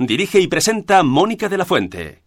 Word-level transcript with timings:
Dirige 0.00 0.40
y 0.40 0.48
presenta 0.48 1.02
Mónica 1.02 1.50
de 1.50 1.58
la 1.58 1.66
Fuente. 1.66 2.22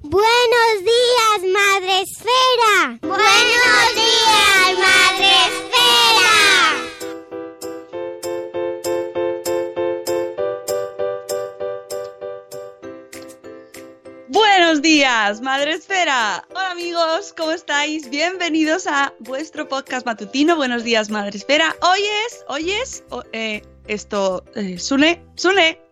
Buenos 0.00 0.80
días, 0.80 1.52
Madre 1.52 2.00
Esfera. 2.00 2.98
Buenos 3.02 3.94
días, 3.94 4.78
Madre 4.78 5.26
Esfera. 5.44 6.24
Buenos 14.28 14.80
días, 14.80 15.42
Madre 15.42 15.74
Esfera. 15.74 16.48
Hola 16.52 16.70
amigos, 16.70 17.34
¿cómo 17.36 17.52
estáis? 17.52 18.08
Bienvenidos 18.08 18.86
a 18.86 19.12
vuestro 19.18 19.68
podcast 19.68 20.06
matutino. 20.06 20.56
Buenos 20.56 20.84
días, 20.84 21.10
Madre 21.10 21.36
Esfera. 21.36 21.76
Hoy 21.82 22.00
es, 22.26 22.42
hoy 22.48 22.70
es, 22.70 23.04
oh, 23.10 23.22
eh, 23.34 23.60
esto, 23.88 24.42
eh, 24.54 24.78
Sune, 24.78 25.22
Sune, 25.34 25.84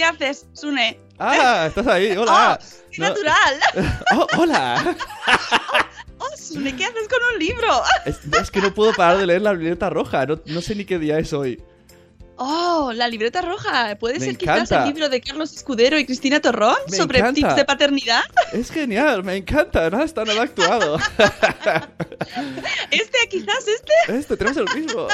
¿qué 0.00 0.04
haces, 0.06 0.46
Sune? 0.54 0.98
Ah, 1.18 1.66
estás 1.68 1.86
ahí, 1.86 2.16
hola. 2.16 2.58
Oh, 2.58 2.64
qué 2.90 3.02
natural. 3.02 3.60
Oh, 4.16 4.26
hola. 4.38 4.96
Oh, 6.22 6.36
Sune, 6.36 6.74
¿qué 6.76 6.84
haces 6.84 7.08
con 7.08 7.18
un 7.34 7.38
libro? 7.38 7.82
Es, 8.04 8.18
es 8.40 8.50
que 8.50 8.60
no 8.60 8.74
puedo 8.74 8.92
parar 8.92 9.16
de 9.18 9.26
leer 9.26 9.40
la 9.42 9.54
libreta 9.54 9.88
roja. 9.88 10.26
No, 10.26 10.40
no 10.46 10.60
sé 10.60 10.74
ni 10.74 10.84
qué 10.84 10.98
día 10.98 11.18
es 11.18 11.32
hoy. 11.32 11.62
Oh, 12.36 12.92
la 12.94 13.08
libreta 13.08 13.40
roja. 13.42 13.96
¿Puede 13.98 14.18
Me 14.18 14.24
ser 14.26 14.36
quizás 14.38 14.56
encanta. 14.70 14.82
el 14.82 14.88
libro 14.94 15.08
de 15.10 15.20
Carlos 15.22 15.52
Escudero 15.54 15.98
y 15.98 16.04
Cristina 16.06 16.40
Torrón 16.40 16.76
Me 16.90 16.96
sobre 16.96 17.18
encanta. 17.20 17.34
tips 17.40 17.56
de 17.56 17.64
paternidad? 17.66 18.22
Es 18.52 18.70
genial, 18.70 19.22
me 19.24 19.36
encanta. 19.36 19.88
Nada 19.90 20.04
está 20.04 20.24
nada 20.24 20.42
actuado. 20.42 20.98
Este, 22.90 23.18
quizás 23.30 23.64
este. 23.68 24.18
Este, 24.18 24.36
tenemos 24.36 24.56
el 24.58 24.80
mismo. 24.80 25.08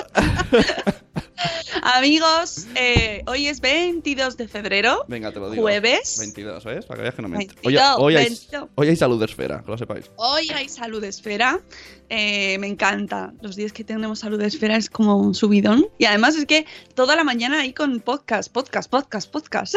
Amigos, 1.82 2.66
eh, 2.74 3.22
hoy 3.26 3.48
es 3.48 3.60
22 3.60 4.36
de 4.36 4.48
febrero. 4.48 5.04
Venga, 5.08 5.32
te 5.32 5.38
lo 5.38 5.50
digo. 5.50 5.62
Jueves. 5.62 6.16
22, 6.18 6.64
¿ves? 6.64 6.86
Para 6.86 6.98
que 6.98 7.02
veas 7.02 7.14
que 7.14 7.22
no 7.22 7.28
miento. 7.28 7.54
22, 7.62 7.82
Hoy, 7.98 8.04
hoy, 8.04 8.16
hay, 8.16 8.24
22. 8.26 8.68
hoy 8.74 8.88
hay 8.88 8.96
salud 8.96 9.18
de 9.18 9.26
esfera, 9.26 9.62
que 9.64 9.70
lo 9.70 9.78
sepáis. 9.78 10.10
Hoy 10.16 10.48
hay 10.50 10.68
salud 10.68 11.02
esfera. 11.04 11.60
Eh, 12.08 12.56
me 12.58 12.66
encanta. 12.68 13.32
Los 13.40 13.56
días 13.56 13.72
que 13.72 13.84
tenemos 13.84 14.20
salud 14.20 14.40
esfera 14.40 14.76
es 14.76 14.88
como 14.88 15.16
un 15.16 15.34
subidón. 15.34 15.86
Y 15.98 16.04
además 16.04 16.36
es 16.36 16.46
que 16.46 16.66
toda 16.94 17.16
la 17.16 17.24
mañana 17.24 17.60
hay 17.60 17.72
con 17.72 18.00
podcast, 18.00 18.52
podcast, 18.52 18.90
podcast, 18.90 19.30
podcast. 19.30 19.74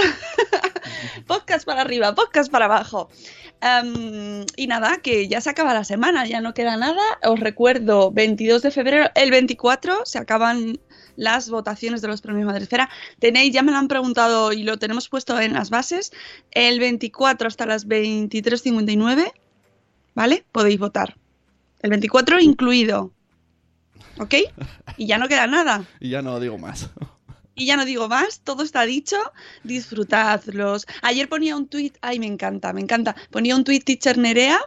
podcast 1.28 1.66
para 1.66 1.82
arriba, 1.82 2.16
podcast 2.16 2.52
para 2.52 2.66
abajo. 2.66 3.10
Em, 3.62 4.46
y 4.56 4.68
nada, 4.68 5.00
que 5.02 5.28
ya 5.28 5.42
se 5.42 5.50
acaba 5.50 5.74
la 5.74 5.84
semana, 5.84 6.26
ya 6.26 6.40
no 6.42 6.54
queda 6.54 6.78
nada. 6.78 7.02
Os 7.24 7.40
recuerdo, 7.40 8.12
22 8.12 8.62
de 8.62 8.72
febrero, 8.72 9.10
el 9.16 9.32
24 9.32 10.06
se 10.06 10.18
acaban 10.18 10.80
las 11.20 11.50
votaciones 11.50 12.02
de 12.02 12.08
los 12.08 12.22
premios 12.22 12.48
Madresfera. 12.48 12.90
Tenéis, 13.20 13.54
ya 13.54 13.62
me 13.62 13.72
lo 13.72 13.78
han 13.78 13.90
preguntado 13.90 14.54
y 14.54 14.64
lo 14.64 14.80
tenemos 14.80 15.10
puesto 15.10 15.40
en 15.40 15.54
las 15.54 15.70
bases, 15.70 16.12
el 16.52 16.80
24 16.80 17.48
hasta 17.48 17.66
las 17.66 17.88
23.59, 17.88 19.32
¿vale? 20.16 20.46
Podéis 20.52 20.80
votar. 20.80 21.18
El 21.82 21.92
24 21.92 22.40
incluido. 22.40 23.12
¿Ok? 24.18 24.36
Y 24.98 25.08
ya 25.08 25.18
no 25.18 25.28
queda 25.28 25.46
nada. 25.46 25.86
Y 26.00 26.10
ya 26.10 26.22
no 26.22 26.40
digo 26.40 26.58
más. 26.58 26.90
Y 27.56 27.66
ya 27.66 27.76
no 27.76 27.84
digo 27.84 28.08
más, 28.08 28.40
todo 28.40 28.64
está 28.64 28.86
dicho, 28.86 29.18
disfrutadlos. 29.66 30.88
Ayer 31.02 31.28
ponía 31.28 31.58
un 31.58 31.68
tweet, 31.68 31.92
ay, 32.00 32.18
me 32.18 32.28
encanta, 32.28 32.72
me 32.72 32.80
encanta. 32.80 33.18
Ponía 33.32 33.58
un 33.58 33.66
tweet 33.66 33.82
Teacher 33.82 34.18
Nerea, 34.18 34.60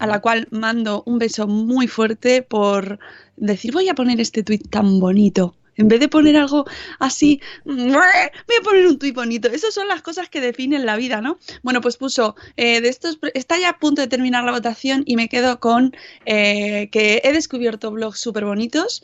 a 0.00 0.06
la 0.08 0.20
cual 0.20 0.48
mando 0.50 1.04
un 1.06 1.20
beso 1.20 1.46
muy 1.46 1.86
fuerte 1.86 2.42
por 2.42 2.98
decir, 3.36 3.72
voy 3.72 3.88
a 3.88 3.94
poner 3.94 4.20
este 4.20 4.42
tweet 4.42 4.62
tan 4.68 4.98
bonito. 4.98 5.54
En 5.80 5.88
vez 5.88 5.98
de 5.98 6.08
poner 6.08 6.36
algo 6.36 6.66
así, 6.98 7.40
voy 7.64 7.96
a 7.96 8.62
poner 8.62 8.86
un 8.86 8.98
tuit 8.98 9.14
bonito. 9.14 9.48
Esas 9.48 9.72
son 9.72 9.88
las 9.88 10.02
cosas 10.02 10.28
que 10.28 10.42
definen 10.42 10.84
la 10.84 10.96
vida, 10.96 11.22
¿no? 11.22 11.38
Bueno, 11.62 11.80
pues 11.80 11.96
puso, 11.96 12.36
eh, 12.58 12.82
de 12.82 12.88
estos, 12.90 13.18
está 13.32 13.58
ya 13.58 13.70
a 13.70 13.78
punto 13.78 14.02
de 14.02 14.08
terminar 14.08 14.44
la 14.44 14.52
votación 14.52 15.04
y 15.06 15.16
me 15.16 15.30
quedo 15.30 15.58
con 15.58 15.96
eh, 16.26 16.90
que 16.92 17.22
he 17.24 17.32
descubierto 17.32 17.90
blogs 17.90 18.20
súper 18.20 18.44
bonitos 18.44 19.02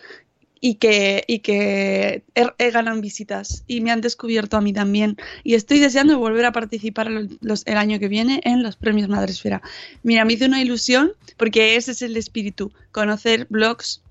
y 0.61 0.75
que, 0.75 1.25
y 1.27 1.39
que 1.39 2.25
he, 2.35 2.47
he 2.59 2.71
ganan 2.71 3.01
visitas 3.01 3.65
y 3.67 3.81
me 3.81 3.91
han 3.91 4.03
descubierto 4.03 4.59
a 4.59 4.61
mí 4.61 4.75
también. 4.75 5.17
Y 5.45 5.55
estoy 5.55 5.79
deseando 5.79 6.19
volver 6.19 6.45
a 6.45 6.53
participar 6.53 7.09
el, 7.09 7.39
año 7.77 7.99
que 7.99 8.09
viene 8.09 8.43
en 8.45 8.63
los 8.63 8.77
premios 8.77 9.09
Madresfera. 9.09 9.63
Mira, 10.03 10.27
me 10.27 10.35
hizo 10.35 10.45
una 10.45 10.61
ilusión 10.61 11.13
porque 11.39 11.77
ese 11.77 11.93
es 11.93 12.03
el 12.03 12.19
espíritu, 12.19 12.71
conocer 12.93 13.47
blogs 13.49 14.03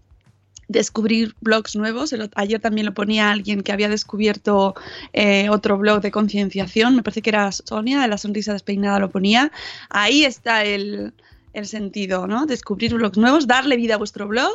descubrir 0.67 1.35
blogs 1.41 1.75
nuevos. 1.75 2.13
El 2.13 2.29
ayer 2.35 2.59
también 2.59 2.85
lo 2.85 2.93
ponía 2.93 3.31
alguien 3.31 3.61
que 3.61 3.71
había 3.71 3.89
descubierto 3.89 4.75
eh, 5.13 5.49
otro 5.49 5.77
blog 5.77 6.01
de 6.01 6.11
concienciación. 6.11 6.95
Me 6.95 7.03
parece 7.03 7.21
que 7.21 7.29
era 7.29 7.51
Sonia 7.51 8.01
de 8.01 8.07
la 8.07 8.17
sonrisa 8.17 8.53
despeinada 8.53 8.99
lo 8.99 9.09
ponía. 9.09 9.51
Ahí 9.89 10.23
está 10.23 10.63
el, 10.63 11.13
el 11.55 11.67
sentido, 11.67 12.27
¿no? 12.27 12.45
Descubrir 12.45 12.93
blogs 12.93 13.17
nuevos, 13.17 13.47
darle 13.47 13.77
vida 13.77 13.95
a 13.95 13.97
vuestro 13.97 14.27
blog 14.27 14.53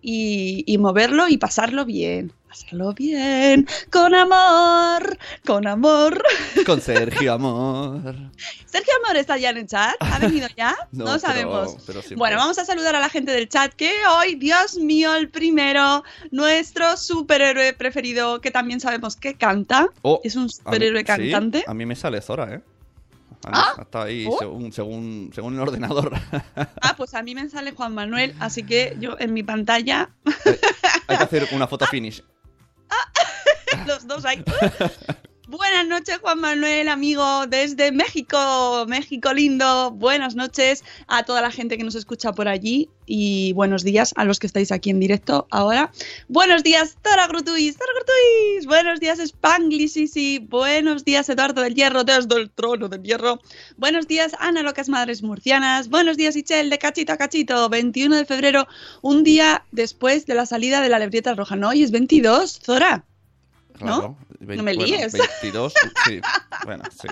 y, 0.00 0.64
y 0.66 0.78
moverlo 0.78 1.28
y 1.28 1.36
pasarlo 1.38 1.84
bien. 1.84 2.32
Pasarlo 2.48 2.92
bien, 2.92 3.66
con 3.90 4.14
amor, 4.14 5.16
con 5.46 5.66
amor. 5.66 6.22
Con 6.66 6.82
Sergio, 6.82 7.32
amor. 7.32 8.14
Sergio 8.66 8.92
Amor 9.02 9.16
está 9.16 9.38
ya 9.38 9.50
en 9.50 9.56
el 9.56 9.66
chat. 9.66 9.94
¿Ha 10.00 10.18
venido 10.18 10.46
ya? 10.54 10.76
No, 10.92 11.06
No, 11.06 11.18
sabemos. 11.18 11.76
pero 11.86 12.02
bueno, 12.16 12.36
vamos 12.36 12.58
a 12.58 12.66
saludar 12.66 12.94
a 12.94 13.00
la 13.00 13.08
gente 13.08 13.32
del 13.32 13.48
chat 13.48 13.72
que 13.72 13.90
hoy, 14.06 14.34
Dios 14.34 14.76
mío, 14.76 15.14
el 15.14 15.30
primero, 15.30 16.04
nuestro 16.30 16.96
superhéroe 16.98 17.72
preferido, 17.72 18.40
que 18.42 18.50
también 18.50 18.80
sabemos 18.80 19.16
que 19.16 19.32
canta. 19.34 19.88
Oh, 20.02 20.20
es 20.22 20.36
un 20.36 20.42
A 20.42 20.46
mí- 20.46 20.52
superhéroe 20.52 21.00
sí, 21.00 21.04
cantante. 21.06 21.64
a 21.66 21.72
mí 21.72 21.86
me 21.86 21.96
sale 21.96 22.20
Zora, 22.20 22.54
¿eh? 22.54 22.60
Ah, 23.44 23.74
Está 23.80 24.04
ahí 24.04 24.26
oh. 24.28 24.38
según, 24.38 24.72
según, 24.72 25.30
según 25.34 25.54
el 25.54 25.60
ordenador. 25.60 26.12
Ah, 26.54 26.94
pues 26.96 27.14
a 27.14 27.22
mí 27.22 27.34
me 27.34 27.48
sale 27.48 27.72
Juan 27.72 27.94
Manuel, 27.94 28.34
así 28.38 28.62
que 28.62 28.96
yo 29.00 29.16
en 29.18 29.32
mi 29.32 29.42
pantalla, 29.42 30.10
Hay 31.06 31.16
que 31.16 31.24
hacer 31.24 31.48
una 31.52 31.66
foto 31.66 31.86
finish. 31.86 32.22
los 33.86 34.06
dos 34.06 34.24
ahí. 34.24 34.44
Buenas 35.52 35.86
noches, 35.86 36.16
Juan 36.22 36.40
Manuel, 36.40 36.88
amigo 36.88 37.46
desde 37.46 37.92
México, 37.92 38.86
México 38.88 39.34
lindo. 39.34 39.90
Buenas 39.90 40.34
noches 40.34 40.82
a 41.08 41.24
toda 41.24 41.42
la 41.42 41.50
gente 41.50 41.76
que 41.76 41.84
nos 41.84 41.94
escucha 41.94 42.32
por 42.32 42.48
allí 42.48 42.88
y 43.04 43.52
buenos 43.52 43.84
días 43.84 44.14
a 44.16 44.24
los 44.24 44.38
que 44.38 44.46
estáis 44.46 44.72
aquí 44.72 44.88
en 44.88 44.98
directo 44.98 45.46
ahora. 45.50 45.92
Buenos 46.28 46.62
días, 46.62 46.96
Tora 47.02 47.26
Grutuis, 47.26 47.76
Tora 47.76 47.92
Grutuis. 47.94 48.66
Buenos 48.66 48.98
días, 48.98 49.18
Spanglish, 49.18 49.90
sí, 49.90 50.08
sí. 50.08 50.38
Buenos 50.38 51.04
días, 51.04 51.28
Eduardo 51.28 51.60
del 51.60 51.74
Hierro, 51.74 52.02
desde 52.02 52.34
el 52.34 52.48
trono 52.48 52.88
del 52.88 53.02
Hierro. 53.02 53.38
Buenos 53.76 54.08
días, 54.08 54.32
Ana 54.38 54.62
Locas 54.62 54.88
Madres 54.88 55.22
Murcianas. 55.22 55.90
Buenos 55.90 56.16
días, 56.16 56.34
Ichel, 56.34 56.70
de 56.70 56.78
Cachito 56.78 57.12
a 57.12 57.18
Cachito. 57.18 57.68
21 57.68 58.16
de 58.16 58.24
febrero, 58.24 58.68
un 59.02 59.22
día 59.22 59.66
después 59.70 60.24
de 60.24 60.34
la 60.34 60.46
salida 60.46 60.80
de 60.80 60.88
la 60.88 60.98
Lebrieta 60.98 61.34
Roja. 61.34 61.56
No, 61.56 61.74
y 61.74 61.82
es 61.82 61.90
22, 61.90 62.58
Zora. 62.64 63.04
Claro. 63.78 64.16
No 64.40 64.62
me 64.62 64.74
líes. 64.74 65.12
22, 65.12 65.72
sí. 66.06 66.20
Bueno, 66.64 66.84
sí. 66.90 67.08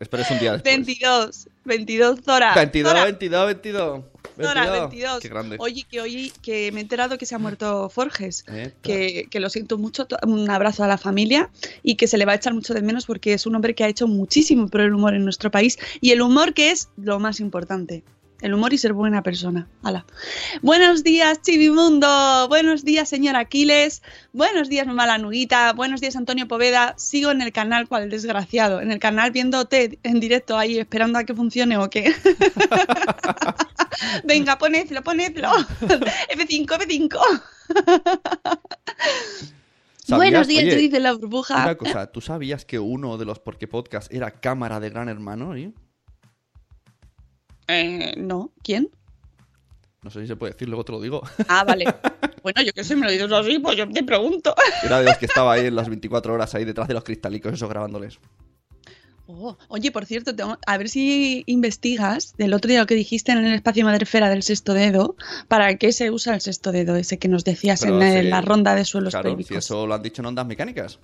Espero 0.00 0.22
es 0.22 0.30
un 0.30 0.38
día 0.38 0.52
después. 0.52 0.74
22, 0.74 1.48
22 1.64 2.20
Zora. 2.24 2.54
22, 2.54 2.92
Zora. 2.92 3.04
22, 3.04 3.46
22. 3.46 4.04
Zora, 4.42 4.70
22. 4.70 5.20
Qué 5.20 5.28
grande. 5.28 5.56
Oye, 5.60 5.84
que 5.88 6.00
hoy 6.00 6.32
que 6.42 6.72
me 6.72 6.80
he 6.80 6.82
enterado 6.82 7.16
que 7.18 7.24
se 7.26 7.34
ha 7.34 7.38
muerto 7.38 7.88
Forges, 7.88 8.44
Eh, 8.48 8.72
que, 8.82 9.28
que 9.30 9.40
lo 9.40 9.48
siento 9.48 9.78
mucho, 9.78 10.06
un 10.26 10.50
abrazo 10.50 10.82
a 10.82 10.88
la 10.88 10.98
familia 10.98 11.50
y 11.82 11.94
que 11.94 12.08
se 12.08 12.18
le 12.18 12.24
va 12.24 12.32
a 12.32 12.34
echar 12.34 12.52
mucho 12.52 12.74
de 12.74 12.82
menos 12.82 13.06
porque 13.06 13.32
es 13.32 13.46
un 13.46 13.54
hombre 13.54 13.74
que 13.74 13.84
ha 13.84 13.88
hecho 13.88 14.08
muchísimo 14.08 14.68
por 14.68 14.80
el 14.80 14.92
humor 14.92 15.14
en 15.14 15.24
nuestro 15.24 15.50
país 15.50 15.78
y 16.00 16.10
el 16.10 16.20
humor 16.20 16.52
que 16.52 16.72
es 16.72 16.88
lo 16.96 17.20
más 17.20 17.38
importante. 17.38 18.02
El 18.40 18.52
humor 18.52 18.72
y 18.72 18.78
ser 18.78 18.92
buena 18.92 19.22
persona. 19.22 19.68
Hala. 19.82 20.04
Buenos 20.60 21.04
días, 21.04 21.40
Chivimundo. 21.40 22.46
Buenos 22.48 22.84
días, 22.84 23.08
señor 23.08 23.36
Aquiles. 23.36 24.02
Buenos 24.32 24.68
días, 24.68 24.86
mamá 24.86 25.06
la 25.06 25.18
Nuguita. 25.18 25.72
Buenos 25.72 26.00
días, 26.00 26.16
Antonio 26.16 26.48
Poveda. 26.48 26.94
Sigo 26.98 27.30
en 27.30 27.40
el 27.42 27.52
canal, 27.52 27.88
cual 27.88 28.10
desgraciado. 28.10 28.80
En 28.80 28.90
el 28.90 28.98
canal 28.98 29.30
viéndote 29.30 29.98
en 30.02 30.20
directo 30.20 30.58
ahí, 30.58 30.78
esperando 30.78 31.18
a 31.18 31.24
que 31.24 31.34
funcione 31.34 31.78
o 31.78 31.88
qué. 31.88 32.14
Venga, 34.24 34.58
ponedlo, 34.58 35.02
ponedlo. 35.02 35.50
F5, 35.50 36.66
F5. 36.66 37.42
¿Sabías? 40.04 40.18
Buenos 40.32 40.48
días, 40.48 40.64
Oye, 40.64 40.74
Judith 40.74 40.92
de 40.92 41.00
la 41.00 41.12
burbuja. 41.12 41.62
Una 41.62 41.76
cosa, 41.76 42.12
¿tú 42.12 42.20
sabías 42.20 42.66
que 42.66 42.78
uno 42.78 43.16
de 43.16 43.24
los 43.24 43.38
Porque 43.38 43.66
Podcast 43.66 44.12
era 44.12 44.32
cámara 44.32 44.78
de 44.78 44.90
Gran 44.90 45.08
Hermano? 45.08 45.56
¿eh? 45.56 45.72
Eh, 47.68 48.14
no, 48.16 48.52
¿quién? 48.62 48.90
No 50.02 50.10
sé 50.10 50.20
si 50.20 50.26
se 50.26 50.36
puede 50.36 50.52
decir, 50.52 50.68
luego 50.68 50.84
te 50.84 50.92
lo 50.92 51.00
digo. 51.00 51.22
Ah, 51.48 51.64
vale. 51.64 51.84
Bueno, 52.44 52.60
yo 52.60 52.74
que 52.74 52.84
sé, 52.84 52.94
me 52.94 53.06
lo 53.06 53.10
dices 53.10 53.32
así, 53.32 53.58
pues 53.58 53.74
yo 53.74 53.88
te 53.88 54.02
pregunto. 54.04 54.54
Era 54.82 54.98
de 54.98 55.06
los 55.06 55.16
que 55.16 55.24
estaba 55.24 55.54
ahí 55.54 55.64
en 55.64 55.74
las 55.74 55.88
24 55.88 56.34
horas 56.34 56.54
ahí 56.54 56.66
detrás 56.66 56.86
de 56.88 56.92
los 56.92 57.02
cristalicos, 57.02 57.54
eso 57.54 57.66
grabándoles. 57.68 58.18
Oh, 59.26 59.56
oye, 59.68 59.90
por 59.90 60.04
cierto, 60.04 60.36
tengo- 60.36 60.58
a 60.66 60.76
ver 60.76 60.90
si 60.90 61.42
investigas 61.46 62.34
del 62.36 62.52
otro 62.52 62.68
día 62.68 62.80
lo 62.80 62.86
que 62.86 62.94
dijiste 62.96 63.32
en 63.32 63.38
el 63.46 63.54
espacio 63.54 63.86
Madrefera 63.86 64.28
del 64.28 64.42
sexto 64.42 64.74
dedo. 64.74 65.16
¿Para 65.48 65.74
qué 65.78 65.90
se 65.92 66.10
usa 66.10 66.34
el 66.34 66.42
sexto 66.42 66.70
dedo? 66.70 66.96
Ese 66.96 67.18
que 67.18 67.28
nos 67.28 67.44
decías 67.44 67.80
Pero 67.80 68.02
en 68.02 68.24
sí, 68.24 68.28
la 68.28 68.42
ronda 68.42 68.74
de 68.74 68.84
suelos 68.84 69.14
Claro, 69.14 69.30
si 69.30 69.36
pélvicos. 69.36 69.56
eso 69.64 69.86
lo 69.86 69.94
han 69.94 70.02
dicho 70.02 70.20
en 70.20 70.26
ondas 70.26 70.46
mecánicas. 70.46 70.98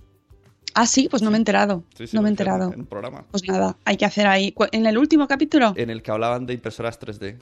Ah, 0.80 0.86
sí, 0.86 1.08
pues 1.10 1.20
no 1.22 1.30
me 1.30 1.36
he 1.36 1.40
enterado. 1.40 1.84
Sí, 1.94 2.06
sí, 2.06 2.16
no 2.16 2.22
me 2.22 2.28
he 2.28 2.32
enterado. 2.32 2.72
En 2.72 2.80
un 2.80 2.86
programa. 2.86 3.24
Pues 3.30 3.46
nada, 3.46 3.76
hay 3.84 3.98
que 3.98 4.06
hacer 4.06 4.26
ahí. 4.26 4.54
¿En 4.72 4.86
el 4.86 4.96
último 4.96 5.28
capítulo? 5.28 5.74
En 5.76 5.90
el 5.90 6.02
que 6.02 6.10
hablaban 6.10 6.46
de 6.46 6.54
impresoras 6.54 6.98
3D. 6.98 7.36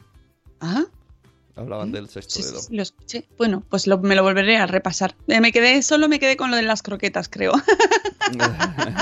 Ah, 0.61 0.85
Hablaban 1.55 1.91
del 1.93 2.09
sexto 2.09 2.35
sí, 2.35 2.43
dedo. 2.43 2.59
sí, 2.61 2.75
lo 2.77 2.83
escuché. 2.83 3.29
Bueno, 3.37 3.63
pues 3.69 3.87
lo- 3.87 3.99
me 3.99 4.15
lo 4.17 4.23
volveré 4.25 4.57
a 4.57 4.67
repasar. 4.67 5.15
Eh, 5.29 5.41
Me 5.41 5.51
quedé, 5.53 5.83
solo 5.83 6.09
me 6.09 6.19
quedé 6.19 6.37
con 6.37 6.51
lo 6.51 6.57
de 6.57 6.63
las 6.63 6.83
croquetas, 6.83 7.29
creo. 7.29 7.53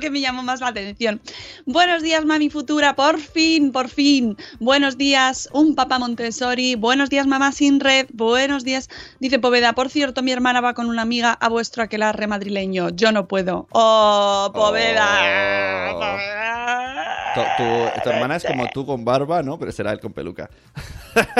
Que 0.00 0.10
me 0.10 0.20
llamó 0.20 0.42
más 0.42 0.60
la 0.60 0.68
atención. 0.68 1.20
Buenos 1.66 2.02
días, 2.02 2.24
mami 2.24 2.48
futura, 2.50 2.94
por 2.96 3.18
fin, 3.20 3.70
por 3.70 3.88
fin. 3.88 4.36
Buenos 4.58 4.96
días, 4.96 5.48
un 5.52 5.74
papá 5.74 5.98
Montessori. 5.98 6.74
Buenos 6.74 7.10
días, 7.10 7.26
mamá 7.26 7.52
sin 7.52 7.80
red. 7.80 8.06
Buenos 8.12 8.64
días, 8.64 8.88
dice 9.20 9.38
Poveda. 9.38 9.74
Por 9.74 9.90
cierto, 9.90 10.22
mi 10.22 10.32
hermana 10.32 10.60
va 10.60 10.74
con 10.74 10.86
una 10.88 11.02
amiga 11.02 11.32
a 11.32 11.48
vuestro 11.48 11.82
aquelarre 11.82 12.26
madrileño. 12.26 12.88
Yo 12.90 13.12
no 13.12 13.28
puedo. 13.28 13.68
Oh, 13.72 14.50
Poveda. 14.54 15.90
Oh. 15.92 15.98
Poveda. 16.00 17.16
Tu, 17.34 17.40
tu- 17.62 18.02
tu 18.02 18.10
hermana 18.10 18.36
es 18.36 18.44
como 18.44 18.66
tú 18.68 18.84
con 18.86 19.04
barba, 19.04 19.42
¿no? 19.42 19.58
Pero 19.58 19.70
será 19.72 19.92
él 19.92 20.00
con 20.00 20.12
peluca. 20.12 20.48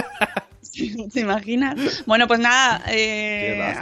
¿Te 1.13 1.21
imaginas? 1.21 2.05
Bueno, 2.07 2.27
pues 2.29 2.39
nada, 2.41 2.83
eh, 2.89 3.75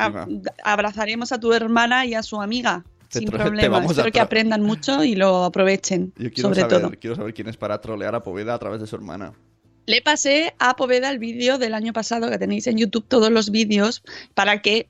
abrazaremos 0.64 1.31
a 1.32 1.38
tu 1.38 1.52
hermana 1.52 2.06
y 2.06 2.14
a 2.14 2.22
su 2.22 2.40
amiga. 2.40 2.82
Sin 3.10 3.25
te 3.31 3.31
problema. 3.37 3.84
Espero 3.84 4.10
que 4.12 4.20
aprendan 4.20 4.62
mucho 4.62 5.02
y 5.05 5.14
lo 5.14 5.44
aprovechen, 5.44 6.12
Yo 6.16 6.31
quiero 6.32 6.49
sobre 6.50 6.60
saber, 6.60 6.81
todo. 6.82 6.93
quiero 7.00 7.16
saber 7.16 7.34
quién 7.34 7.49
es 7.49 7.56
para 7.56 7.81
trolear 7.81 8.14
a 8.14 8.22
Poveda 8.22 8.55
a 8.55 8.58
través 8.58 8.81
de 8.81 8.87
su 8.87 8.96
hermana. 8.96 9.32
Le 9.87 10.02
pasé 10.02 10.55
a 10.58 10.76
Poveda 10.76 11.10
el 11.10 11.19
vídeo 11.19 11.56
del 11.58 11.72
año 11.75 11.93
pasado 11.94 12.28
que 12.31 12.37
tenéis 12.38 12.66
en 12.66 12.76
YouTube, 12.76 13.06
todos 13.08 13.31
los 13.31 13.50
vídeos, 13.50 14.02
para 14.34 14.60
que, 14.60 14.88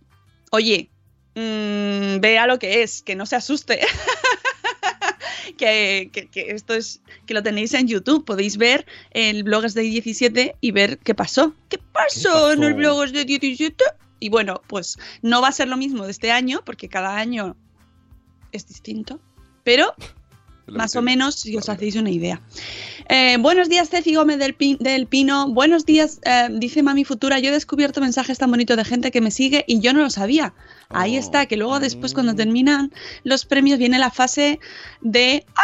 oye, 0.51 0.91
mm, 1.37 2.19
vea 2.21 2.49
lo 2.49 2.59
que 2.59 2.83
es, 2.83 3.03
que 3.03 3.15
no 3.15 3.25
se 3.25 3.37
asuste. 3.37 3.79
que, 5.57 6.11
que- 6.13 6.27
que 6.29 6.51
esto 6.51 6.75
es, 6.75 7.01
que 7.27 7.35
lo 7.35 7.43
tenéis 7.43 7.75
en 7.75 7.87
YouTube, 7.89 8.25
podéis 8.25 8.57
ver 8.57 8.87
el 9.13 9.43
Blogs 9.45 9.75
de 9.75 9.83
17 9.83 10.57
y 10.61 10.71
ver 10.73 10.99
qué 10.99 11.15
pasó. 11.15 11.55
¿Qué 11.69 11.79
pasó, 11.93 12.53
en 12.53 12.63
el 12.63 12.71
pasó? 12.75 12.77
Blogs 12.79 13.13
de 13.13 13.25
17? 13.25 13.85
Y 14.21 14.29
bueno, 14.31 14.63
pues 14.67 14.99
no 15.23 15.41
va 15.41 15.49
a 15.49 15.53
ser 15.53 15.69
lo 15.69 15.77
mismo 15.77 16.05
de 16.05 16.11
este 16.11 16.33
año, 16.33 16.63
porque 16.65 16.89
cada 16.89 17.17
año 17.17 17.57
es 18.53 18.67
distinto, 18.69 19.21
pero 19.65 19.95
más 20.67 20.97
o 20.97 21.03
menos 21.03 21.37
si 21.37 21.57
os 21.57 21.69
hacéis 21.71 21.97
una 21.97 22.11
idea. 22.11 22.43
Eh, 23.09 23.39
buenos 23.41 23.71
días, 23.71 23.89
Ceci 23.89 24.15
Gómez 24.15 24.39
del, 24.39 24.55
Pi- 24.55 24.77
del 24.81 25.07
Pino. 25.07 25.49
Buenos 25.49 25.87
días, 25.87 26.21
eh, 26.25 26.49
dice 26.53 26.83
Mami 26.83 27.05
Futura. 27.07 27.39
Yo 27.39 27.49
he 27.49 27.53
descubierto 27.53 28.03
mensajes 28.03 28.37
tan 28.37 28.51
bonitos 28.51 28.77
de 28.77 28.85
gente 28.85 29.11
que 29.11 29.23
me 29.23 29.31
sigue 29.31 29.65
y 29.67 29.81
yo 29.81 29.95
no 29.95 30.01
lo 30.01 30.11
sabía. 30.11 30.53
Ahí 30.91 31.17
Oh. 31.17 31.21
está, 31.21 31.47
que 31.47 31.57
luego 31.57 31.81
después 31.81 32.13
cuando 32.13 32.35
Mm. 32.35 32.37
terminan 32.37 32.93
los 33.25 33.47
premios 33.47 33.79
viene 33.79 33.99
la 33.99 34.11
fase 34.11 34.61
de 35.01 35.47
¡Ah! 35.57 35.63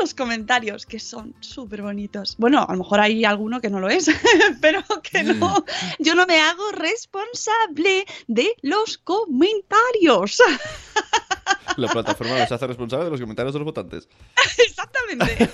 los 0.00 0.14
comentarios, 0.14 0.84
que 0.84 0.98
son 0.98 1.32
súper 1.40 1.82
bonitos. 1.82 2.34
Bueno, 2.38 2.64
a 2.68 2.72
lo 2.72 2.78
mejor 2.78 3.00
hay 3.00 3.24
alguno 3.24 3.60
que 3.60 3.70
no 3.70 3.78
lo 3.78 3.88
es, 3.88 4.06
pero 4.60 4.82
que 5.02 5.22
no. 5.22 5.64
Yo 6.00 6.16
no 6.16 6.26
me 6.26 6.40
hago 6.40 6.72
responsable 6.72 8.04
de 8.26 8.48
los 8.62 8.98
comentarios. 8.98 10.42
La 11.76 11.88
plataforma 11.88 12.38
nos 12.38 12.50
hace 12.52 12.66
responsable 12.66 13.04
de 13.06 13.10
los 13.12 13.20
comentarios 13.20 13.52
de 13.52 13.58
los 13.60 13.64
votantes. 13.66 14.08
Exactamente. 14.58 15.48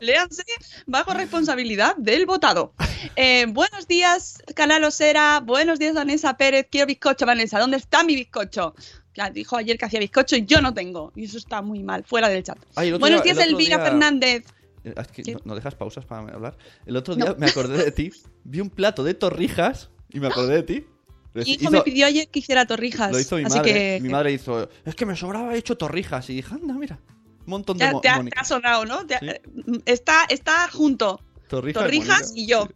Léanse 0.00 0.42
bajo 0.86 1.14
responsabilidad 1.14 1.96
del 1.96 2.26
votado. 2.26 2.74
Eh, 3.16 3.46
buenos 3.48 3.86
días, 3.86 4.42
Canal 4.54 4.84
Osera. 4.84 5.40
Buenos 5.40 5.78
días, 5.78 5.94
Vanessa 5.94 6.36
Pérez. 6.36 6.66
Quiero 6.70 6.86
bizcocho, 6.86 7.24
Vanessa. 7.26 7.58
¿Dónde 7.58 7.76
está 7.78 8.02
mi 8.04 8.14
bizcocho? 8.14 8.74
Ya 9.14 9.30
dijo 9.30 9.56
ayer 9.56 9.78
que 9.78 9.84
hacía 9.84 10.00
bizcocho 10.00 10.36
y 10.36 10.44
yo 10.44 10.60
no 10.60 10.74
tengo. 10.74 11.12
Y 11.14 11.24
eso 11.24 11.38
está 11.38 11.62
muy 11.62 11.82
mal. 11.82 12.04
Fuera 12.04 12.28
del 12.28 12.42
chat. 12.42 12.58
Ay, 12.74 12.92
Buenos 12.92 13.22
día- 13.22 13.32
días, 13.34 13.46
el 13.46 13.52
Elvira 13.52 13.76
día- 13.76 13.84
Fernández. 13.86 14.44
Eh, 14.84 14.94
es 14.96 15.06
que 15.08 15.22
¿Qué? 15.22 15.32
no, 15.34 15.40
no 15.44 15.54
dejas 15.54 15.74
pausas 15.76 16.04
para 16.04 16.22
hablar. 16.34 16.56
El 16.84 16.96
otro 16.96 17.14
No. 17.16 17.24
día 17.24 17.34
me 17.38 17.46
acordé 17.46 17.78
de 17.82 17.90
ti, 17.92 18.12
vi 18.42 18.60
un 18.60 18.70
plato 18.70 19.04
de 19.04 19.14
torrijas 19.14 19.88
y 20.10 20.20
me 20.20 20.26
acordé 20.26 20.54
de 20.56 20.62
ti. 20.62 20.86
Mi 21.34 21.42
hijo 21.42 21.62
hizo- 21.64 21.70
me 21.70 21.80
pidió 21.82 22.06
ayer 22.06 22.28
que 22.28 22.38
hiciera 22.38 22.64
torrijas. 22.66 23.10
Lo 23.12 23.18
hizo 23.18 23.36
mi 23.36 23.44
así 23.44 23.56
madre. 23.58 23.72
que 23.72 23.98
Mi 24.02 24.08
madre 24.08 24.32
hizo, 24.32 24.68
es 24.84 24.94
que 24.94 25.04
me 25.06 25.16
sobraba 25.16 25.54
hecho 25.54 25.76
torrijas. 25.76 26.30
Y 26.30 26.36
dije, 26.36 26.54
anda, 26.54 26.74
mira, 26.74 26.98
un 27.40 27.44
montón 27.46 27.76
de 27.78 27.84
ya 27.84 28.00
te, 28.00 28.08
ha, 28.08 28.22
te 28.22 28.30
ha 28.36 28.44
sonado, 28.44 28.84
¿no? 28.84 29.00
Sí. 29.00 29.06
eh, 29.20 29.40
está, 29.84 30.24
está 30.28 30.68
junto. 30.68 31.20
Torrijas, 31.48 31.82
Torrijas 31.84 32.32
y 32.34 32.46
yo. 32.46 32.68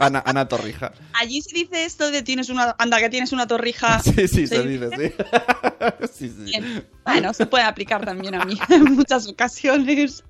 Ana, 0.00 0.22
Ana 0.24 0.48
Torrija. 0.48 0.92
Allí 1.12 1.42
se 1.42 1.54
dice 1.54 1.84
esto 1.84 2.10
de 2.10 2.22
tienes 2.22 2.48
una. 2.48 2.74
Anda, 2.78 2.98
que 2.98 3.10
tienes 3.10 3.32
una 3.32 3.46
torrija. 3.46 4.00
Sí, 4.10 4.26
sí, 4.28 4.46
se 4.46 4.56
¿Se 4.56 4.62
dice, 4.66 4.88
sí. 4.96 5.12
sí, 6.12 6.28
sí. 6.28 6.44
Bien. 6.44 6.84
Bueno, 7.04 7.32
se 7.34 7.46
puede 7.46 7.64
aplicar 7.64 8.04
también 8.04 8.34
a 8.34 8.44
mí 8.44 8.58
en 8.68 8.84
muchas 8.94 9.26
ocasiones. 9.28 10.24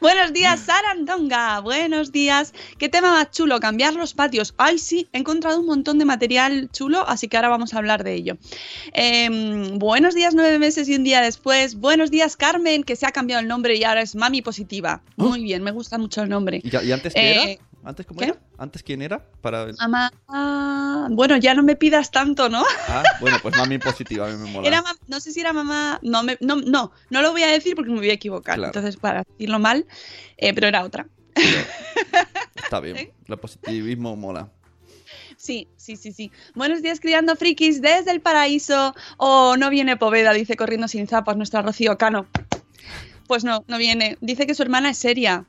Buenos 0.00 0.32
días, 0.32 0.60
Sarandonga. 0.60 1.60
Buenos 1.60 2.12
días. 2.12 2.54
¿Qué 2.78 2.88
tema 2.88 3.12
más 3.12 3.30
chulo? 3.30 3.60
Cambiar 3.60 3.94
los 3.94 4.14
patios. 4.14 4.54
Ay, 4.56 4.78
sí, 4.78 5.08
he 5.12 5.18
encontrado 5.18 5.60
un 5.60 5.66
montón 5.66 5.98
de 5.98 6.04
material 6.04 6.70
chulo, 6.72 7.06
así 7.08 7.28
que 7.28 7.36
ahora 7.36 7.48
vamos 7.48 7.74
a 7.74 7.78
hablar 7.78 8.04
de 8.04 8.14
ello. 8.14 8.38
Em, 8.92 9.78
buenos 9.78 10.14
días, 10.14 10.34
nueve 10.34 10.58
meses 10.58 10.88
y 10.88 10.94
un 10.94 11.04
día 11.04 11.20
después. 11.20 11.74
Buenos 11.74 12.10
días, 12.10 12.36
Carmen, 12.36 12.84
que 12.84 12.96
se 12.96 13.06
ha 13.06 13.12
cambiado 13.12 13.42
el 13.42 13.48
nombre 13.48 13.76
y 13.76 13.84
ahora 13.84 14.02
es 14.02 14.14
Mami 14.14 14.42
Positiva. 14.42 15.02
Muy 15.16 15.42
bien, 15.42 15.62
me 15.62 15.72
gusta 15.72 15.98
mucho 15.98 16.22
el 16.22 16.28
nombre. 16.28 16.62
¿Y, 16.64 16.92
antes 16.92 17.14
qué 17.14 17.20
Eh, 17.20 17.52
era? 17.52 17.62
¿Antes 17.88 18.04
cómo 18.04 18.20
¿qué? 18.20 18.26
era? 18.26 18.38
¿Antes 18.58 18.82
quién 18.82 19.00
era? 19.00 19.24
Para... 19.40 19.66
Mamá, 19.78 20.10
bueno, 21.10 21.38
ya 21.38 21.54
no 21.54 21.62
me 21.62 21.74
pidas 21.74 22.10
tanto, 22.10 22.50
¿no? 22.50 22.62
Ah, 22.86 23.02
bueno, 23.18 23.38
pues 23.40 23.56
mami 23.56 23.78
positiva, 23.78 24.28
a 24.28 24.30
mí 24.30 24.36
me 24.36 24.50
mola. 24.52 24.68
Era 24.68 24.82
mam- 24.82 24.98
no 25.06 25.20
sé 25.20 25.32
si 25.32 25.40
era 25.40 25.54
mamá. 25.54 25.98
No, 26.02 26.22
me- 26.22 26.36
no, 26.40 26.56
no, 26.56 26.92
no 27.08 27.22
lo 27.22 27.32
voy 27.32 27.44
a 27.44 27.46
decir 27.46 27.74
porque 27.74 27.90
me 27.90 27.96
voy 27.96 28.10
a 28.10 28.12
equivocar. 28.12 28.56
Claro. 28.56 28.68
Entonces, 28.68 28.98
para 28.98 29.22
decirlo 29.24 29.58
mal, 29.58 29.86
eh, 30.36 30.52
pero 30.52 30.66
era 30.66 30.84
otra. 30.84 31.06
Está 32.56 32.80
bien. 32.80 32.96
¿Eh? 32.98 33.12
El 33.26 33.38
positivismo 33.38 34.16
mola. 34.16 34.50
Sí, 35.38 35.66
sí, 35.78 35.96
sí, 35.96 36.12
sí. 36.12 36.30
Buenos 36.54 36.82
días, 36.82 37.00
criando 37.00 37.36
frikis 37.36 37.80
desde 37.80 38.10
el 38.10 38.20
paraíso. 38.20 38.94
O 39.16 39.56
no 39.56 39.70
viene 39.70 39.96
Poveda, 39.96 40.34
dice 40.34 40.56
corriendo 40.56 40.88
sin 40.88 41.06
zapas 41.06 41.38
nuestra 41.38 41.62
Rocío 41.62 41.96
Cano. 41.96 42.26
Pues 43.26 43.44
no, 43.44 43.64
no 43.66 43.78
viene. 43.78 44.18
Dice 44.20 44.46
que 44.46 44.54
su 44.54 44.62
hermana 44.62 44.90
es 44.90 44.98
seria. 44.98 45.46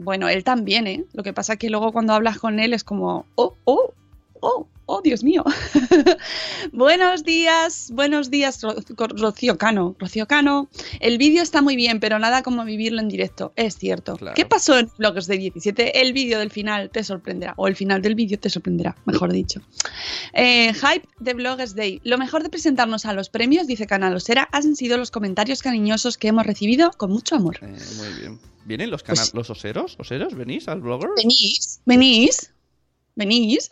Bueno, 0.00 0.28
él 0.28 0.44
también, 0.44 0.86
¿eh? 0.86 1.04
Lo 1.12 1.24
que 1.24 1.32
pasa 1.32 1.54
es 1.54 1.58
que 1.58 1.70
luego 1.70 1.92
cuando 1.92 2.12
hablas 2.12 2.38
con 2.38 2.60
él 2.60 2.72
es 2.72 2.84
como, 2.84 3.26
oh, 3.34 3.56
oh, 3.64 3.94
oh, 4.40 4.68
oh, 4.86 5.02
Dios 5.02 5.22
mío. 5.24 5.44
buenos 6.72 7.24
días, 7.24 7.90
buenos 7.92 8.30
días, 8.30 8.62
Ro- 8.62 8.74
Rocío 8.96 9.58
Cano. 9.58 9.94
Rocío 9.98 10.26
Cano, 10.26 10.68
el 11.00 11.18
vídeo 11.18 11.42
está 11.42 11.62
muy 11.62 11.76
bien, 11.76 12.00
pero 12.00 12.18
nada 12.18 12.42
como 12.42 12.64
vivirlo 12.64 13.00
en 13.00 13.08
directo. 13.08 13.52
Es 13.56 13.76
cierto. 13.76 14.16
Claro. 14.16 14.34
¿Qué 14.34 14.44
pasó 14.46 14.78
en 14.78 14.90
Blogs 14.98 15.26
de 15.26 15.38
17? 15.38 16.00
El 16.00 16.12
vídeo 16.12 16.38
del 16.38 16.50
final 16.50 16.90
te 16.90 17.04
sorprenderá, 17.04 17.54
o 17.56 17.68
el 17.68 17.76
final 17.76 18.02
del 18.02 18.14
vídeo 18.14 18.38
te 18.38 18.50
sorprenderá, 18.50 18.96
mejor 19.04 19.32
dicho. 19.32 19.60
Eh, 20.32 20.72
hype 20.74 21.06
de 21.20 21.34
Bloggers 21.34 21.74
Day. 21.74 22.00
Lo 22.04 22.18
mejor 22.18 22.42
de 22.42 22.48
presentarnos 22.50 23.06
a 23.06 23.12
los 23.12 23.28
premios, 23.30 23.66
dice 23.66 23.86
Canalosera, 23.86 24.48
han 24.52 24.76
sido 24.76 24.96
los 24.98 25.10
comentarios 25.10 25.62
cariñosos 25.62 26.16
que 26.18 26.28
hemos 26.28 26.46
recibido 26.46 26.90
con 26.96 27.10
mucho 27.10 27.36
amor. 27.36 27.58
Eh, 27.62 27.76
muy 27.96 28.20
bien. 28.20 28.38
¿Vienen 28.64 28.90
los, 28.90 29.02
Pues- 29.02 29.32
los 29.32 29.48
oseros? 29.48 29.96
¿Oseros? 29.98 30.34
¿Venís 30.34 30.68
al 30.68 30.80
blogger? 30.82 31.08
Venís, 31.16 31.80
venís, 31.86 32.52
venís. 33.18 33.68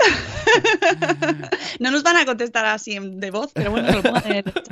no 1.81 1.91
nos 1.91 2.03
van 2.03 2.17
a 2.17 2.27
contestar 2.27 2.67
así 2.67 2.99
de 3.01 3.31
voz, 3.31 3.51
pero 3.55 3.71
bueno, 3.71 3.91
lo 3.93 4.17
en 4.25 4.37
esto. 4.47 4.63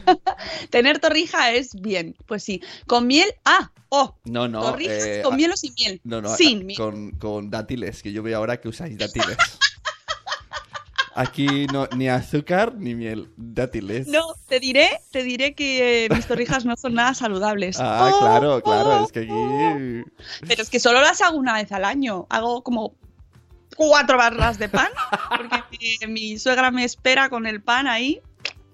Tener 0.70 0.98
torrija 0.98 1.52
es 1.52 1.74
bien, 1.80 2.16
pues 2.26 2.42
sí. 2.42 2.60
Con 2.86 3.06
miel, 3.06 3.28
ah, 3.44 3.70
oh, 3.90 4.16
No, 4.24 4.48
no. 4.48 4.62
torrijas 4.62 5.04
eh, 5.04 5.20
con 5.22 5.34
a- 5.34 5.36
miel 5.36 5.52
o 5.52 5.56
sin 5.56 5.74
miel. 5.74 6.00
No, 6.04 6.20
no. 6.20 6.34
sin 6.36 6.62
a- 6.62 6.64
miel. 6.64 6.78
con, 6.78 7.10
con 7.12 7.50
dátiles, 7.50 8.02
que 8.02 8.12
yo 8.12 8.22
veo 8.22 8.38
ahora 8.38 8.60
que 8.60 8.68
usáis 8.68 8.98
dátiles. 8.98 9.36
Aquí 11.16 11.66
no, 11.72 11.86
ni 11.96 12.08
azúcar 12.08 12.74
ni 12.76 12.96
miel. 12.96 13.30
Dátiles. 13.36 14.08
No, 14.08 14.34
te 14.48 14.58
diré, 14.58 14.98
te 15.12 15.22
diré 15.22 15.54
que 15.54 16.06
eh, 16.06 16.08
mis 16.12 16.26
torrijas 16.26 16.64
no 16.64 16.76
son 16.76 16.94
nada 16.94 17.14
saludables. 17.14 17.76
Ah, 17.78 18.10
Oh, 18.12 18.18
claro, 18.18 18.60
claro. 18.60 19.00
oh, 19.00 19.04
Es 19.04 19.12
que 19.12 19.20
aquí. 19.20 19.28
oh. 19.30 20.04
Pero 20.48 20.62
es 20.62 20.68
que 20.70 20.80
solo 20.80 21.00
las 21.00 21.20
hago 21.22 21.38
una 21.38 21.52
vez 21.54 21.70
al 21.70 21.84
año. 21.84 22.26
Hago 22.30 22.64
como 22.64 22.96
cuatro 23.76 24.16
barras 24.16 24.58
de 24.58 24.68
pan, 24.68 24.88
porque 25.36 25.62
mi, 26.06 26.12
mi 26.12 26.38
suegra 26.38 26.70
me 26.70 26.84
espera 26.84 27.28
con 27.28 27.46
el 27.46 27.62
pan 27.62 27.86
ahí. 27.86 28.20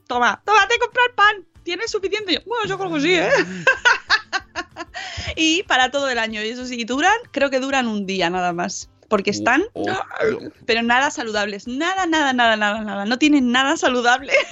Toma, 0.07 0.43
toma, 0.45 0.67
te 0.69 0.75
he 0.75 0.79
comprado 0.79 1.09
el 1.09 1.15
pan. 1.15 1.47
¿Tienes 1.63 1.91
suficiente? 1.91 2.35
Yo, 2.35 2.41
bueno, 2.47 2.65
yo 2.67 2.79
creo 2.79 2.93
que 2.95 3.01
sí, 3.01 3.15
¿eh? 3.15 3.31
y 5.37 5.63
para 5.65 5.91
todo 5.91 6.09
el 6.09 6.19
año. 6.19 6.43
Y 6.43 6.49
eso 6.49 6.65
sí, 6.67 6.85
duran, 6.85 7.15
creo 7.31 7.51
que 7.51 7.61
duran 7.61 7.87
un 7.87 8.07
día 8.07 8.31
nada 8.31 8.53
más. 8.53 8.91
Porque 9.09 9.31
están, 9.31 9.65
Oh, 9.73 9.91
oh. 9.91 10.39
pero 10.67 10.83
nada 10.83 11.11
saludables. 11.11 11.67
Nada, 11.67 12.07
nada, 12.07 12.33
nada, 12.33 12.57
nada, 12.57 12.81
nada. 12.83 13.05
No 13.07 13.19
tienen 13.19 13.51
nada 13.53 13.77
saludable. 13.77 14.33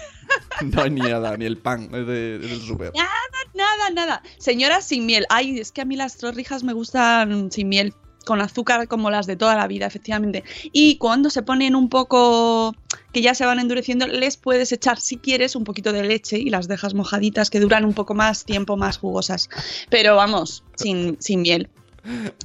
No 0.61 0.83
hay 0.83 0.91
ni 0.91 1.01
nada, 1.01 1.39
ni 1.39 1.47
el 1.47 1.57
pan 1.57 1.85
es 1.85 2.07
de- 2.07 2.39
del 2.39 2.61
súper. 2.61 2.93
Nada, 2.95 3.09
nada, 3.55 3.91
nada. 3.91 4.23
Señoras 4.37 4.87
sin 4.87 5.07
miel. 5.07 5.25
Ay, 5.31 5.59
es 5.59 5.73
que 5.73 5.81
a 5.81 5.87
mí 5.87 5.97
las 5.97 6.19
torrijas 6.19 6.63
me 6.65 6.75
gustan 6.75 7.51
sin 7.51 7.71
miel, 7.71 7.95
con 8.29 8.43
azúcar 8.43 8.89
como 8.89 9.11
las 9.11 9.27
de 9.27 9.37
toda 9.37 9.57
la 9.57 9.67
vida, 9.67 9.87
efectivamente. 9.87 10.45
Y 10.71 10.99
cuando 10.99 11.31
se 11.31 11.43
ponen 11.43 11.75
un 11.75 11.89
poco 11.89 12.77
que 13.11 13.23
ya 13.23 13.35
se 13.35 13.47
van 13.47 13.59
endureciendo, 13.59 14.07
les 14.07 14.37
puedes 14.37 14.71
echar, 14.71 15.01
si 15.01 15.17
quieres, 15.17 15.57
un 15.57 15.65
poquito 15.65 15.95
de 15.95 16.05
leche 16.05 16.39
y 16.39 16.51
las 16.51 16.69
dejas 16.69 16.93
mojaditas 16.93 17.49
que 17.49 17.59
duran 17.59 17.87
un 17.87 17.95
poco 17.95 18.13
más 18.13 18.45
tiempo, 18.45 18.77
más 18.77 18.99
jugosas. 18.99 19.49
Pero 19.89 20.15
vamos, 20.15 20.63
sin, 20.77 21.17
sin 21.23 21.41
miel. 21.41 21.71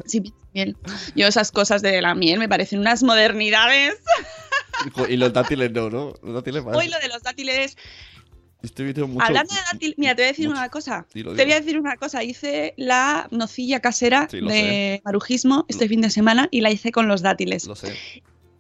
Sin 0.06 0.34
miel. 0.54 0.78
Yo 1.18 1.28
esas 1.28 1.52
cosas 1.52 1.82
de 1.82 2.02
la 2.02 2.16
miel 2.16 2.40
me 2.40 2.48
parecen 2.48 2.80
unas 2.80 3.04
modernidades. 3.04 3.96
Y 5.08 5.18
los 5.18 5.32
dátiles 5.32 5.72
no, 5.72 5.90
¿no? 5.92 6.14
Los 6.24 6.34
dátiles 6.34 6.64
más. 6.66 6.76
Hoy 6.76 6.90
lo 6.90 7.00
de 7.00 7.08
los 7.08 7.22
dátiles 7.22 7.78
Mucho. 8.64 9.26
Hablando 9.26 9.54
de 9.54 9.60
dátil, 9.72 9.94
mira, 9.98 10.16
te 10.16 10.22
voy 10.22 10.28
a 10.28 10.32
decir 10.32 10.48
mucho. 10.48 10.58
una 10.60 10.70
cosa. 10.70 11.06
Te 11.12 11.22
voy 11.24 11.52
a 11.52 11.60
decir 11.60 11.78
una 11.80 11.98
cosa. 11.98 12.24
Hice 12.24 12.74
la 12.78 13.28
nocilla 13.32 13.82
casera 13.82 14.28
Sí, 14.32 14.40
de 14.40 15.02
marujismo 15.04 15.66
este 15.68 15.88
fin 15.90 16.00
de 16.02 16.10
semana 16.10 16.48
y 16.50 16.62
la 16.62 16.72
hice 16.72 16.92
con 16.92 17.08
los 17.08 17.22
dátiles. 17.22 17.68
Lo 17.68 17.76
sé. 17.76 17.94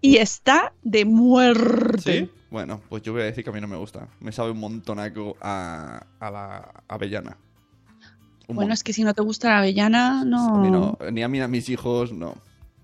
Y 0.02 0.18
está 0.18 0.74
de 0.84 1.06
muerte. 1.06 2.20
¿Sí? 2.20 2.30
Bueno, 2.52 2.82
pues 2.90 3.02
yo 3.04 3.14
voy 3.14 3.22
a 3.22 3.26
decir 3.26 3.44
que 3.44 3.50
a 3.50 3.54
mí 3.54 3.62
no 3.62 3.68
me 3.68 3.78
gusta. 3.78 4.08
Me 4.20 4.32
sabe 4.34 4.52
un 4.52 4.60
montonaco 4.60 5.38
a, 5.42 6.06
a 6.20 6.30
la 6.32 6.84
avellana. 6.90 7.38
Un 8.48 8.56
Bueno, 8.58 8.68
mon- 8.68 8.72
es 8.74 8.84
que 8.84 8.92
si 8.92 9.04
no 9.06 9.14
te 9.14 9.22
gusta 9.22 9.50
la 9.50 9.60
avellana, 9.60 10.26
no. 10.26 10.56
A 10.58 10.62
mí 10.62 10.70
no. 10.70 10.98
Ni 11.12 11.24
a 11.24 11.30
mí 11.30 11.38
ni 11.38 11.44
a 11.44 11.48
mis 11.48 11.70
hijos, 11.70 12.12
no. 12.12 12.36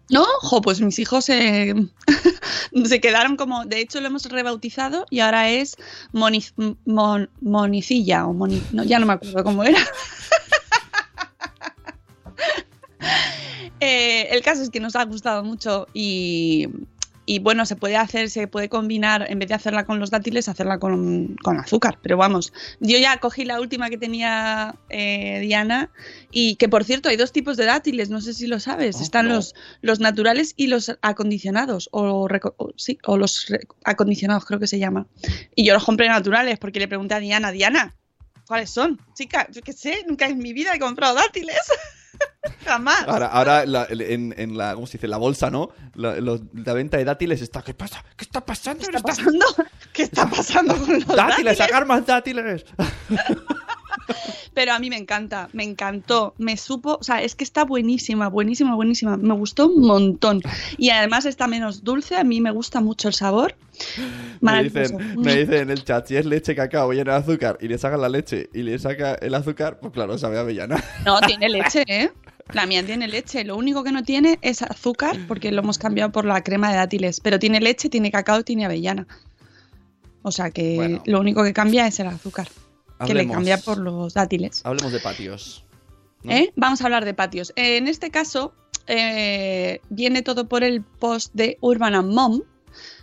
No, 0.10 0.26
jo, 0.42 0.62
pues 0.62 0.82
mis 0.82 0.98
hijos 1.00 1.26
se, 1.26 1.76
se 2.86 3.00
quedaron 3.02 3.36
como. 3.38 3.66
De 3.66 3.80
hecho, 3.80 4.02
lo 4.02 4.08
hemos 4.08 4.26
rebautizado 4.26 5.06
y 5.10 5.20
ahora 5.20 5.50
es 5.50 5.76
moniz- 6.14 6.54
mon- 6.86 7.30
monicilla 7.42 8.26
o 8.26 8.34
moni- 8.34 8.62
no, 8.72 8.84
ya 8.84 8.98
no 9.00 9.06
me 9.06 9.14
acuerdo 9.14 9.44
cómo 9.44 9.64
era. 9.64 9.80
Eh, 13.82 14.28
el 14.36 14.42
caso 14.42 14.62
es 14.62 14.70
que 14.70 14.82
nos 14.82 14.98
ha 14.98 15.06
gustado 15.06 15.42
mucho 15.42 15.88
y, 15.94 16.68
y 17.30 17.38
bueno, 17.38 17.68
se 17.68 17.76
puede 17.76 17.96
hacer, 17.96 18.32
se 18.32 18.48
puede 18.48 18.70
combinar, 18.70 19.28
en 19.30 19.38
vez 19.38 19.50
de 19.50 19.54
hacerla 19.54 19.86
con 19.86 20.00
los 20.00 20.10
dátiles, 20.10 20.50
hacerla 20.50 20.80
con, 20.80 21.36
con 21.44 21.60
azúcar. 21.60 22.00
Pero 22.02 22.18
vamos, 22.18 22.52
yo 22.80 22.98
ya 22.98 23.18
cogí 23.18 23.46
la 23.46 23.62
última 23.62 23.92
que 23.92 24.00
tenía 24.00 24.74
eh, 24.90 25.40
Diana 25.42 25.92
y 26.32 26.56
que 26.56 26.68
por 26.68 26.86
cierto 26.86 27.08
hay 27.08 27.18
dos 27.18 27.32
tipos 27.32 27.56
de 27.56 27.66
dátiles, 27.66 28.10
no 28.10 28.20
sé 28.20 28.34
si 28.34 28.48
lo 28.48 28.60
sabes. 28.60 28.96
Oh, 28.96 29.04
Están 29.04 29.28
no. 29.28 29.36
los, 29.36 29.54
los 29.82 30.00
naturales 30.00 30.56
y 30.58 30.66
los 30.66 30.98
acondicionados, 31.04 31.88
o, 31.92 32.28
sí, 32.78 32.98
o 33.06 33.16
los 33.16 33.54
acondicionados 33.84 34.46
creo 34.46 34.60
que 34.60 34.66
se 34.66 34.80
llama. 34.80 35.06
Y 35.54 35.66
yo 35.66 35.76
los 35.76 35.86
compré 35.86 36.08
naturales 36.08 36.58
porque 36.58 36.80
le 36.80 36.88
pregunté 36.88 37.14
a 37.14 37.20
Diana, 37.20 37.52
Diana, 37.52 37.96
¿cuáles 38.48 38.72
son? 38.72 39.00
Chica, 39.14 39.48
yo 39.52 39.62
qué 39.62 39.74
sé, 39.74 40.04
nunca 40.08 40.26
en 40.26 40.40
mi 40.40 40.52
vida 40.52 40.74
he 40.74 40.80
comprado 40.80 41.14
dátiles. 41.14 41.60
Jamás. 42.66 43.04
Ahora, 43.08 43.28
ahora 43.28 43.66
la- 43.66 43.88
en, 43.90 44.34
en 44.38 44.58
la, 44.58 44.74
¿cómo 44.76 44.88
se 44.88 44.98
dice? 44.98 45.08
La 45.08 45.18
bolsa, 45.18 45.50
¿no? 45.50 45.70
La, 45.96 46.16
los- 46.22 46.42
la 46.54 46.74
venta 46.74 46.98
de 46.98 47.06
dátiles 47.06 47.42
está. 47.42 47.62
¿Qué 47.62 47.74
pasa? 47.74 48.04
¿Qué 48.16 48.24
está 48.26 48.46
pasando? 48.46 48.86
¿Qué 48.86 48.96
está 48.96 49.02
pasando? 49.02 49.46
¿Qué 49.94 50.04
está 50.04 50.30
pasando 50.30 50.76
con 50.78 50.94
los 50.94 51.06
¡Dátiles! 51.08 51.28
dátiles? 51.30 51.58
¡Sacar 51.58 51.86
más 51.86 52.06
dátiles! 52.06 52.66
Pero 54.54 54.74
a 54.74 54.80
mí 54.80 54.90
me 54.90 54.98
encanta, 54.98 55.50
me 55.54 55.64
encantó, 55.64 56.34
me 56.38 56.58
supo, 56.58 56.98
o 57.00 57.04
sea, 57.04 57.22
es 57.22 57.36
que 57.36 57.44
está 57.44 57.64
buenísima, 57.64 58.28
buenísima, 58.28 58.76
buenísima, 58.76 59.16
me 59.18 59.34
gustó 59.36 59.68
un 59.68 59.86
montón. 59.86 60.42
Y 60.78 60.90
además 60.90 61.26
está 61.26 61.48
menos 61.48 61.84
dulce, 61.84 62.18
a 62.18 62.24
mí 62.24 62.42
me 62.42 62.52
gusta 62.52 62.82
mucho 62.82 63.08
el 63.08 63.14
sabor. 63.14 63.56
Me 63.98 64.38
Maravilloso. 64.42 64.98
dicen, 64.98 65.22
me 65.22 65.36
dicen 65.36 65.54
en 65.56 65.70
el 65.70 65.84
chat, 65.84 66.08
si 66.08 66.18
es 66.18 66.26
leche 66.26 66.56
cacao 66.56 66.92
llena 66.92 67.14
de 67.14 67.20
azúcar 67.20 67.58
y 67.62 67.68
le 67.68 67.78
sacan 67.78 68.02
la 68.02 68.10
leche 68.10 68.50
y 68.54 68.64
le 68.64 68.78
saca 68.80 69.14
el 69.16 69.34
azúcar, 69.36 69.80
pues 69.80 69.94
claro, 69.94 70.18
sabe 70.18 70.38
a 70.38 70.42
avellana. 70.42 70.84
No, 71.06 71.22
tiene 71.22 71.48
leche, 71.48 71.84
¿eh? 71.88 72.12
La 72.54 72.66
mía 72.66 72.86
tiene 72.86 73.08
leche. 73.08 73.44
Lo 73.44 73.56
único 73.58 73.84
que 73.84 73.92
no 73.92 74.04
tiene 74.04 74.40
es 74.42 74.62
azúcar, 74.62 75.18
porque 75.28 75.52
lo 75.52 75.62
hemos 75.62 75.78
cambiado 75.78 76.12
por 76.12 76.26
la 76.26 76.44
crema 76.44 76.70
de 76.72 76.78
dátiles. 76.78 77.20
Pero 77.20 77.38
tiene 77.40 77.60
leche, 77.60 77.90
tiene 77.90 78.12
cacao, 78.12 78.44
tiene 78.44 78.66
avellana. 78.66 79.08
O 80.22 80.32
sea 80.32 80.50
que 80.52 80.76
Bueno. 80.76 81.02
lo 81.06 81.20
único 81.20 81.44
que 81.44 81.54
cambia 81.54 81.88
es 81.88 82.00
el 82.00 82.08
azúcar, 82.08 82.48
que 83.06 83.14
le 83.14 83.28
cambia 83.28 83.58
por 83.58 83.78
los 83.78 84.14
dátiles. 84.14 84.62
Hablemos 84.66 84.92
de 84.92 85.00
patios. 85.00 85.66
¿no? 86.24 86.32
¿Eh? 86.32 86.52
Vamos 86.56 86.82
a 86.82 86.86
hablar 86.86 87.06
de 87.06 87.14
patios. 87.14 87.54
En 87.56 87.88
este 87.88 88.10
caso, 88.12 88.54
eh, 88.88 89.80
viene 89.90 90.22
todo 90.22 90.48
por 90.50 90.64
el 90.64 90.82
post 90.82 91.32
de 91.34 91.58
Urban 91.62 91.96
and 91.96 92.14
Mom 92.14 92.42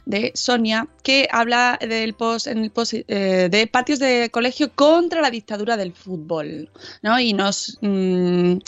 de 0.07 0.33
Sonia, 0.35 0.89
que 1.03 1.29
habla 1.31 1.79
del 1.81 2.15
post, 2.15 2.47
en 2.47 2.59
el 2.59 2.73
eh, 3.09 3.49
de 3.51 3.67
patios 3.67 3.99
de 3.99 4.31
colegio 4.31 4.73
contra 4.73 5.21
la 5.21 5.31
dictadura 5.31 5.77
del 5.77 5.93
fútbol, 5.93 6.71
¿no? 7.03 7.21
Y 7.21 7.33
nos 7.33 7.77
mm, 7.83 8.59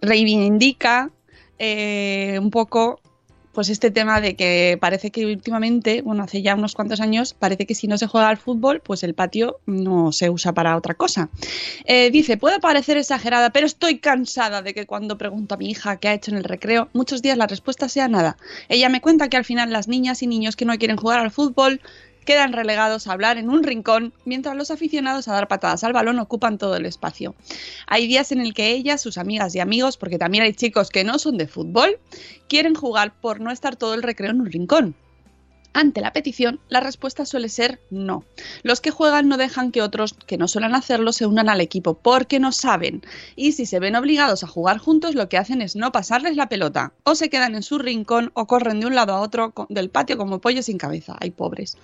reivindica 0.00 1.10
eh, 1.58 2.38
un 2.40 2.50
poco 2.50 3.00
pues 3.52 3.68
este 3.68 3.90
tema 3.90 4.20
de 4.20 4.34
que 4.34 4.78
parece 4.80 5.10
que 5.10 5.26
últimamente, 5.26 6.02
bueno, 6.02 6.24
hace 6.24 6.42
ya 6.42 6.54
unos 6.54 6.74
cuantos 6.74 7.00
años, 7.00 7.34
parece 7.34 7.66
que 7.66 7.74
si 7.74 7.86
no 7.86 7.98
se 7.98 8.06
juega 8.06 8.28
al 8.28 8.38
fútbol, 8.38 8.80
pues 8.80 9.02
el 9.02 9.14
patio 9.14 9.60
no 9.66 10.12
se 10.12 10.30
usa 10.30 10.52
para 10.52 10.76
otra 10.76 10.94
cosa. 10.94 11.28
Eh, 11.84 12.10
dice, 12.10 12.36
puede 12.36 12.60
parecer 12.60 12.96
exagerada, 12.96 13.50
pero 13.50 13.66
estoy 13.66 13.98
cansada 13.98 14.62
de 14.62 14.74
que 14.74 14.86
cuando 14.86 15.18
pregunto 15.18 15.54
a 15.54 15.58
mi 15.58 15.70
hija 15.70 15.96
qué 15.96 16.08
ha 16.08 16.14
hecho 16.14 16.30
en 16.30 16.38
el 16.38 16.44
recreo, 16.44 16.88
muchos 16.92 17.22
días 17.22 17.36
la 17.36 17.46
respuesta 17.46 17.88
sea 17.88 18.08
nada. 18.08 18.36
Ella 18.68 18.88
me 18.88 19.00
cuenta 19.00 19.28
que 19.28 19.36
al 19.36 19.44
final 19.44 19.72
las 19.72 19.88
niñas 19.88 20.22
y 20.22 20.26
niños 20.26 20.56
que 20.56 20.64
no 20.64 20.76
quieren 20.78 20.96
jugar 20.96 21.20
al 21.20 21.30
fútbol 21.30 21.80
quedan 22.24 22.52
relegados 22.52 23.06
a 23.06 23.12
hablar 23.12 23.38
en 23.38 23.50
un 23.50 23.62
rincón, 23.62 24.12
mientras 24.24 24.56
los 24.56 24.70
aficionados 24.70 25.28
a 25.28 25.32
dar 25.32 25.48
patadas 25.48 25.84
al 25.84 25.92
balón 25.92 26.18
ocupan 26.18 26.58
todo 26.58 26.76
el 26.76 26.86
espacio. 26.86 27.34
Hay 27.86 28.06
días 28.06 28.32
en 28.32 28.40
el 28.40 28.54
que 28.54 28.70
ella, 28.70 28.98
sus 28.98 29.18
amigas 29.18 29.54
y 29.54 29.60
amigos, 29.60 29.96
porque 29.96 30.18
también 30.18 30.44
hay 30.44 30.54
chicos 30.54 30.90
que 30.90 31.04
no 31.04 31.18
son 31.18 31.36
de 31.36 31.46
fútbol, 31.46 31.98
quieren 32.48 32.74
jugar 32.74 33.12
por 33.20 33.40
no 33.40 33.50
estar 33.50 33.76
todo 33.76 33.94
el 33.94 34.02
recreo 34.02 34.30
en 34.30 34.40
un 34.40 34.50
rincón. 34.50 34.94
Ante 35.74 36.00
la 36.00 36.12
petición, 36.12 36.60
la 36.68 36.80
respuesta 36.80 37.24
suele 37.24 37.48
ser 37.48 37.80
no. 37.90 38.24
Los 38.62 38.80
que 38.80 38.90
juegan 38.90 39.28
no 39.28 39.36
dejan 39.36 39.72
que 39.72 39.82
otros 39.82 40.14
que 40.26 40.36
no 40.36 40.48
suelen 40.48 40.74
hacerlo 40.74 41.12
se 41.12 41.26
unan 41.26 41.48
al 41.48 41.60
equipo 41.60 41.94
porque 41.94 42.38
no 42.38 42.52
saben. 42.52 43.02
Y 43.36 43.52
si 43.52 43.64
se 43.64 43.80
ven 43.80 43.96
obligados 43.96 44.44
a 44.44 44.48
jugar 44.48 44.78
juntos, 44.78 45.14
lo 45.14 45.28
que 45.28 45.38
hacen 45.38 45.62
es 45.62 45.74
no 45.74 45.90
pasarles 45.90 46.36
la 46.36 46.48
pelota. 46.48 46.92
O 47.04 47.14
se 47.14 47.30
quedan 47.30 47.54
en 47.54 47.62
su 47.62 47.78
rincón 47.78 48.30
o 48.34 48.46
corren 48.46 48.80
de 48.80 48.86
un 48.86 48.94
lado 48.94 49.14
a 49.14 49.20
otro 49.20 49.54
del 49.70 49.88
patio 49.88 50.18
como 50.18 50.40
pollo 50.40 50.62
sin 50.62 50.78
cabeza. 50.78 51.16
Ay, 51.20 51.30
pobres. 51.30 51.78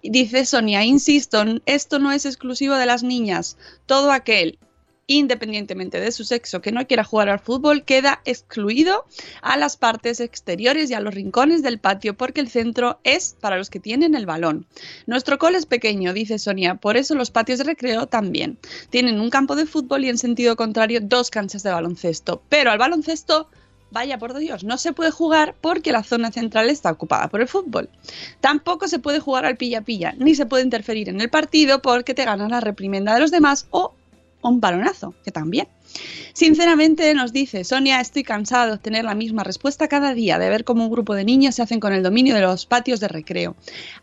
Y 0.00 0.10
dice 0.10 0.46
Sonia, 0.46 0.84
insisto, 0.84 1.44
esto 1.66 1.98
no 1.98 2.12
es 2.12 2.24
exclusivo 2.24 2.76
de 2.76 2.86
las 2.86 3.02
niñas. 3.02 3.58
Todo 3.86 4.10
aquel 4.10 4.58
independientemente 5.06 6.00
de 6.00 6.12
su 6.12 6.24
sexo, 6.24 6.60
que 6.60 6.72
no 6.72 6.86
quiera 6.86 7.04
jugar 7.04 7.28
al 7.28 7.38
fútbol, 7.38 7.84
queda 7.84 8.20
excluido 8.24 9.04
a 9.42 9.56
las 9.56 9.76
partes 9.76 10.20
exteriores 10.20 10.90
y 10.90 10.94
a 10.94 11.00
los 11.00 11.14
rincones 11.14 11.62
del 11.62 11.78
patio 11.78 12.14
porque 12.14 12.40
el 12.40 12.48
centro 12.48 12.98
es 13.04 13.36
para 13.40 13.58
los 13.58 13.70
que 13.70 13.80
tienen 13.80 14.14
el 14.14 14.26
balón. 14.26 14.66
Nuestro 15.06 15.38
cole 15.38 15.58
es 15.58 15.66
pequeño, 15.66 16.12
dice 16.12 16.38
Sonia, 16.38 16.76
por 16.76 16.96
eso 16.96 17.14
los 17.14 17.30
patios 17.30 17.58
de 17.58 17.64
recreo 17.64 18.06
también. 18.06 18.58
Tienen 18.90 19.20
un 19.20 19.30
campo 19.30 19.56
de 19.56 19.66
fútbol 19.66 20.04
y 20.04 20.08
en 20.08 20.18
sentido 20.18 20.56
contrario 20.56 21.00
dos 21.02 21.30
canchas 21.30 21.62
de 21.62 21.70
baloncesto. 21.70 22.42
Pero 22.48 22.70
al 22.70 22.78
baloncesto 22.78 23.48
vaya 23.94 24.18
por 24.18 24.36
Dios, 24.36 24.64
no 24.64 24.76
se 24.76 24.92
puede 24.92 25.12
jugar 25.12 25.54
porque 25.60 25.92
la 25.92 26.02
zona 26.02 26.32
central 26.32 26.68
está 26.68 26.90
ocupada 26.90 27.28
por 27.28 27.40
el 27.40 27.48
fútbol. 27.48 27.88
Tampoco 28.40 28.88
se 28.88 28.98
puede 28.98 29.20
jugar 29.20 29.46
al 29.46 29.56
pilla-pilla, 29.56 30.14
ni 30.18 30.34
se 30.34 30.46
puede 30.46 30.64
interferir 30.64 31.08
en 31.08 31.20
el 31.20 31.30
partido 31.30 31.80
porque 31.80 32.12
te 32.12 32.24
ganan 32.24 32.50
la 32.50 32.60
reprimenda 32.60 33.14
de 33.14 33.20
los 33.20 33.30
demás 33.30 33.68
o 33.70 33.94
un 34.48 34.60
balonazo, 34.60 35.14
que 35.24 35.30
también. 35.30 35.68
Sinceramente 36.32 37.14
nos 37.14 37.32
dice 37.32 37.62
Sonia, 37.62 38.00
estoy 38.00 38.24
cansada 38.24 38.66
de 38.66 38.72
obtener 38.72 39.04
la 39.04 39.14
misma 39.14 39.44
respuesta 39.44 39.86
cada 39.86 40.14
día, 40.14 40.38
de 40.38 40.48
ver 40.48 40.64
cómo 40.64 40.84
un 40.84 40.90
grupo 40.90 41.14
de 41.14 41.24
niños 41.24 41.54
se 41.54 41.62
hacen 41.62 41.78
con 41.78 41.92
el 41.92 42.02
dominio 42.02 42.34
de 42.34 42.40
los 42.40 42.66
patios 42.66 43.00
de 43.00 43.08
recreo. 43.08 43.54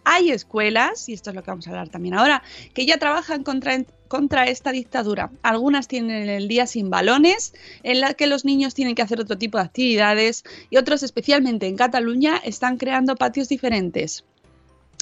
Hay 0.06 0.32
escuelas, 0.32 1.10
y 1.10 1.14
esto 1.14 1.32
es 1.32 1.36
lo 1.36 1.44
que 1.44 1.52
vamos 1.52 1.68
a 1.68 1.72
hablar 1.72 1.90
también 1.90 2.14
ahora, 2.14 2.44
que 2.74 2.86
ya 2.86 2.98
trabajan 2.98 3.44
contra, 3.44 3.84
contra 4.08 4.46
esta 4.46 4.72
dictadura. 4.72 5.32
Algunas 5.42 5.88
tienen 5.88 6.30
el 6.30 6.48
día 6.48 6.68
sin 6.68 6.90
balones, 6.90 7.54
en 7.84 8.00
la 8.00 8.14
que 8.14 8.28
los 8.28 8.46
niños 8.46 8.74
tienen 8.74 8.96
que 8.96 9.02
hacer 9.02 9.20
otro 9.20 9.38
tipo 9.38 9.58
de 9.58 9.66
actividades, 9.66 10.44
y 10.70 10.78
otros, 10.78 11.04
especialmente 11.04 11.68
en 11.68 11.76
Cataluña, 11.76 12.38
están 12.38 12.78
creando 12.78 13.16
patios 13.16 13.50
diferentes 13.50 14.24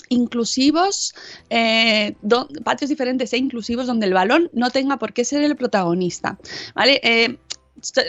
inclusivos, 0.10 1.14
eh, 1.50 2.16
patios 2.64 2.90
diferentes 2.90 3.32
e 3.34 3.38
inclusivos 3.38 3.88
donde 3.88 4.08
el 4.08 4.14
balón 4.14 4.50
no 4.54 4.70
tenga 4.70 4.98
por 4.98 5.14
qué 5.14 5.24
ser 5.24 5.44
el 5.44 5.56
protagonista. 5.56 6.38
¿vale? 6.76 7.00
Eh, 7.04 7.38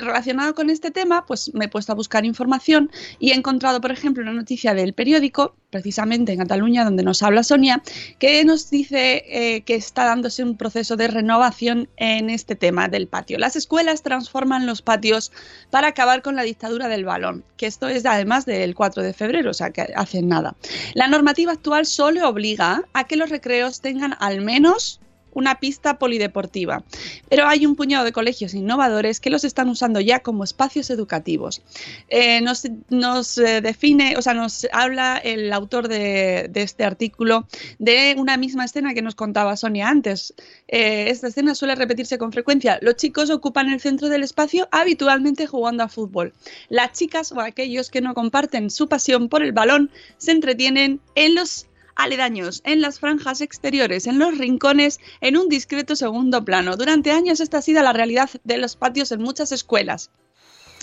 relacionado 0.00 0.54
con 0.54 0.70
este 0.70 0.90
tema, 0.90 1.26
pues 1.26 1.52
me 1.54 1.66
he 1.66 1.68
puesto 1.68 1.92
a 1.92 1.94
buscar 1.94 2.24
información 2.24 2.90
y 3.18 3.30
he 3.30 3.34
encontrado, 3.34 3.80
por 3.80 3.90
ejemplo, 3.90 4.22
una 4.22 4.32
noticia 4.32 4.74
del 4.74 4.92
periódico, 4.94 5.54
precisamente 5.70 6.32
en 6.32 6.38
Cataluña, 6.38 6.84
donde 6.84 7.02
nos 7.02 7.22
habla 7.22 7.42
Sonia, 7.42 7.82
que 8.18 8.44
nos 8.44 8.70
dice 8.70 9.24
eh, 9.26 9.62
que 9.62 9.76
está 9.76 10.04
dándose 10.04 10.42
un 10.42 10.56
proceso 10.56 10.96
de 10.96 11.08
renovación 11.08 11.88
en 11.96 12.30
este 12.30 12.56
tema 12.56 12.88
del 12.88 13.06
patio. 13.06 13.38
Las 13.38 13.56
escuelas 13.56 14.02
transforman 14.02 14.66
los 14.66 14.82
patios 14.82 15.32
para 15.70 15.88
acabar 15.88 16.22
con 16.22 16.36
la 16.36 16.42
dictadura 16.42 16.88
del 16.88 17.04
balón, 17.04 17.44
que 17.56 17.66
esto 17.66 17.88
es 17.88 18.04
además 18.04 18.46
del 18.46 18.74
4 18.74 19.02
de 19.02 19.12
febrero, 19.12 19.50
o 19.50 19.54
sea 19.54 19.70
que 19.70 19.92
hacen 19.94 20.28
nada. 20.28 20.56
La 20.94 21.06
normativa 21.06 21.52
actual 21.52 21.86
solo 21.86 22.28
obliga 22.28 22.82
a 22.92 23.04
que 23.04 23.16
los 23.16 23.30
recreos 23.30 23.80
tengan 23.80 24.16
al 24.18 24.40
menos 24.40 25.00
una 25.32 25.60
pista 25.60 25.99
polideportiva. 25.99 26.84
Pero 27.28 27.46
hay 27.46 27.66
un 27.66 27.76
puñado 27.76 28.04
de 28.04 28.12
colegios 28.12 28.54
innovadores 28.54 29.20
que 29.20 29.30
los 29.30 29.44
están 29.44 29.68
usando 29.68 30.00
ya 30.00 30.20
como 30.20 30.44
espacios 30.44 30.90
educativos. 30.90 31.62
Eh, 32.08 32.40
nos, 32.40 33.38
eh, 33.38 33.60
define, 33.60 34.16
o 34.16 34.22
sea, 34.22 34.34
nos 34.34 34.66
habla 34.72 35.16
el 35.18 35.52
autor 35.52 35.88
de, 35.88 36.50
este 36.54 36.84
artículo 36.84 37.46
de 37.78 38.14
una 38.18 38.37
misma 38.37 38.64
escena 38.64 38.94
que 38.94 39.02
nos 39.02 39.14
contaba 39.14 39.56
Sonia 39.56 39.88
antes. 39.88 40.34
Eh, 40.68 41.06
esta 41.08 41.28
escena 41.28 41.54
suele 41.54 41.75
repetirse 41.75 42.18
con 42.18 42.32
frecuencia. 42.32 42.78
Los 42.82 42.96
chicos 42.96 43.30
ocupan 43.30 43.70
el 43.70 43.80
centro 43.80 44.08
del 44.08 44.22
espacio 44.22 44.68
habitualmente 44.70 45.46
jugando 45.46 45.82
a 45.82 45.88
fútbol. 45.88 46.32
Las 46.68 46.92
chicas 46.92 47.32
o 47.32 47.40
aquellos 47.40 47.90
que 47.90 48.00
no 48.00 48.14
comparten 48.14 48.70
su 48.70 48.88
pasión 48.88 49.28
por 49.28 49.42
el 49.42 49.52
balón 49.52 49.90
se 50.18 50.32
entretienen 50.32 51.00
en 51.14 51.34
los 51.34 51.66
aledaños, 51.97 52.62
en 52.64 52.80
las 52.80 53.00
franjas 53.00 53.40
exteriores, 53.40 54.06
en 54.06 54.18
los 54.18 54.38
rincones, 54.38 55.00
en 55.20 55.37
un 55.37 55.49
discreto 55.49 55.97
segundo 55.97 56.44
plano. 56.44 56.76
Durante 56.76 57.11
años 57.11 57.40
esta 57.40 57.59
ha 57.59 57.62
sido 57.62 57.82
la 57.82 57.92
realidad 57.92 58.30
de 58.44 58.59
los 58.59 58.76
patios 58.76 59.12
en 59.12 59.23
muchas 59.23 59.52
escuelas. 59.52 60.11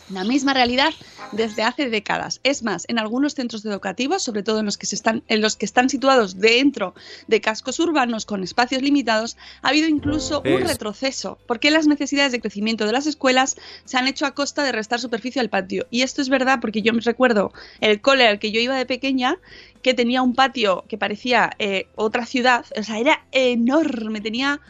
La 0.10 0.24
misma 0.24 0.54
realidad 0.54 0.94
desde 1.34 1.64
hace 1.64 1.90
décadas. 1.90 2.40
Es 2.44 2.64
más, 2.64 2.86
en 2.88 2.98
algunos 2.98 3.34
centros 3.34 3.66
educativos, 3.66 4.24
sobre 4.24 4.44
todo 4.44 4.60
en 4.60 4.66
los 4.66 4.78
que, 4.78 4.86
se 4.86 4.96
están, 4.96 5.24
en 5.28 5.42
los 5.42 5.58
que 5.58 5.66
están 5.66 5.90
situados 5.90 6.40
dentro 6.40 6.96
de 7.28 7.42
cascos 7.42 7.80
urbanos 7.80 8.26
con 8.26 8.44
espacios 8.44 8.82
limitados, 8.82 9.36
ha 9.62 9.70
habido 9.70 9.88
incluso 9.90 10.42
un 10.46 10.62
retroceso, 10.62 11.38
porque 11.46 11.72
las 11.72 11.88
necesidades 11.88 12.32
de 12.32 12.40
crecimiento 12.40 12.86
de 12.86 12.94
las 12.94 13.08
escuelas 13.08 13.58
se 13.84 13.98
han 13.98 14.08
hecho 14.08 14.26
a 14.26 14.32
costa 14.32 14.64
de 14.64 14.72
restar 14.72 15.00
superficie 15.00 15.42
al 15.42 15.50
patio. 15.50 15.88
Y 15.92 16.04
esto 16.04 16.22
es 16.22 16.30
verdad 16.30 16.60
porque 16.62 16.82
yo 16.82 16.94
me 16.94 17.02
recuerdo 17.02 17.52
el 17.82 18.00
cole 18.00 18.28
al 18.28 18.40
que 18.40 18.52
yo 18.52 18.60
iba 18.60 18.76
de 18.76 18.86
pequeña 18.86 19.38
que 19.82 19.94
tenía 19.94 20.22
un 20.22 20.34
patio 20.34 20.86
que 20.88 20.98
parecía 20.98 21.52
eh, 21.60 21.88
otra 21.96 22.26
ciudad, 22.26 22.66
o 22.78 22.84
sea, 22.84 23.00
era 23.00 23.26
enorme, 23.32 24.22
tenía 24.22 24.62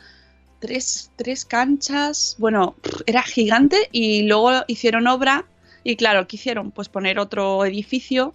tres, 0.59 1.11
tres 1.15 1.45
canchas, 1.45 2.35
bueno, 2.39 2.75
era 3.05 3.23
gigante 3.23 3.89
y 3.91 4.23
luego 4.23 4.63
hicieron 4.67 5.07
obra 5.07 5.45
y 5.83 5.95
claro, 5.95 6.27
quisieron 6.27 6.71
pues 6.71 6.89
poner 6.89 7.19
otro 7.19 7.65
edificio, 7.65 8.33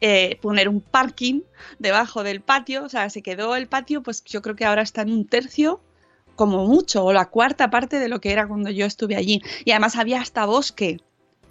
eh, 0.00 0.38
poner 0.42 0.68
un 0.68 0.80
parking 0.80 1.40
debajo 1.78 2.22
del 2.22 2.40
patio, 2.40 2.84
o 2.84 2.88
sea, 2.88 3.08
se 3.08 3.22
quedó 3.22 3.56
el 3.56 3.68
patio, 3.68 4.02
pues 4.02 4.22
yo 4.24 4.42
creo 4.42 4.56
que 4.56 4.64
ahora 4.64 4.82
está 4.82 5.02
en 5.02 5.12
un 5.12 5.26
tercio 5.26 5.80
como 6.34 6.66
mucho, 6.66 7.04
o 7.04 7.12
la 7.12 7.26
cuarta 7.26 7.70
parte 7.70 7.98
de 7.98 8.08
lo 8.08 8.20
que 8.20 8.32
era 8.32 8.48
cuando 8.48 8.70
yo 8.70 8.86
estuve 8.86 9.16
allí. 9.16 9.42
Y 9.64 9.70
además 9.70 9.96
había 9.96 10.20
hasta 10.20 10.44
bosque. 10.44 11.00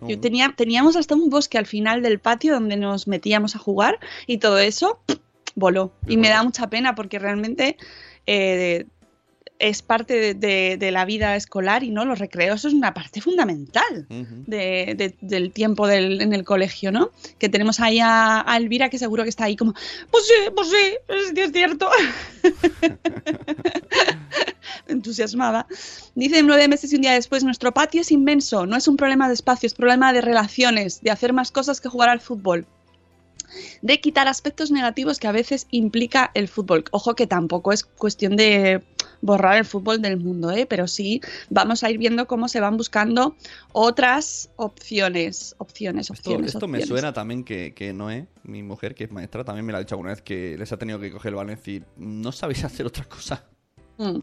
Yo 0.08 0.20
tenía, 0.20 0.54
teníamos 0.58 0.96
hasta 0.96 1.14
un 1.14 1.30
bosque 1.30 1.60
al 1.60 1.68
final 1.68 2.02
del 2.02 2.20
patio 2.20 2.56
donde 2.56 2.76
nos 2.76 3.08
metíamos 3.08 3.56
a 3.56 3.60
jugar 3.60 4.00
y 4.26 4.40
todo 4.40 4.58
eso 4.58 5.00
voló. 5.56 5.94
Y 6.08 6.18
me 6.18 6.30
da 6.30 6.42
mucha 6.42 6.72
pena 6.72 6.96
porque 6.96 7.20
realmente 7.20 7.78
eh, 8.26 8.88
es 9.62 9.84
parte 9.84 10.34
de, 10.34 10.92
la 10.92 11.06
vida 11.06 11.36
escolar 11.36 11.84
y 11.84 11.92
no 11.92 12.04
los 12.04 12.20
recreos 12.20 12.66
es 12.66 12.74
una 12.74 12.94
parte 12.94 13.22
fundamental 13.22 14.08
del 14.48 15.52
tiempo 15.54 15.88
en 15.88 16.34
el 16.34 16.44
colegio, 16.44 16.92
¿no? 16.92 17.12
Que 17.38 17.48
tenemos 17.48 17.80
ahí 17.80 18.00
a, 18.02 18.44
Elvira 18.58 18.90
que 18.90 18.98
seguro 18.98 19.24
que 19.24 19.30
está 19.30 19.46
ahí 19.46 19.56
como, 19.56 19.74
pues 20.10 20.28
sí, 20.28 20.34
pues 20.56 20.70
sí, 20.70 20.98
es 21.36 21.52
cierto. 21.52 21.90
entusiasmada. 24.88 25.68
Dice 26.16 26.44
nueve 26.44 26.68
meses 26.68 26.92
y 26.92 26.96
un 26.96 27.04
día 27.04 27.14
después, 27.14 27.44
nuestro 27.44 27.72
patio 27.72 28.02
es 28.02 28.12
inmenso, 28.12 28.66
no 28.66 28.76
es 28.76 28.88
un 28.88 28.98
problema 28.98 29.28
de 29.28 29.36
espacio, 29.36 29.68
es 29.68 29.74
problema 29.74 30.12
de 30.12 30.22
relaciones, 30.22 31.02
de 31.02 31.12
hacer 31.12 31.34
más 31.34 31.52
cosas 31.52 31.80
que 31.80 31.90
jugar 31.90 32.10
al 32.10 32.20
fútbol 32.20 32.66
de 33.82 34.00
quitar 34.00 34.28
aspectos 34.28 34.72
negativos 34.72 35.20
que 35.20 35.28
a 35.28 35.32
veces 35.32 35.68
implica 35.72 36.32
el 36.34 36.48
fútbol. 36.48 36.86
Ojo 36.92 37.16
que 37.16 37.28
tampoco 37.28 37.72
es 37.72 37.84
cuestión 37.84 38.36
de 38.36 38.84
borrar 39.22 39.58
el 39.58 39.66
fútbol 39.66 40.02
del 40.02 40.18
mundo, 40.18 40.52
¿eh? 40.52 40.66
pero 40.66 40.88
sí 40.88 41.22
vamos 41.50 41.84
a 41.84 41.92
ir 41.92 41.98
viendo 41.98 42.28
cómo 42.28 42.48
se 42.48 42.60
van 42.60 42.78
buscando 42.78 43.36
otras 43.72 44.50
opciones, 44.56 45.56
opciones, 45.60 46.10
opciones. 46.10 46.56
Esto, 46.56 46.68
me 46.68 46.86
suena 46.86 47.14
también 47.14 47.44
que, 47.44 47.74
que 47.74 47.94
Noé, 47.94 48.28
mi 48.44 48.64
mujer, 48.64 48.96
que 48.96 49.06
es 49.06 49.12
maestra, 49.12 49.44
también 49.44 49.66
me 49.66 49.72
lo 49.72 49.78
ha 49.78 49.82
dicho 49.82 49.96
alguna 49.96 50.12
vez 50.12 50.22
que 50.22 50.58
les 50.58 50.72
ha 50.72 50.78
tenido 50.78 51.00
que 51.00 51.12
coger 51.12 51.30
el 51.30 51.36
balón 51.36 51.54
y 51.54 51.56
decir, 51.56 51.86
no 51.98 52.32
sabéis 52.32 52.64
hacer 52.64 52.86
otra 52.86 53.06
cosa. 53.06 53.46
Mm. 53.98 54.20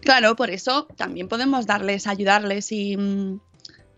Claro, 0.00 0.34
por 0.34 0.50
eso 0.50 0.86
también 0.96 1.28
podemos 1.28 1.66
darles, 1.66 2.06
ayudarles 2.06 2.72
y, 2.72 2.96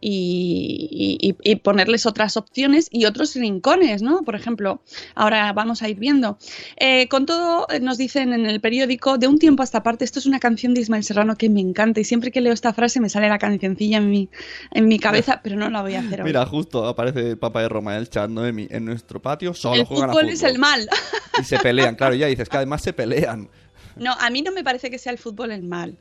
y, 0.07 1.57
ponerles 1.63 2.05
otras 2.05 2.37
opciones 2.37 2.89
y 2.91 3.07
otros 3.07 3.35
rincones, 3.35 4.03
¿no? 4.03 4.23
Por 4.23 4.35
ejemplo, 4.35 4.83
ahora 5.15 5.53
vamos 5.53 5.83
a 5.83 5.89
ir 5.89 5.99
viendo. 5.99 6.39
Eh, 6.77 7.09
con 7.09 7.25
todo, 7.25 7.67
eh, 7.71 7.81
nos 7.81 7.97
dicen 7.97 8.33
en 8.33 8.45
el 8.45 8.61
periódico, 8.61 9.17
de 9.17 9.29
un 9.29 9.39
tiempo 9.39 9.63
a 9.63 9.65
esta 9.65 9.83
parte, 9.83 10.05
esto 10.05 10.19
es 10.19 10.27
una 10.27 10.41
canción 10.41 10.75
de 10.75 10.83
Ismael 10.83 11.05
Serrano 11.05 11.37
que 11.37 11.49
me 11.49 11.61
encanta 11.61 12.01
y 12.01 12.05
siempre 12.05 12.31
que 12.31 12.43
leo 12.43 12.53
esta 12.53 12.75
frase 12.75 13.01
me 13.01 13.09
sale 13.09 13.29
la 13.29 13.39
cancioncilla 13.39 13.99
en 13.99 14.11
mi, 14.11 14.29
en 14.73 14.89
mi 14.89 14.99
cabeza, 14.99 15.41
pero 15.43 15.57
no 15.57 15.71
la 15.71 15.81
voy 15.81 15.95
a 15.95 16.01
hacer 16.01 16.21
hoy. 16.21 16.27
Mira, 16.27 16.45
justo 16.45 16.87
aparece 16.87 17.31
el 17.31 17.39
Papa 17.39 17.63
de 17.63 17.69
Roma, 17.71 17.97
el 17.97 18.11
chat 18.11 18.29
Noemi, 18.29 18.67
en 18.71 18.85
nuestro 18.85 19.23
patio 19.23 19.55
solo 19.55 19.81
el 19.81 19.87
juegan 19.87 20.11
fútbol 20.11 20.29
a 20.29 20.33
es 20.33 20.43
el 20.43 20.59
mal. 20.59 20.87
Y 21.41 21.45
se 21.45 21.59
pelean, 21.59 21.95
claro, 21.95 22.15
ya 22.15 22.27
dices 22.27 22.49
que 22.49 22.57
además 22.59 22.83
se 22.83 22.93
pelean. 22.93 23.49
No, 23.97 24.13
a 24.13 24.29
mí 24.29 24.43
no 24.43 24.53
me 24.53 24.63
parece 24.63 24.91
que 24.91 24.99
sea 24.99 25.13
el 25.13 25.19
fútbol 25.19 25.51
el 25.51 25.63
mal, 25.63 25.97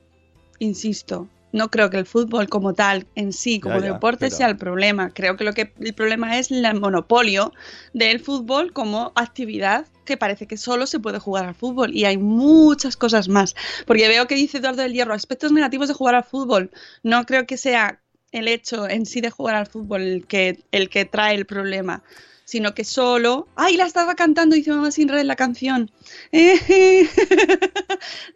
insisto 0.59 1.29
no 1.53 1.69
creo 1.69 1.89
que 1.89 1.97
el 1.97 2.05
fútbol 2.05 2.49
como 2.49 2.73
tal 2.73 3.05
en 3.15 3.31
sí, 3.31 3.59
como 3.59 3.79
deporte, 3.79 4.31
sea 4.31 4.47
el 4.47 4.57
problema. 4.57 5.11
Creo 5.11 5.37
que 5.37 5.43
lo 5.43 5.53
que 5.53 5.71
el 5.79 5.93
problema 5.93 6.37
es 6.39 6.51
el 6.51 6.79
monopolio 6.79 7.53
del 7.93 8.19
fútbol 8.19 8.73
como 8.73 9.13
actividad 9.15 9.85
que 10.03 10.17
parece 10.17 10.47
que 10.47 10.57
solo 10.57 10.87
se 10.87 10.99
puede 10.99 11.19
jugar 11.19 11.45
al 11.45 11.55
fútbol 11.55 11.95
y 11.95 12.05
hay 12.05 12.17
muchas 12.17 12.97
cosas 12.97 13.29
más. 13.29 13.55
Porque 13.85 14.07
veo 14.07 14.27
que 14.27 14.35
dice 14.35 14.57
Eduardo 14.57 14.81
del 14.81 14.93
Hierro, 14.93 15.13
aspectos 15.13 15.51
negativos 15.51 15.87
de 15.87 15.93
jugar 15.93 16.15
al 16.15 16.23
fútbol. 16.23 16.71
No 17.03 17.25
creo 17.25 17.45
que 17.45 17.57
sea 17.57 18.01
el 18.31 18.47
hecho 18.47 18.89
en 18.89 19.05
sí 19.05 19.21
de 19.21 19.29
jugar 19.29 19.55
al 19.55 19.67
fútbol 19.67 20.01
el 20.01 20.25
que, 20.25 20.63
el 20.71 20.89
que 20.89 21.05
trae 21.05 21.35
el 21.35 21.45
problema. 21.45 22.03
Sino 22.45 22.73
que 22.73 22.84
solo. 22.84 23.47
¡Ay, 23.56 23.77
la 23.77 23.86
estaba 23.86 24.15
cantando! 24.15 24.56
Dice 24.56 24.71
Mamá 24.71 24.91
Sin 24.91 25.10
Red 25.10 25.25
la 25.25 25.36
canción. 25.36 25.91
Eh, 26.32 27.08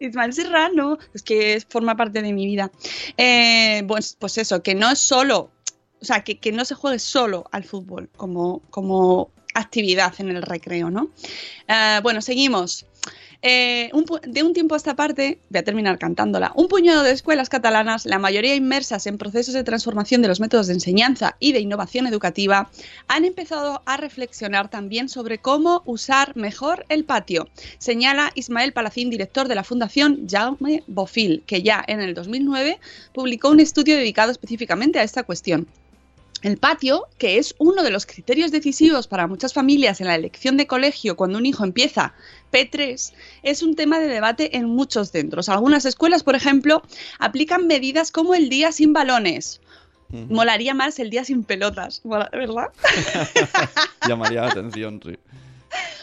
Ismael 0.00 0.32
Serrano, 0.32 0.98
es 1.14 1.22
que 1.22 1.62
forma 1.68 1.96
parte 1.96 2.22
de 2.22 2.32
mi 2.32 2.46
vida. 2.46 2.70
Eh, 3.16 3.82
pues, 3.86 4.16
pues 4.18 4.38
eso, 4.38 4.62
que 4.62 4.74
no 4.74 4.90
es 4.90 4.98
solo. 4.98 5.50
O 6.00 6.04
sea, 6.04 6.22
que, 6.22 6.38
que 6.38 6.52
no 6.52 6.64
se 6.64 6.74
juegue 6.74 6.98
solo 6.98 7.44
al 7.50 7.64
fútbol 7.64 8.08
como, 8.16 8.60
como 8.70 9.30
actividad 9.54 10.14
en 10.18 10.30
el 10.30 10.42
recreo, 10.42 10.90
¿no? 10.90 11.10
Eh, 11.66 12.00
bueno, 12.02 12.22
seguimos. 12.22 12.86
Eh, 13.40 13.90
de 14.26 14.42
un 14.42 14.52
tiempo 14.52 14.74
a 14.74 14.78
esta 14.78 14.96
parte, 14.96 15.38
voy 15.48 15.58
a 15.60 15.64
terminar 15.64 15.98
cantándola, 15.98 16.52
un 16.56 16.66
puñado 16.66 17.04
de 17.04 17.12
escuelas 17.12 17.48
catalanas, 17.48 18.04
la 18.04 18.18
mayoría 18.18 18.56
inmersas 18.56 19.06
en 19.06 19.16
procesos 19.16 19.54
de 19.54 19.62
transformación 19.62 20.22
de 20.22 20.28
los 20.28 20.40
métodos 20.40 20.66
de 20.66 20.74
enseñanza 20.74 21.36
y 21.38 21.52
de 21.52 21.60
innovación 21.60 22.06
educativa, 22.06 22.70
han 23.06 23.24
empezado 23.24 23.82
a 23.86 23.96
reflexionar 23.96 24.70
también 24.70 25.08
sobre 25.08 25.38
cómo 25.38 25.82
usar 25.84 26.36
mejor 26.36 26.84
el 26.88 27.04
patio, 27.04 27.48
señala 27.78 28.32
Ismael 28.34 28.72
Palacín, 28.72 29.08
director 29.08 29.46
de 29.46 29.54
la 29.54 29.64
Fundación 29.64 30.26
Jaume 30.28 30.82
Bofill, 30.88 31.44
que 31.46 31.62
ya 31.62 31.84
en 31.86 32.00
el 32.00 32.14
2009 32.14 32.80
publicó 33.12 33.50
un 33.50 33.60
estudio 33.60 33.96
dedicado 33.96 34.32
específicamente 34.32 34.98
a 34.98 35.04
esta 35.04 35.22
cuestión. 35.22 35.68
El 36.42 36.56
patio, 36.56 37.06
que 37.18 37.38
es 37.38 37.54
uno 37.58 37.82
de 37.82 37.90
los 37.90 38.06
criterios 38.06 38.52
decisivos 38.52 39.08
para 39.08 39.26
muchas 39.26 39.52
familias 39.52 40.00
en 40.00 40.06
la 40.06 40.14
elección 40.14 40.56
de 40.56 40.66
colegio 40.68 41.16
cuando 41.16 41.38
un 41.38 41.46
hijo 41.46 41.64
empieza 41.64 42.14
P3, 42.52 43.12
es 43.42 43.62
un 43.62 43.74
tema 43.74 43.98
de 43.98 44.06
debate 44.06 44.56
en 44.56 44.66
muchos 44.66 45.10
centros. 45.10 45.48
Algunas 45.48 45.84
escuelas, 45.84 46.22
por 46.22 46.36
ejemplo, 46.36 46.82
aplican 47.18 47.66
medidas 47.66 48.12
como 48.12 48.34
el 48.34 48.48
día 48.48 48.70
sin 48.72 48.92
balones. 48.92 49.60
Molaría 50.10 50.72
más 50.72 50.98
el 51.00 51.10
día 51.10 51.22
sin 51.22 51.44
pelotas, 51.44 52.00
¿verdad? 52.02 52.70
Llamaría 54.08 54.40
la 54.40 54.48
atención, 54.48 55.00
sí. 55.04 55.18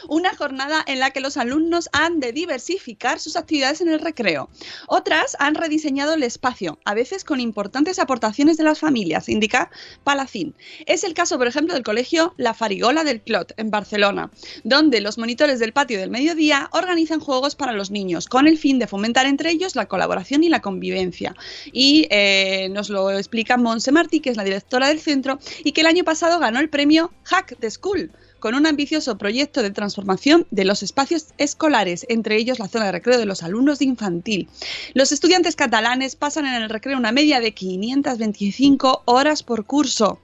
Una 0.08 0.36
jornada 0.36 0.84
en 0.86 0.99
la 0.99 1.12
que 1.12 1.19
los 1.19 1.38
alumnos 1.38 1.89
han 1.91 2.19
de 2.19 2.32
diversificar 2.32 3.19
sus 3.19 3.36
actividades 3.36 3.82
en 3.82 3.89
el 3.89 3.99
recreo. 3.99 4.49
Otras 4.88 5.36
han 5.39 5.56
rediseñado 5.56 6.13
el 6.13 6.23
espacio, 6.23 6.80
a 6.86 6.93
veces 6.93 7.23
con 7.23 7.39
importantes 7.39 7.99
aportaciones 7.99 8.58
de 8.58 8.63
las 8.63 8.80
familias, 8.80 9.30
indica 9.30 9.71
Palacín. 10.04 10.54
Es 10.86 11.04
el 11.04 11.13
caso, 11.13 11.38
por 11.38 11.47
ejemplo, 11.47 11.73
del 11.73 11.84
colegio 11.84 12.34
La 12.38 12.54
Farigola 12.54 13.04
del 13.04 13.21
Clot, 13.21 13.54
en 13.58 13.71
Barcelona, 13.71 14.32
donde 14.63 15.01
los 15.01 15.17
monitores 15.17 15.60
del 15.60 15.73
patio 15.73 15.99
del 15.99 16.12
mediodía 16.12 16.69
organizan 16.71 17.19
juegos 17.19 17.56
para 17.56 17.73
los 17.73 17.91
niños, 17.91 18.28
con 18.28 18.47
el 18.47 18.58
fin 18.58 18.80
de 18.80 18.88
fomentar 18.88 19.25
entre 19.25 19.51
ellos 19.51 19.75
la 19.75 19.88
colaboración 19.88 20.43
y 20.43 20.49
la 20.49 20.62
convivencia. 20.62 21.36
Y 21.71 22.08
eh, 22.12 22.69
nos 22.69 22.89
lo 22.89 23.12
explica 23.12 23.58
Monse 23.58 23.91
Martí, 23.91 24.19
que 24.19 24.30
es 24.30 24.38
la 24.38 24.43
directora 24.43 24.88
del 24.88 24.99
centro, 24.99 25.39
y 25.63 25.71
que 25.71 25.82
el 25.82 25.88
año 25.88 26.04
pasado 26.04 26.39
ganó 26.39 26.60
el 26.60 26.69
premio 26.69 27.12
Hack 27.23 27.58
the 27.60 27.71
School 27.71 28.12
con 28.39 28.56
un 28.56 28.65
ambicioso 28.67 29.17
proyecto 29.17 29.62
de 29.62 29.71
transformación 29.71 30.45
de 30.52 30.65
los 30.65 30.84
espacios 30.84 31.28
escolares, 31.38 32.06
entre 32.10 32.38
ellos 32.38 32.60
la 32.60 32.67
zona 32.67 32.86
de 32.86 32.91
recreo 32.91 33.17
de 33.17 33.26
los 33.26 33.43
alumnos 33.43 33.80
de 33.80 33.86
infantil. 33.86 34.48
Los 34.93 35.12
estudiantes 35.12 35.56
catalanes 35.56 36.15
pasan 36.15 36.45
en 36.45 36.62
el 36.62 36.69
recreo 36.69 36.98
una 36.98 37.12
media 37.12 37.39
de 37.39 37.54
525 37.54 39.04
horas 39.06 39.43
por 39.43 39.65
curso. 39.65 40.19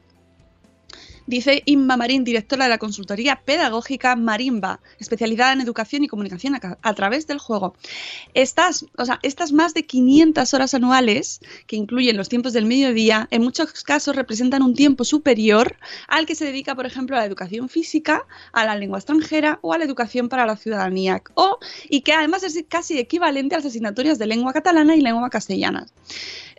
Dice 1.28 1.62
Inma 1.66 1.98
Marín, 1.98 2.24
directora 2.24 2.66
de 2.66 2.70
la 2.70 2.78
consultoría 2.78 3.42
pedagógica 3.46 4.16
Marimba, 4.16 4.80
especializada 5.00 5.54
en 5.54 5.62
educación 5.62 6.04
y 6.04 6.08
comunicación 6.08 6.56
a, 6.82 6.94
través 6.94 7.28
del 7.28 7.38
juego. 7.38 7.76
Estas, 8.34 8.86
o 8.98 9.06
sea, 9.06 9.20
estas 9.22 9.52
más 9.52 9.74
de 9.74 9.86
500 9.86 10.54
horas 10.54 10.74
anuales, 10.74 11.40
que 11.68 11.76
incluyen 11.76 12.18
los 12.18 12.30
tiempos 12.30 12.54
del 12.54 12.66
mediodía, 12.66 13.28
en 13.32 13.44
muchos 13.44 13.84
casos 13.84 14.16
representan 14.16 14.64
un 14.64 14.74
tiempo 14.74 15.04
superior 15.04 15.78
al 16.08 16.26
que 16.26 16.36
se 16.36 16.46
dedica, 16.46 16.76
por 16.76 16.86
ejemplo, 16.86 17.16
a 17.16 17.20
la 17.20 17.26
educación 17.26 17.70
física, 17.70 18.26
a 18.52 18.66
la 18.66 18.76
lengua 18.76 19.00
extranjera 19.00 19.60
o 19.62 19.74
a 19.74 19.78
la 19.78 19.86
educación 19.86 20.28
para 20.28 20.46
la 20.46 20.58
ciudadanía, 20.58 21.22
o, 21.36 21.60
y 21.90 22.02
que 22.02 22.14
además 22.14 22.44
es 22.44 22.62
casi 22.68 22.98
equivalente 22.98 23.56
a 23.56 23.60
las 23.60 23.68
asignaturas 23.68 24.18
de 24.18 24.28
lengua 24.28 24.54
catalana 24.54 24.96
y 24.96 25.02
lengua 25.02 25.30
castellana. 25.30 25.86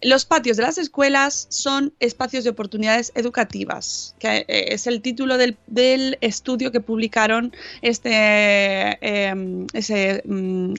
Los 0.05 0.25
patios 0.25 0.57
de 0.57 0.65
las 0.65 0.79
escuelas 0.79 1.47
son 1.49 1.93
espacios 2.01 2.43
de 2.43 2.51
oportunidades 2.51 3.13
educativas, 3.15 4.17
que 4.19 4.39
eh, 4.49 4.75
es 4.75 4.89
el 4.89 5.01
título 5.01 5.39
del, 5.39 5.57
del 5.69 6.19
estudio 6.21 6.73
que 6.73 6.81
publicaron 6.81 7.53
este 7.83 8.11
eh, 8.13 9.67
ese 9.73 10.23
mm, 10.25 10.75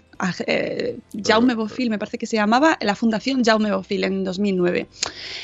eh, 0.45 0.97
Jaume 1.23 1.55
Bofill, 1.55 1.89
me 1.89 1.97
parece 1.97 2.17
que 2.17 2.25
se 2.25 2.35
llamaba, 2.35 2.77
la 2.81 2.95
Fundación 2.95 3.45
Jaume 3.45 3.71
Bofill 3.71 4.03
en 4.03 4.25
2009. 4.25 4.87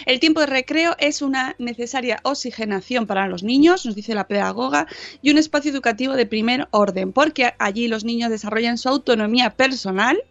El 0.05 0.19
tiempo 0.19 0.41
de 0.41 0.47
recreo 0.47 0.97
es 0.99 1.21
una 1.21 1.55
necesaria 1.57 2.19
oxigenación 2.23 3.07
para 3.07 3.27
los 3.27 3.43
niños, 3.43 3.85
nos 3.85 3.95
dice 3.95 4.13
la 4.13 4.27
pedagoga, 4.27 4.87
y 5.21 5.31
un 5.31 5.37
espacio 5.37 5.71
educativo 5.71 6.15
de 6.15 6.25
primer 6.25 6.67
orden, 6.71 7.13
porque 7.13 7.53
allí 7.59 7.87
los 7.87 8.03
niños 8.03 8.29
desarrollan 8.29 8.77
su 8.77 8.89
autonomía 8.89 9.51
personal 9.51 10.21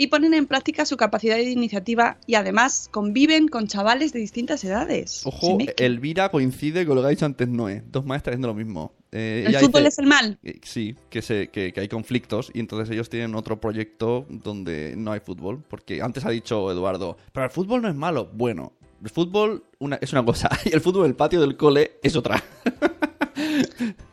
y 0.00 0.06
ponen 0.06 0.32
en 0.32 0.46
práctica 0.46 0.86
su 0.86 0.96
capacidad 0.96 1.36
de 1.36 1.50
iniciativa 1.50 2.16
y 2.26 2.34
además 2.34 2.88
conviven 2.90 3.48
con 3.48 3.66
chavales 3.66 4.14
de 4.14 4.18
distintas 4.20 4.64
edades. 4.64 5.20
Ojo, 5.26 5.58
Elvira 5.76 6.30
coincide 6.30 6.86
con 6.86 6.96
lo 6.96 7.02
que 7.02 7.06
ha 7.08 7.10
dicho 7.10 7.26
antes 7.26 7.46
Noé. 7.48 7.82
Dos 7.86 8.06
maestras 8.06 8.32
haciendo 8.32 8.48
lo 8.48 8.54
mismo. 8.54 8.94
Eh, 9.12 9.44
¿El 9.46 9.56
fútbol 9.56 9.82
dice- 9.82 9.88
es 9.88 9.98
el 9.98 10.06
mal? 10.06 10.38
eh, 10.42 10.58
Sí, 10.62 10.96
que, 11.10 11.20
se, 11.20 11.48
que, 11.48 11.74
que 11.74 11.80
hay 11.80 11.88
conflictos 11.88 12.50
y 12.54 12.60
entonces 12.60 12.88
ellos 12.94 13.10
tienen 13.10 13.34
otro 13.34 13.60
proyecto 13.60 14.24
donde 14.30 14.94
no 14.96 15.12
hay 15.12 15.20
fútbol. 15.20 15.62
Porque 15.68 16.00
antes 16.00 16.24
ha 16.24 16.30
dicho 16.30 16.72
Eduardo, 16.72 17.18
pero 17.34 17.44
el 17.44 17.50
fútbol 17.50 17.82
no 17.82 17.88
es 17.88 17.94
malo. 17.94 18.30
Bueno, 18.32 18.72
el 19.04 19.10
fútbol 19.10 19.64
una, 19.80 19.96
es 19.96 20.12
una 20.12 20.24
cosa 20.24 20.48
y 20.64 20.72
el 20.72 20.80
fútbol 20.80 21.04
en 21.04 21.10
el 21.10 21.16
patio 21.16 21.42
del 21.42 21.58
cole 21.58 21.98
es 22.02 22.16
otra. 22.16 22.42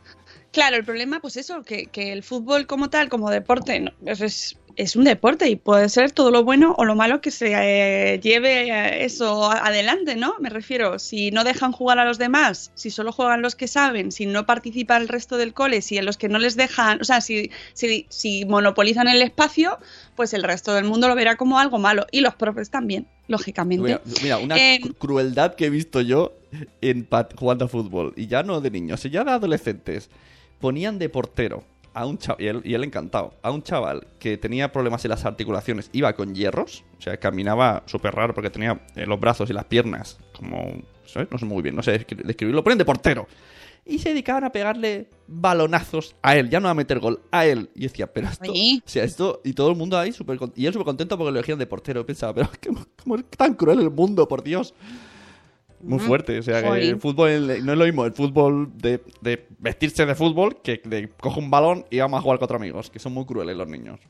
Claro, 0.58 0.74
el 0.76 0.84
problema, 0.84 1.20
pues 1.20 1.36
eso, 1.36 1.62
que, 1.62 1.86
que 1.86 2.10
el 2.12 2.24
fútbol 2.24 2.66
como 2.66 2.90
tal, 2.90 3.08
como 3.08 3.30
deporte, 3.30 3.78
no, 3.78 3.92
es, 4.04 4.56
es 4.74 4.96
un 4.96 5.04
deporte 5.04 5.48
y 5.48 5.54
puede 5.54 5.88
ser 5.88 6.10
todo 6.10 6.32
lo 6.32 6.42
bueno 6.42 6.74
o 6.76 6.84
lo 6.84 6.96
malo 6.96 7.20
que 7.20 7.30
se 7.30 7.52
eh, 7.54 8.18
lleve 8.18 8.68
eh, 8.68 9.04
eso 9.04 9.52
adelante, 9.52 10.16
¿no? 10.16 10.34
Me 10.40 10.50
refiero, 10.50 10.98
si 10.98 11.30
no 11.30 11.44
dejan 11.44 11.70
jugar 11.70 12.00
a 12.00 12.04
los 12.04 12.18
demás, 12.18 12.72
si 12.74 12.90
solo 12.90 13.12
juegan 13.12 13.40
los 13.40 13.54
que 13.54 13.68
saben, 13.68 14.10
si 14.10 14.26
no 14.26 14.46
participa 14.46 14.96
el 14.96 15.06
resto 15.06 15.36
del 15.36 15.54
cole, 15.54 15.80
si 15.80 15.96
a 15.96 16.02
los 16.02 16.16
que 16.16 16.28
no 16.28 16.40
les 16.40 16.56
dejan, 16.56 17.00
o 17.00 17.04
sea, 17.04 17.20
si, 17.20 17.52
si, 17.72 18.06
si 18.08 18.44
monopolizan 18.44 19.06
el 19.06 19.22
espacio, 19.22 19.78
pues 20.16 20.34
el 20.34 20.42
resto 20.42 20.74
del 20.74 20.86
mundo 20.86 21.06
lo 21.06 21.14
verá 21.14 21.36
como 21.36 21.60
algo 21.60 21.78
malo 21.78 22.04
y 22.10 22.20
los 22.20 22.34
profes 22.34 22.68
también, 22.68 23.06
lógicamente. 23.28 23.84
Mira, 23.84 24.00
mira, 24.24 24.38
una 24.38 24.56
Eh, 24.56 24.80
cru- 24.82 24.96
crueldad 24.98 25.54
que 25.54 25.66
he 25.66 25.70
visto 25.70 26.00
yo 26.00 26.32
en 26.80 27.06
jugando 27.36 27.66
a 27.66 27.68
fútbol. 27.68 28.12
Y 28.16 28.26
ya 28.26 28.42
no 28.42 28.60
de 28.60 28.72
niños, 28.72 29.04
ya 29.04 29.22
de 29.22 29.30
adolescentes. 29.30 30.10
Ponían 30.60 30.98
de 30.98 31.08
portero 31.08 31.64
a 31.94 32.06
un 32.06 32.18
chaval, 32.18 32.42
y 32.42 32.46
él, 32.48 32.60
y 32.64 32.74
él 32.74 32.84
encantado, 32.84 33.34
a 33.42 33.50
un 33.50 33.62
chaval 33.62 34.06
que 34.18 34.36
tenía 34.36 34.70
problemas 34.70 35.04
en 35.04 35.10
las 35.10 35.24
articulaciones, 35.24 35.90
iba 35.92 36.12
con 36.12 36.34
hierros, 36.34 36.84
o 36.98 37.02
sea, 37.02 37.16
caminaba 37.16 37.82
súper 37.86 38.14
raro 38.14 38.34
porque 38.34 38.50
tenía 38.50 38.80
eh, 38.94 39.06
los 39.06 39.18
brazos 39.18 39.50
y 39.50 39.52
las 39.52 39.64
piernas 39.64 40.18
como... 40.32 40.82
¿sabes? 41.06 41.28
No 41.30 41.38
sé 41.38 41.46
muy 41.46 41.62
bien, 41.62 41.74
no 41.74 41.82
sé 41.82 42.06
descri- 42.06 42.22
describirlo. 42.22 42.62
Ponen 42.62 42.76
de 42.76 42.84
portero. 42.84 43.26
Y 43.86 43.98
se 43.98 44.10
dedicaban 44.10 44.44
a 44.44 44.52
pegarle 44.52 45.08
balonazos 45.26 46.14
a 46.20 46.36
él, 46.36 46.50
ya 46.50 46.60
no 46.60 46.68
a 46.68 46.74
meter 46.74 47.00
gol, 47.00 47.22
a 47.30 47.46
él. 47.46 47.70
Y 47.74 47.84
decía, 47.84 48.12
pero 48.12 48.28
esto... 48.28 48.52
O 48.52 48.88
sea, 48.88 49.04
esto... 49.04 49.40
Y 49.42 49.54
todo 49.54 49.70
el 49.70 49.76
mundo 49.76 49.98
ahí 49.98 50.12
súper... 50.12 50.38
Y 50.54 50.66
él 50.66 50.74
súper 50.74 50.84
contento 50.84 51.16
porque 51.16 51.32
lo 51.32 51.38
elegían 51.38 51.58
de 51.58 51.66
portero. 51.66 52.04
Pensaba, 52.04 52.34
pero 52.34 52.50
¿cómo, 52.62 52.84
cómo 53.02 53.16
es 53.16 53.24
tan 53.30 53.54
cruel 53.54 53.80
el 53.80 53.90
mundo, 53.90 54.28
por 54.28 54.42
Dios? 54.42 54.74
Muy 55.80 55.98
fuerte, 55.98 56.38
o 56.38 56.42
sea, 56.42 56.62
que 56.62 56.88
el 56.88 57.00
fútbol 57.00 57.46
no 57.64 57.72
es 57.72 57.78
lo 57.78 57.84
mismo 57.84 58.04
el 58.04 58.12
fútbol 58.12 58.70
de, 58.76 59.00
de 59.20 59.46
vestirse 59.58 60.06
de 60.06 60.14
fútbol 60.14 60.60
que 60.62 60.80
de 60.84 61.08
coge 61.20 61.38
un 61.38 61.50
balón 61.50 61.84
y 61.90 61.98
vamos 61.98 62.18
a 62.18 62.22
jugar 62.22 62.38
con 62.38 62.44
otros 62.44 62.60
amigos, 62.60 62.90
que 62.90 62.98
son 62.98 63.12
muy 63.12 63.24
crueles 63.24 63.56
los 63.56 63.68
niños. 63.68 64.00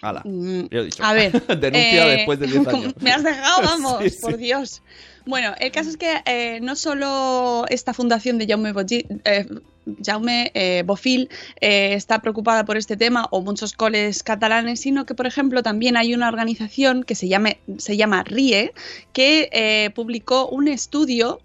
Hala, 0.00 0.22
Mm, 0.24 0.68
ya 0.70 0.78
he 0.78 0.84
dicho. 0.84 1.04
A 1.04 1.12
ver. 1.12 1.32
Denuncia 1.60 2.06
eh, 2.12 2.16
después 2.16 2.38
de 2.38 2.46
10 2.46 2.66
años. 2.68 2.94
Me 3.00 3.12
has 3.12 3.22
dejado, 3.22 3.62
vamos, 3.62 4.02
Sí, 4.02 4.10
sí. 4.10 4.18
por 4.20 4.36
Dios. 4.36 4.82
Bueno, 5.26 5.54
el 5.58 5.72
caso 5.72 5.88
es 5.90 5.96
que 5.96 6.22
eh, 6.26 6.58
no 6.60 6.76
solo 6.76 7.64
esta 7.68 7.94
fundación 7.94 8.36
de 8.38 8.46
Jaume, 8.46 8.72
eh, 9.24 9.46
Jaume 10.04 10.82
Bofill 10.84 11.30
eh, 11.60 11.94
está 11.94 12.20
preocupada 12.20 12.64
por 12.66 12.76
este 12.76 12.96
tema 12.96 13.26
o 13.30 13.40
muchos 13.40 13.72
coles 13.72 14.22
catalanes, 14.22 14.80
sino 14.80 15.06
que, 15.06 15.14
por 15.14 15.26
ejemplo, 15.26 15.62
también 15.62 15.96
hay 15.96 16.14
una 16.14 16.28
organización 16.28 17.04
que 17.04 17.14
se, 17.14 17.28
llame, 17.28 17.58
se 17.78 17.96
llama 17.96 18.22
RIE, 18.22 18.72
que 19.14 19.92
publicó 19.94 20.48
un 20.48 20.68
estudio 20.68 21.40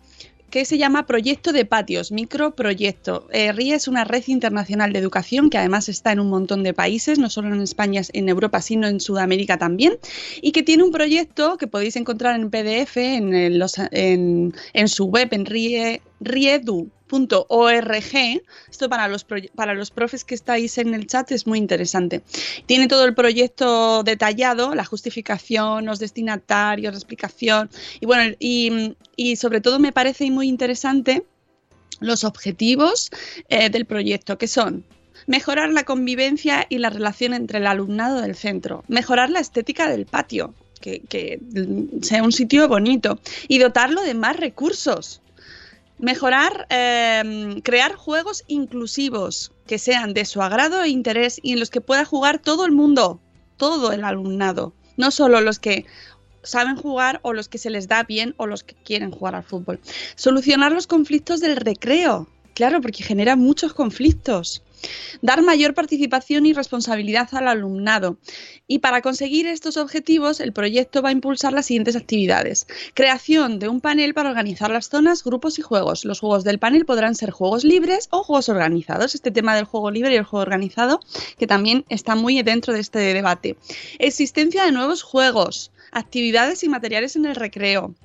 que 0.49 0.65
se 0.65 0.77
llama 0.77 1.05
Proyecto 1.05 1.51
de 1.53 1.65
Patios, 1.65 2.11
microproyecto. 2.11 3.27
Eh, 3.31 3.51
RIE 3.51 3.75
es 3.75 3.87
una 3.87 4.03
red 4.03 4.23
internacional 4.27 4.91
de 4.93 4.99
educación 4.99 5.49
que 5.49 5.57
además 5.57 5.89
está 5.89 6.11
en 6.11 6.19
un 6.19 6.29
montón 6.29 6.63
de 6.63 6.73
países, 6.73 7.19
no 7.19 7.29
solo 7.29 7.53
en 7.53 7.61
España, 7.61 8.01
en 8.13 8.29
Europa, 8.29 8.61
sino 8.61 8.87
en 8.87 8.99
Sudamérica 8.99 9.57
también, 9.57 9.93
y 10.41 10.51
que 10.51 10.63
tiene 10.63 10.83
un 10.83 10.91
proyecto 10.91 11.57
que 11.57 11.67
podéis 11.67 11.95
encontrar 11.95 12.35
en 12.39 12.49
PDF 12.49 12.97
en, 12.97 13.33
el- 13.33 13.59
los- 13.59 13.79
en- 13.91 14.53
en 14.73 14.87
su 14.87 15.05
web, 15.05 15.29
en 15.31 15.45
rie, 15.45 16.01
riedu.org. 17.09 18.41
Esto 18.69 18.89
para 18.89 19.07
los, 19.07 19.25
para 19.55 19.73
los 19.73 19.91
profes 19.91 20.23
que 20.23 20.35
estáis 20.35 20.77
en 20.77 20.93
el 20.93 21.07
chat 21.07 21.31
es 21.31 21.47
muy 21.47 21.57
interesante. 21.57 22.21
Tiene 22.65 22.87
todo 22.87 23.05
el 23.05 23.13
proyecto 23.13 24.03
detallado, 24.03 24.75
la 24.75 24.85
justificación, 24.85 25.85
los 25.85 25.99
destinatarios, 25.99 26.93
la 26.93 26.97
explicación. 26.97 27.69
Y 27.99 28.05
bueno, 28.05 28.35
y, 28.39 28.95
y 29.15 29.35
sobre 29.35 29.61
todo 29.61 29.79
me 29.79 29.91
parece 29.91 30.29
muy 30.31 30.47
interesante 30.47 31.23
los 31.99 32.23
objetivos 32.23 33.09
eh, 33.49 33.69
del 33.69 33.85
proyecto, 33.85 34.37
que 34.37 34.47
son 34.47 34.85
mejorar 35.27 35.69
la 35.69 35.83
convivencia 35.83 36.65
y 36.69 36.77
la 36.77 36.89
relación 36.89 37.33
entre 37.33 37.59
el 37.59 37.67
alumnado 37.67 38.21
del 38.21 38.35
centro, 38.35 38.83
mejorar 38.87 39.29
la 39.29 39.39
estética 39.39 39.89
del 39.89 40.05
patio, 40.05 40.55
que, 40.79 41.01
que 41.01 41.39
sea 42.01 42.23
un 42.23 42.31
sitio 42.31 42.67
bonito, 42.67 43.19
y 43.47 43.59
dotarlo 43.59 44.01
de 44.01 44.13
más 44.13 44.37
recursos. 44.37 45.21
Mejorar, 45.99 46.65
eh, 46.69 47.61
crear 47.63 47.95
juegos 47.95 48.43
inclusivos 48.47 49.51
que 49.67 49.77
sean 49.77 50.13
de 50.13 50.25
su 50.25 50.41
agrado 50.41 50.81
e 50.81 50.89
interés 50.89 51.39
y 51.43 51.53
en 51.53 51.59
los 51.59 51.69
que 51.69 51.81
pueda 51.81 52.05
jugar 52.05 52.39
todo 52.39 52.65
el 52.65 52.71
mundo, 52.71 53.19
todo 53.57 53.91
el 53.91 54.03
alumnado, 54.03 54.73
no 54.97 55.11
solo 55.11 55.41
los 55.41 55.59
que 55.59 55.85
saben 56.43 56.75
jugar 56.75 57.19
o 57.23 57.33
los 57.33 57.49
que 57.49 57.57
se 57.57 57.69
les 57.69 57.87
da 57.87 58.03
bien 58.03 58.33
o 58.37 58.47
los 58.47 58.63
que 58.63 58.75
quieren 58.75 59.11
jugar 59.11 59.35
al 59.35 59.43
fútbol. 59.43 59.79
Solucionar 60.15 60.71
los 60.71 60.87
conflictos 60.87 61.41
del 61.41 61.57
recreo, 61.57 62.27
claro, 62.55 62.81
porque 62.81 63.03
genera 63.03 63.35
muchos 63.35 63.73
conflictos. 63.73 64.63
Dar 65.21 65.41
mayor 65.41 65.73
participación 65.73 66.45
y 66.45 66.53
responsabilidad 66.53 67.29
al 67.33 67.47
alumnado. 67.47 68.17
Y 68.67 68.79
para 68.79 69.01
conseguir 69.01 69.47
estos 69.47 69.77
objetivos, 69.77 70.39
el 70.39 70.53
proyecto 70.53 71.01
va 71.01 71.09
a 71.09 71.13
impulsar 71.13 71.53
las 71.53 71.65
siguientes 71.65 71.95
actividades. 71.95 72.67
Creación 72.93 73.59
de 73.59 73.67
un 73.67 73.81
panel 73.81 74.13
para 74.13 74.29
organizar 74.29 74.69
las 74.69 74.89
zonas, 74.89 75.23
grupos 75.23 75.59
y 75.59 75.61
juegos. 75.61 76.05
Los 76.05 76.19
juegos 76.19 76.43
del 76.43 76.59
panel 76.59 76.85
podrán 76.85 77.15
ser 77.15 77.31
juegos 77.31 77.63
libres 77.63 78.07
o 78.11 78.23
juegos 78.23 78.49
organizados. 78.49 79.15
Este 79.15 79.31
tema 79.31 79.55
del 79.55 79.65
juego 79.65 79.91
libre 79.91 80.13
y 80.13 80.17
el 80.17 80.23
juego 80.23 80.41
organizado, 80.41 80.99
que 81.37 81.47
también 81.47 81.85
está 81.89 82.15
muy 82.15 82.41
dentro 82.43 82.73
de 82.73 82.79
este 82.79 82.99
debate. 82.99 83.57
Existencia 83.97 84.63
de 84.63 84.71
nuevos 84.71 85.01
juegos, 85.01 85.71
actividades 85.91 86.63
y 86.63 86.69
materiales 86.69 87.15
en 87.15 87.25
el 87.25 87.35
recreo 87.35 87.95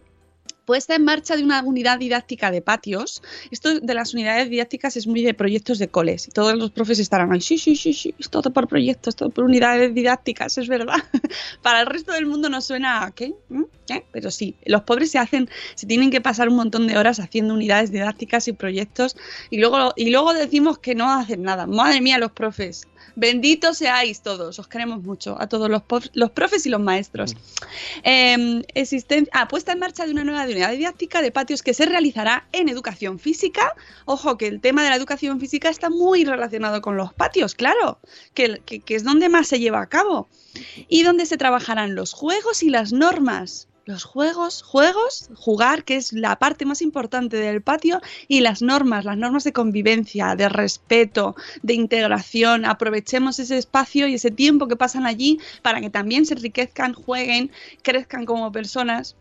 puesta 0.65 0.95
en 0.95 1.05
marcha 1.05 1.37
de 1.37 1.45
una 1.45 1.63
unidad 1.63 1.99
didáctica 1.99 2.51
de 2.51 2.63
patios. 2.63 3.23
Esto 3.51 3.81
de 3.81 3.95
las 3.95 4.15
unidades 4.15 4.51
didácticas 4.51 4.97
es 4.97 5.07
muy 5.07 5.23
de 5.23 5.35
proyectos 5.35 5.79
de 5.79 5.89
coles. 5.89 6.29
Y 6.29 6.31
todos 6.31 6.57
los 6.57 6.71
profes 6.71 6.99
estarán 6.99 7.33
ahí, 7.33 7.41
sí, 7.41 7.59
sí, 7.59 7.77
sí, 7.77 7.93
sí, 7.93 8.15
es 8.19 8.31
todo 8.31 8.53
por 8.53 8.69
proyectos, 8.69 9.17
todo 9.17 9.31
por 9.31 9.45
unidades 9.45 9.95
didácticas, 9.95 10.59
es 10.59 10.69
verdad. 10.69 10.97
Para 11.63 11.81
el 11.81 11.87
resto 11.87 12.13
del 12.13 12.27
mundo 12.27 12.49
no 12.49 12.61
suena. 12.61 13.13
¿Mm? 13.49 13.63
¿Qué? 13.87 14.05
Pero 14.13 14.31
sí, 14.31 14.55
los 14.65 14.83
pobres 14.83 15.11
se 15.11 15.19
hacen, 15.19 15.49
se 15.75 15.87
tienen 15.87 16.11
que 16.11 16.21
pasar 16.21 16.49
un 16.49 16.57
montón 16.57 16.87
de 16.87 16.97
horas 16.97 17.21
haciendo 17.21 17.55
unidades 17.55 17.93
didácticas 17.93 18.49
y 18.49 18.53
proyectos 18.53 19.17
y 19.51 19.59
luego, 19.59 19.93
y 19.97 20.11
luego 20.11 20.33
decimos 20.33 20.79
que 20.79 20.95
no 20.95 21.13
hacen 21.13 21.43
nada. 21.43 21.67
Madre 21.67 22.01
mía, 22.01 22.19
los 22.19 22.33
profes. 22.33 22.87
Benditos 23.17 23.79
seáis 23.79 24.23
todos, 24.23 24.59
os 24.59 24.69
queremos 24.69 25.03
mucho, 25.03 25.37
a 25.41 25.47
todos 25.47 25.71
los, 25.71 25.83
los 26.15 26.31
profes 26.31 26.67
y 26.67 26.71
los 26.71 26.81
maestros. 26.81 27.37
Eh, 28.03 28.63
existen, 28.75 29.29
ah, 29.33 29.47
puesta 29.49 29.73
en 29.73 29.79
marcha 29.79 30.05
de 30.05 30.13
una 30.13 30.25
nueva 30.25 30.45
unidad 30.45 30.73
didáctica 30.73 31.23
de 31.23 31.31
patios 31.31 31.63
que 31.63 31.75
se 31.75 31.87
realizará 31.87 32.47
en 32.53 32.69
educación 32.69 33.19
física. 33.19 33.75
Ojo, 34.05 34.37
que 34.37 34.49
el 34.49 34.61
tema 34.61 34.83
de 34.83 34.91
la 34.91 34.97
educación 34.97 35.41
física 35.41 35.69
está 35.69 35.91
muy 35.91 36.25
relacionado 36.25 36.83
con 36.83 36.97
los 36.97 37.13
patios, 37.13 37.55
claro, 37.55 37.99
que, 38.35 38.61
que, 38.65 38.81
que 38.81 38.95
es 38.95 39.05
donde 39.05 39.29
más 39.29 39.49
se 39.49 39.61
lleva 39.61 39.81
a 39.81 39.89
cabo. 39.89 40.29
Y 40.89 41.03
donde 41.03 41.27
se 41.27 41.37
trabajarán 41.37 41.95
los 41.95 42.13
juegos 42.13 42.63
y 42.63 42.71
las 42.71 42.93
normas 42.93 43.69
los 43.85 44.05
juegos, 44.05 44.63
juegos, 44.63 45.31
jugar, 45.35 45.85
que 45.85 45.97
es 45.97 46.13
la 46.13 46.39
parte 46.39 46.65
más 46.65 46.83
importante 46.83 47.37
del 47.37 47.63
patio, 47.63 48.01
y 48.29 48.41
las 48.41 48.63
normas, 48.63 49.05
las 49.05 49.19
normas 49.19 49.45
de 49.45 49.53
convivencia, 49.53 50.35
de 50.37 50.49
respeto, 50.49 51.37
de 51.63 51.75
integración. 51.75 52.65
Aprovechemos 52.65 53.39
ese 53.39 53.59
espacio 53.59 54.09
y 54.09 54.15
ese 54.15 54.31
tiempo 54.31 54.69
que 54.69 54.77
pasan 54.77 55.07
allí 55.07 55.39
para 55.63 55.81
que 55.81 55.91
también 55.91 56.27
se 56.27 56.35
enriquezcan, 56.35 56.95
jueguen, 56.95 57.51
crezcan 57.83 58.25
como 58.25 58.51
personas. 58.53 59.17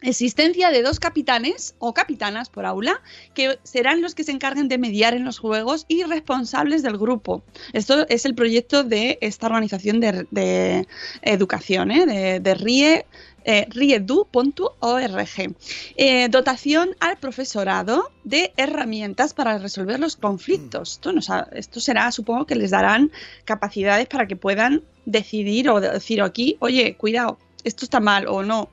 Existencia 0.00 0.70
de 0.70 0.82
dos 0.82 1.00
capitanes 1.00 1.74
o 1.80 1.92
capitanas 1.92 2.50
por 2.50 2.66
aula 2.66 3.02
que 3.34 3.58
serán 3.64 4.00
los 4.00 4.14
que 4.14 4.22
se 4.22 4.30
encarguen 4.30 4.68
de 4.68 4.78
mediar 4.78 5.12
en 5.12 5.24
los 5.24 5.40
juegos 5.40 5.86
y 5.88 6.04
responsables 6.04 6.84
del 6.84 6.98
grupo. 6.98 7.42
Esto 7.72 8.06
es 8.08 8.24
el 8.24 8.36
proyecto 8.36 8.84
de 8.84 9.18
esta 9.20 9.48
organización 9.48 9.98
de, 9.98 10.28
de 10.30 10.86
educación, 11.22 11.90
¿eh? 11.90 12.06
de, 12.06 12.38
de 12.38 12.54
RIE 12.54 13.06
eh, 13.48 13.66
riedu.org. 13.70 15.54
Eh, 15.96 16.28
dotación 16.28 16.90
al 17.00 17.16
profesorado 17.16 18.12
de 18.22 18.52
herramientas 18.58 19.32
para 19.32 19.56
resolver 19.56 19.98
los 19.98 20.16
conflictos. 20.16 20.92
Esto, 20.92 21.14
nos 21.14 21.30
ha, 21.30 21.48
esto 21.52 21.80
será, 21.80 22.12
supongo 22.12 22.44
que 22.44 22.56
les 22.56 22.72
darán 22.72 23.10
capacidades 23.46 24.06
para 24.06 24.26
que 24.26 24.36
puedan 24.36 24.82
decidir 25.06 25.70
o 25.70 25.80
decir 25.80 26.20
aquí, 26.20 26.58
oye, 26.60 26.94
cuidado, 26.98 27.38
esto 27.64 27.86
está 27.86 28.00
mal 28.00 28.26
o 28.28 28.42
no. 28.42 28.68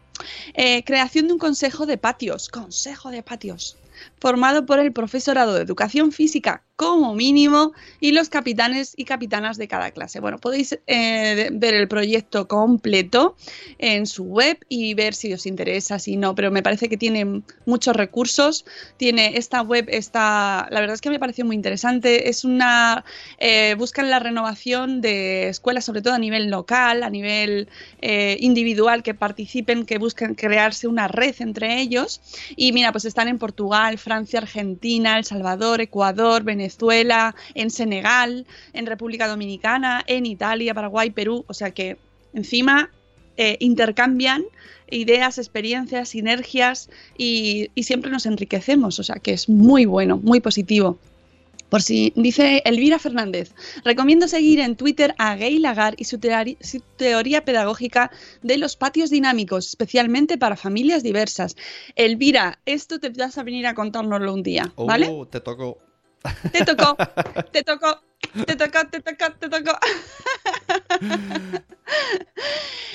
Eh, 0.55 0.83
creación 0.83 1.27
de 1.27 1.33
un 1.33 1.39
consejo 1.39 1.85
de 1.85 1.97
patios. 1.97 2.49
Consejo 2.49 3.11
de 3.11 3.23
patios 3.23 3.77
formado 4.19 4.65
por 4.65 4.79
el 4.79 4.91
profesorado 4.91 5.53
de 5.53 5.61
educación 5.61 6.11
física 6.11 6.64
como 6.75 7.15
mínimo 7.15 7.71
y 8.01 8.11
los 8.11 8.29
capitanes 8.29 8.93
y 8.97 9.05
capitanas 9.05 9.57
de 9.57 9.67
cada 9.67 9.91
clase. 9.91 10.19
Bueno, 10.19 10.39
podéis 10.39 10.77
eh, 10.87 11.49
ver 11.53 11.73
el 11.73 11.87
proyecto 11.87 12.47
completo 12.47 13.35
en 13.77 14.05
su 14.05 14.25
web 14.25 14.57
y 14.67 14.93
ver 14.93 15.13
si 15.13 15.33
os 15.33 15.45
interesa, 15.45 15.99
si 15.99 16.17
no, 16.17 16.35
pero 16.35 16.51
me 16.51 16.63
parece 16.63 16.89
que 16.89 16.97
tiene 16.97 17.43
muchos 17.65 17.95
recursos. 17.95 18.65
Tiene 18.97 19.37
esta 19.37 19.61
web, 19.61 19.85
está, 19.89 20.67
la 20.69 20.81
verdad 20.81 20.95
es 20.95 21.01
que 21.01 21.09
me 21.09 21.19
pareció 21.19 21.45
muy 21.45 21.55
interesante. 21.55 22.29
Es 22.29 22.43
una, 22.43 23.05
eh, 23.39 23.75
buscan 23.77 24.09
la 24.09 24.19
renovación 24.19 24.99
de 24.99 25.47
escuelas, 25.47 25.85
sobre 25.85 26.01
todo 26.01 26.13
a 26.13 26.19
nivel 26.19 26.49
local, 26.49 27.03
a 27.03 27.09
nivel 27.09 27.69
eh, 28.01 28.37
individual, 28.41 29.01
que 29.01 29.13
participen, 29.13 29.85
que 29.85 29.97
busquen 29.97 30.35
crearse 30.35 30.87
una 30.87 31.07
red 31.07 31.35
entre 31.39 31.79
ellos. 31.79 32.21
Y 32.57 32.73
mira, 32.73 32.91
pues 32.91 33.05
están 33.05 33.29
en 33.29 33.37
Portugal, 33.37 33.97
Francia, 33.97 34.39
Argentina, 34.39 35.17
El 35.17 35.23
Salvador, 35.23 35.79
Ecuador, 35.79 36.43
Venezuela 36.43 36.64
Venezuela, 36.65 37.35
en 37.53 37.69
Senegal, 37.69 38.45
en 38.73 38.85
República 38.85 39.27
Dominicana, 39.27 40.03
en 40.07 40.25
Italia, 40.25 40.73
Paraguay, 40.73 41.11
Perú. 41.11 41.45
O 41.47 41.53
sea 41.53 41.71
que 41.71 41.97
encima 42.33 42.89
eh, 43.37 43.57
intercambian 43.59 44.43
ideas, 44.89 45.37
experiencias, 45.37 46.09
sinergias 46.09 46.89
y, 47.17 47.69
y 47.75 47.83
siempre 47.83 48.09
nos 48.09 48.25
enriquecemos. 48.25 48.99
O 48.99 49.03
sea 49.03 49.17
que 49.17 49.33
es 49.33 49.47
muy 49.47 49.85
bueno, 49.85 50.17
muy 50.17 50.39
positivo. 50.39 50.97
Por 51.69 51.81
si 51.81 52.13
dice 52.15 52.61
Elvira 52.63 52.99
Fernández, 52.99 53.51
recomiendo 53.83 54.27
seguir 54.27 54.59
en 54.59 54.75
Twitter 54.75 55.15
a 55.17 55.35
Gay 55.35 55.59
Lagar 55.59 55.95
y 55.97 56.05
su, 56.05 56.19
teoría, 56.19 56.55
su 56.61 56.79
teoría 56.95 57.43
pedagógica 57.43 58.11
de 58.43 58.57
los 58.57 58.75
patios 58.75 59.09
dinámicos, 59.09 59.67
especialmente 59.67 60.37
para 60.37 60.55
familias 60.55 61.01
diversas. 61.01 61.55
Elvira, 61.95 62.59
esto 62.65 62.99
te 62.99 63.09
vas 63.09 63.37
a 63.37 63.43
venir 63.43 63.65
a 63.67 63.73
contárnoslo 63.73 64.33
un 64.33 64.43
día, 64.43 64.71
¿vale? 64.77 65.09
Oh, 65.11 65.25
te 65.25 65.41
toco. 65.41 65.79
Te 66.51 66.65
tocó, 66.65 66.95
te 67.51 67.63
tocó, 67.63 68.01
te 68.45 68.55
tocó, 68.55 68.79
te 68.89 68.99
tocó, 69.01 69.31
te 69.39 69.49
tocó. 69.49 69.77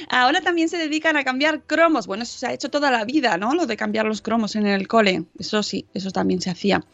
Ahora 0.09 0.41
también 0.41 0.69
se 0.69 0.77
dedican 0.77 1.17
a 1.17 1.25
cambiar 1.25 1.63
cromos. 1.63 2.07
Bueno, 2.07 2.25
eso 2.25 2.37
se 2.39 2.47
ha 2.47 2.53
hecho 2.53 2.69
toda 2.71 2.91
la 2.91 3.05
vida, 3.05 3.37
¿no? 3.37 3.55
Lo 3.55 3.67
de 3.67 3.77
cambiar 3.77 4.07
los 4.07 4.23
cromos 4.23 4.57
en 4.57 4.67
el 4.67 4.89
cole. 4.89 5.25
Eso 5.39 5.63
sí, 5.63 5.87
eso 5.95 6.11
también 6.11 6.41
se 6.41 6.51
hacía. 6.51 6.85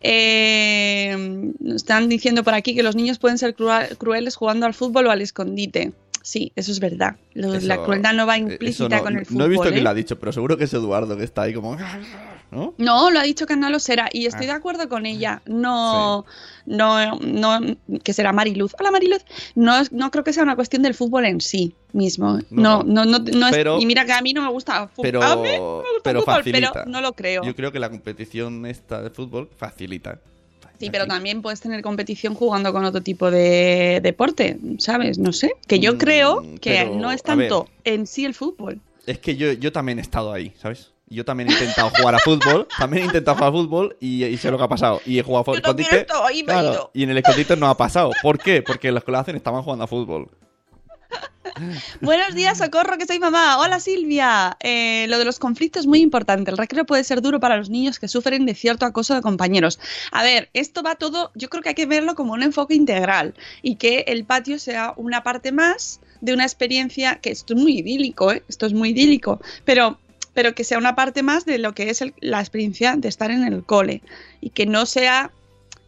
Eh, 0.00 1.52
están 1.74 2.08
diciendo 2.08 2.44
por 2.44 2.54
aquí 2.54 2.74
que 2.74 2.82
los 2.82 2.94
niños 2.96 3.18
pueden 3.18 3.38
ser 3.38 3.54
crueles 3.54 4.36
jugando 4.36 4.66
al 4.66 4.74
fútbol 4.74 5.06
o 5.06 5.10
al 5.10 5.22
escondite. 5.22 5.92
Sí, 6.22 6.52
eso 6.56 6.72
es 6.72 6.80
verdad. 6.80 7.16
Lo, 7.34 7.54
Eso- 7.54 7.66
la 7.68 7.82
crueldad 7.82 8.12
no 8.12 8.26
va 8.26 8.36
implícita 8.36 8.86
eso 8.86 8.96
no, 8.96 9.02
con 9.02 9.16
el 9.16 9.26
fútbol. 9.26 9.38
No 9.38 9.44
he 9.44 9.48
visto 9.48 9.68
¿eh? 9.68 9.72
quién 9.72 9.84
lo 9.84 9.90
ha 9.90 9.94
dicho, 9.94 10.18
pero 10.18 10.32
seguro 10.32 10.56
que 10.56 10.64
es 10.64 10.74
Eduardo 10.74 11.16
que 11.16 11.24
está 11.24 11.42
ahí 11.42 11.54
como. 11.54 11.76
¿No? 12.50 12.74
No, 12.78 13.10
lo 13.10 13.18
ha 13.18 13.22
dicho 13.24 13.44
que 13.46 13.56
no 13.56 13.68
lo 13.70 13.78
será 13.80 14.08
y 14.12 14.26
estoy 14.26 14.46
Ah. 14.46 14.50
de 14.52 14.56
acuerdo 14.56 14.88
con 14.88 15.04
ella. 15.04 15.42
No, 15.46 16.24
no, 16.64 17.16
no, 17.20 17.58
que 18.04 18.12
será 18.12 18.32
Mariluz. 18.32 18.72
Hola 18.78 18.90
Mariluz. 18.90 19.22
No, 19.54 19.82
no 19.90 20.10
creo 20.10 20.22
que 20.24 20.32
sea 20.32 20.42
una 20.44 20.54
cuestión 20.56 20.82
del 20.82 20.94
fútbol 20.94 21.24
en 21.26 21.40
sí 21.40 21.74
mismo. 21.92 22.38
No, 22.50 22.82
no, 22.84 23.04
no, 23.04 23.18
no 23.18 23.48
es- 23.48 23.82
y 23.82 23.86
mira 23.86 24.04
que 24.04 24.12
a 24.12 24.22
mí 24.22 24.32
no 24.32 24.42
me 24.42 24.48
gusta. 24.50 24.88
Pero, 25.02 25.22
a 25.22 25.36
mí 25.36 25.42
me 25.42 25.58
gusta 25.58 25.88
el 25.96 26.02
pero 26.04 26.20
fútbol, 26.20 26.34
facilita. 26.36 26.72
pero 26.72 26.86
no 26.86 27.00
lo 27.00 27.12
creo. 27.14 27.42
Yo 27.44 27.54
creo 27.56 27.72
que 27.72 27.78
la 27.80 27.90
competición 27.90 28.64
esta 28.66 29.02
de 29.02 29.10
fútbol 29.10 29.48
facilita. 29.56 30.18
Sí, 30.78 30.90
pero 30.90 31.06
también 31.06 31.40
puedes 31.40 31.60
tener 31.60 31.80
competición 31.80 32.34
jugando 32.34 32.70
con 32.72 32.84
otro 32.84 33.00
tipo 33.00 33.30
de 33.30 34.00
deporte, 34.02 34.58
¿sabes? 34.78 35.18
No 35.18 35.32
sé. 35.32 35.52
Que 35.66 35.80
yo 35.80 35.94
Mm, 35.94 35.96
creo 35.96 36.42
que 36.60 36.84
pero, 36.84 36.94
no 36.96 37.10
es 37.10 37.22
ver. 37.22 37.36
tanto 37.48 37.68
en 37.84 38.06
sí 38.06 38.26
el 38.26 38.34
fútbol. 38.34 38.78
Es 39.06 39.18
que 39.18 39.36
yo, 39.36 39.52
yo 39.52 39.72
también 39.72 39.98
he 39.98 40.02
estado 40.02 40.32
ahí, 40.32 40.52
¿sabes? 40.60 40.90
Yo 41.08 41.24
también 41.24 41.48
he 41.48 41.52
intentado 41.52 41.90
jugar 41.90 42.16
a 42.16 42.18
fútbol, 42.18 42.66
también 42.76 43.04
he 43.04 43.06
intentado 43.06 43.36
jugar 43.36 43.50
a 43.50 43.52
fútbol 43.52 43.96
y, 44.00 44.24
y 44.24 44.36
sé 44.38 44.50
lo 44.50 44.58
que 44.58 44.64
ha 44.64 44.68
pasado. 44.68 45.00
Y 45.06 45.18
he 45.18 45.22
jugado 45.22 45.52
a 45.52 45.72
me 45.74 45.82
he 45.82 46.40
ido. 46.42 46.90
y 46.92 47.04
en 47.04 47.10
el 47.10 47.18
escondite 47.18 47.56
no 47.56 47.68
ha 47.68 47.76
pasado. 47.76 48.10
¿Por 48.22 48.38
qué? 48.38 48.62
Porque 48.62 48.90
los 48.90 49.04
que 49.04 49.12
lo 49.12 49.18
hacen 49.18 49.36
estaban 49.36 49.62
jugando 49.62 49.84
a 49.84 49.86
fútbol. 49.86 50.28
Buenos 52.00 52.34
días, 52.34 52.58
socorro, 52.58 52.98
que 52.98 53.06
soy 53.06 53.18
mamá. 53.18 53.58
Hola 53.58 53.80
Silvia. 53.80 54.56
Eh, 54.60 55.06
lo 55.08 55.18
de 55.18 55.24
los 55.24 55.38
conflictos 55.38 55.80
es 55.80 55.86
muy 55.86 56.00
importante. 56.00 56.50
El 56.50 56.56
recreo 56.56 56.84
puede 56.84 57.04
ser 57.04 57.22
duro 57.22 57.40
para 57.40 57.56
los 57.56 57.70
niños 57.70 57.98
que 57.98 58.08
sufren 58.08 58.44
de 58.44 58.54
cierto 58.54 58.84
acoso 58.84 59.14
de 59.14 59.22
compañeros. 59.22 59.78
A 60.10 60.22
ver, 60.22 60.50
esto 60.52 60.82
va 60.82 60.96
todo, 60.96 61.30
yo 61.34 61.48
creo 61.48 61.62
que 61.62 61.70
hay 61.70 61.74
que 61.74 61.86
verlo 61.86 62.14
como 62.14 62.32
un 62.32 62.42
enfoque 62.42 62.74
integral 62.74 63.34
y 63.62 63.76
que 63.76 64.04
el 64.08 64.24
patio 64.24 64.58
sea 64.58 64.92
una 64.96 65.22
parte 65.22 65.52
más 65.52 66.00
de 66.20 66.34
una 66.34 66.44
experiencia 66.44 67.16
que 67.16 67.30
esto 67.30 67.54
es 67.54 67.60
muy 67.60 67.78
idílico, 67.78 68.32
¿eh? 68.32 68.42
esto 68.48 68.66
es 68.66 68.72
muy 68.72 68.90
idílico, 68.90 69.40
pero 69.64 69.98
pero 70.36 70.54
que 70.54 70.64
sea 70.64 70.76
una 70.76 70.94
parte 70.94 71.22
más 71.22 71.46
de 71.46 71.56
lo 71.56 71.72
que 71.72 71.88
es 71.88 72.04
la 72.20 72.40
experiencia 72.40 72.94
de 72.94 73.08
estar 73.08 73.30
en 73.30 73.42
el 73.42 73.64
cole 73.64 74.02
y 74.42 74.50
que 74.50 74.66
no 74.66 74.84
sea 74.84 75.32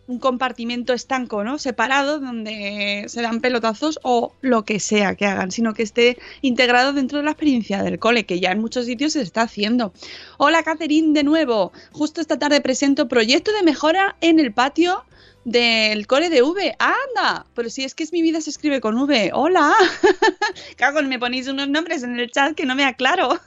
un 0.07 0.19
compartimento 0.19 0.95
estanco, 0.95 1.45
¿no? 1.45 1.59
Separado 1.59 2.19
donde 2.19 3.05
se 3.09 3.21
dan 3.21 3.43
pelotazos 3.43 4.01
o 4.03 4.33
lo 4.41 4.65
que 4.65 4.81
sea 4.81 5.17
que 5.17 5.27
hagan, 5.27 5.51
sino 5.51 5.75
que 5.75 5.83
esté 5.83 6.17
integrado 6.41 6.95
dentro 6.95 7.19
de 7.19 7.25
la 7.25 7.33
experiencia 7.33 7.83
del 7.83 7.99
cole, 7.99 8.25
que 8.25 8.41
ya 8.41 8.51
en 8.51 8.61
muchos 8.63 8.87
sitios 8.87 9.13
se 9.13 9.21
está 9.21 9.43
haciendo. 9.43 9.93
Hola, 10.39 10.63
Catherine, 10.63 11.13
de 11.13 11.25
nuevo. 11.25 11.71
Justo 11.93 12.23
esta 12.23 12.39
tarde 12.39 12.63
presento 12.63 13.07
proyecto 13.07 13.53
de 13.53 13.63
mejora 13.63 14.17
en 14.23 14.41
el 14.41 14.55
patio 14.55 15.05
del 15.45 16.07
cole 16.07 16.31
de 16.31 16.43
V. 16.43 16.77
¡Anda! 16.79 17.47
Pero 17.55 17.71
si 17.71 17.85
es 17.85 17.95
que 17.95 18.05
es 18.05 18.13
mi 18.13 18.23
vida 18.23 18.41
se 18.41 18.51
escribe 18.51 18.81
con 18.81 18.97
V. 18.99 19.31
¡Hola! 19.33 19.73
Cago, 20.77 21.03
me 21.03 21.19
ponéis 21.19 21.49
unos 21.49 21.69
nombres 21.69 22.03
en 22.03 22.19
el 22.19 22.31
chat 22.31 22.55
que 22.55 22.67
no 22.67 22.75
me 22.75 22.85
aclaro. 22.85 23.39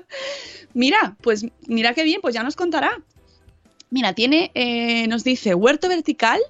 mira, 0.74 1.16
pues 1.22 1.46
mira 1.66 1.94
qué 1.94 2.04
bien, 2.04 2.20
pues 2.20 2.34
ya 2.34 2.42
nos 2.42 2.56
contará. 2.56 3.02
Mira, 3.90 4.12
tiene, 4.12 4.50
eh, 4.54 5.06
nos 5.08 5.24
dice 5.24 5.54
huerto 5.54 5.88
vertical, 5.88 6.40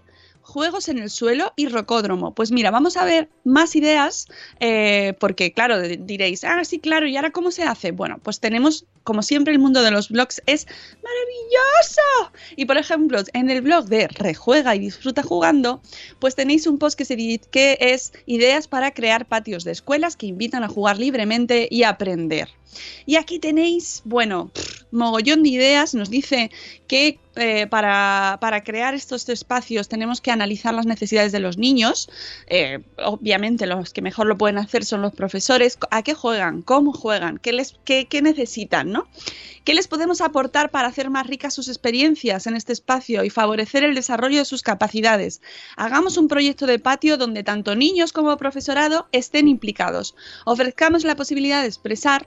juegos 0.49 0.89
en 0.89 0.99
el 0.99 1.11
suelo 1.11 1.53
y 1.57 1.69
rocódromo. 1.69 2.35
Pues 2.35 2.51
mira, 2.51 2.71
vamos 2.71 2.97
a 2.97 3.05
ver 3.05 3.29
más 3.45 3.77
ideas, 3.77 4.27
eh, 4.61 5.13
porque 5.21 5.53
claro, 5.53 5.81
di- 5.83 5.99
diréis, 6.01 6.43
ah, 6.45 6.65
sí, 6.65 6.79
claro, 6.79 7.07
¿y 7.07 7.17
ahora 7.17 7.31
cómo 7.31 7.51
se 7.51 7.65
hace? 7.65 7.93
Bueno, 7.93 8.19
pues 8.23 8.41
tenemos, 8.41 8.87
como 9.05 9.23
siempre, 9.23 9.53
el 9.53 9.59
mundo 9.59 9.83
de 9.83 9.91
los 9.91 10.09
blogs 10.09 10.41
es 10.47 10.67
maravilloso. 11.03 12.33
Y 12.57 12.65
por 12.65 12.79
ejemplo, 12.79 13.21
en 13.35 13.51
el 13.51 13.61
blog 13.61 13.87
de 13.87 14.09
Rejuega 14.09 14.75
y 14.75 14.79
Disfruta 14.79 15.23
Jugando, 15.23 15.83
pues 16.19 16.35
tenéis 16.35 16.67
un 16.67 16.79
post 16.79 16.99
que, 16.99 17.05
se, 17.05 17.41
es 17.93 18.13
ideas 18.27 18.69
para 18.69 18.93
crear 18.93 19.27
patios 19.27 19.65
de 19.65 19.73
escuelas 19.73 20.17
que 20.17 20.27
invitan 20.27 20.65
a 20.65 20.69
jugar 20.69 20.99
libremente 20.99 21.69
y 21.71 21.83
aprender. 21.83 22.49
Y 23.07 23.17
aquí 23.17 23.39
tenéis, 23.39 24.03
bueno, 24.05 24.51
mogollón 24.91 25.43
de 25.43 25.49
ideas. 25.49 25.95
Nos 25.95 26.11
dice 26.11 26.51
que 26.87 27.19
eh, 27.39 27.67
para, 27.67 28.39
para 28.41 28.63
crear 28.65 28.95
estos 28.95 29.29
espacios 29.29 29.89
tenemos 29.89 30.21
que 30.21 30.31
analizar 30.31 30.75
las 30.75 30.87
necesidades 30.87 31.33
de 31.33 31.41
los 31.41 31.59
niños. 31.59 32.11
Eh, 32.47 32.81
obviamente 33.05 33.67
los 33.67 33.93
que 33.93 34.03
mejor 34.03 34.27
lo 34.27 34.37
pueden 34.37 34.59
hacer 34.59 34.85
son 34.85 35.03
los 35.03 35.13
profesores. 35.13 35.79
¿A 35.91 36.03
qué 36.03 36.15
juegan? 36.15 36.63
¿Cómo 36.63 36.93
juegan? 36.93 37.39
¿Qué, 37.39 37.53
les, 37.53 37.77
qué, 37.85 38.07
qué 38.07 38.23
necesitan? 38.23 38.91
¿no? 38.91 39.07
¿Qué 39.65 39.75
les 39.75 39.87
podemos 39.87 40.21
aportar 40.21 40.71
para 40.71 40.89
hacer 40.89 41.11
más 41.11 41.27
ricas 41.27 41.55
sus 41.55 41.69
experiencias 41.69 42.47
en 42.47 42.57
este 42.57 42.73
espacio 42.73 43.23
y 43.23 43.31
favorecer 43.31 43.85
el 43.85 43.95
desarrollo 43.95 44.39
de 44.39 44.45
sus 44.45 44.63
capacidades? 44.63 45.43
Hagamos 45.77 46.17
un 46.17 46.27
proyecto 46.27 46.67
de 46.67 46.79
patio 46.79 47.17
donde 47.19 47.43
tanto 47.45 47.77
niños 47.77 48.13
como 48.13 48.37
profesorado 48.37 49.09
estén 49.13 49.47
implicados. 49.47 50.15
Ofrezcamos 50.45 51.05
la 51.05 51.17
posibilidad 51.17 51.61
de 51.61 51.69
expresar 51.69 52.27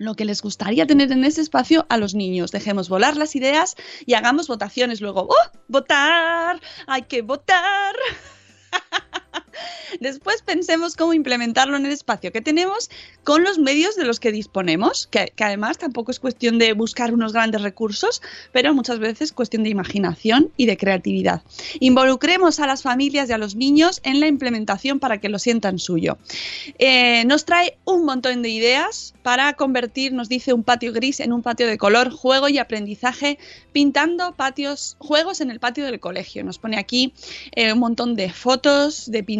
lo 0.00 0.14
que 0.14 0.24
les 0.24 0.40
gustaría 0.40 0.86
tener 0.86 1.12
en 1.12 1.24
ese 1.24 1.42
espacio 1.42 1.84
a 1.90 1.98
los 1.98 2.14
niños. 2.14 2.50
Dejemos 2.52 2.88
volar 2.88 3.18
las 3.18 3.36
ideas 3.36 3.76
y 4.06 4.14
hagamos 4.14 4.48
votaciones 4.48 5.02
luego. 5.02 5.28
¡Oh! 5.28 5.58
¡Votar! 5.68 6.58
¡Hay 6.86 7.02
que 7.02 7.20
votar! 7.20 7.94
Después 10.00 10.42
pensemos 10.42 10.96
cómo 10.96 11.14
implementarlo 11.14 11.76
en 11.76 11.86
el 11.86 11.92
espacio 11.92 12.32
que 12.32 12.40
tenemos 12.40 12.90
con 13.24 13.44
los 13.44 13.58
medios 13.58 13.96
de 13.96 14.04
los 14.04 14.20
que 14.20 14.32
disponemos, 14.32 15.06
que, 15.06 15.32
además 15.40 15.78
tampoco 15.78 16.10
es 16.10 16.20
cuestión 16.20 16.58
de 16.58 16.72
buscar 16.72 17.12
unos 17.12 17.32
grandes 17.32 17.62
recursos, 17.62 18.22
pero 18.52 18.74
muchas 18.74 18.98
veces 18.98 19.20
es 19.20 19.32
cuestión 19.32 19.62
de 19.62 19.70
imaginación 19.70 20.50
y 20.56 20.66
de 20.66 20.76
creatividad. 20.76 21.42
Involucremos 21.80 22.60
a 22.60 22.66
las 22.66 22.82
familias 22.82 23.28
y 23.28 23.32
a 23.32 23.38
los 23.38 23.54
niños 23.56 24.00
en 24.04 24.20
la 24.20 24.26
implementación 24.26 24.98
para 25.00 25.18
que 25.18 25.28
lo 25.28 25.38
sientan 25.38 25.78
suyo. 25.78 26.18
Eh, 26.78 27.24
nos 27.26 27.44
trae 27.44 27.76
un 27.84 28.04
montón 28.04 28.42
de 28.42 28.48
ideas 28.48 29.14
para 29.22 29.52
convertir, 29.54 30.12
nos 30.12 30.28
dice, 30.28 30.52
un 30.52 30.64
patio 30.64 30.92
gris 30.92 31.20
en 31.20 31.32
un 31.32 31.42
patio 31.42 31.66
de 31.66 31.78
color, 31.78 32.10
juego 32.10 32.48
y 32.48 32.58
aprendizaje, 32.58 33.38
pintando 33.72 34.34
patios, 34.34 34.96
juegos 34.98 35.40
en 35.40 35.50
el 35.50 35.60
patio 35.60 35.84
del 35.84 36.00
colegio. 36.00 36.44
Nos 36.44 36.58
pone 36.58 36.78
aquí 36.78 37.12
eh, 37.52 37.72
un 37.72 37.78
montón 37.78 38.16
de 38.16 38.30
fotos, 38.32 39.10
de 39.10 39.22
pinturas 39.22 39.39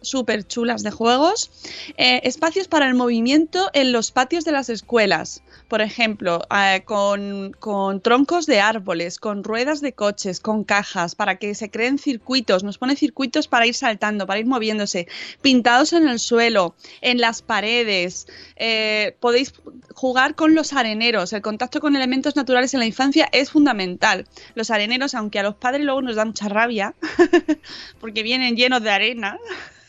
súper 0.00 0.46
chulas 0.46 0.82
de 0.82 0.90
juegos, 0.90 1.50
eh, 1.96 2.20
espacios 2.24 2.68
para 2.68 2.86
el 2.86 2.94
movimiento 2.94 3.70
en 3.72 3.92
los 3.92 4.10
patios 4.10 4.44
de 4.44 4.52
las 4.52 4.68
escuelas. 4.68 5.42
Por 5.68 5.80
ejemplo, 5.80 6.42
eh, 6.54 6.82
con, 6.84 7.52
con 7.58 8.00
troncos 8.00 8.46
de 8.46 8.60
árboles, 8.60 9.18
con 9.18 9.42
ruedas 9.42 9.80
de 9.80 9.92
coches, 9.94 10.38
con 10.38 10.62
cajas, 10.62 11.14
para 11.14 11.36
que 11.36 11.54
se 11.54 11.70
creen 11.70 11.98
circuitos. 11.98 12.62
Nos 12.62 12.78
pone 12.78 12.96
circuitos 12.96 13.48
para 13.48 13.66
ir 13.66 13.74
saltando, 13.74 14.26
para 14.26 14.38
ir 14.40 14.46
moviéndose, 14.46 15.08
pintados 15.42 15.92
en 15.94 16.06
el 16.06 16.18
suelo, 16.20 16.74
en 17.00 17.18
las 17.18 17.40
paredes. 17.42 18.26
Eh, 18.56 19.16
podéis 19.20 19.54
jugar 19.94 20.34
con 20.34 20.54
los 20.54 20.74
areneros. 20.74 21.32
El 21.32 21.42
contacto 21.42 21.80
con 21.80 21.96
elementos 21.96 22.36
naturales 22.36 22.74
en 22.74 22.80
la 22.80 22.86
infancia 22.86 23.28
es 23.32 23.50
fundamental. 23.50 24.26
Los 24.54 24.70
areneros, 24.70 25.14
aunque 25.14 25.38
a 25.40 25.42
los 25.42 25.54
padres 25.56 25.82
luego 25.84 26.02
nos 26.02 26.14
da 26.14 26.24
mucha 26.26 26.48
rabia, 26.48 26.94
porque 28.00 28.22
vienen 28.22 28.54
llenos 28.54 28.82
de 28.82 28.90
arena. 28.90 29.38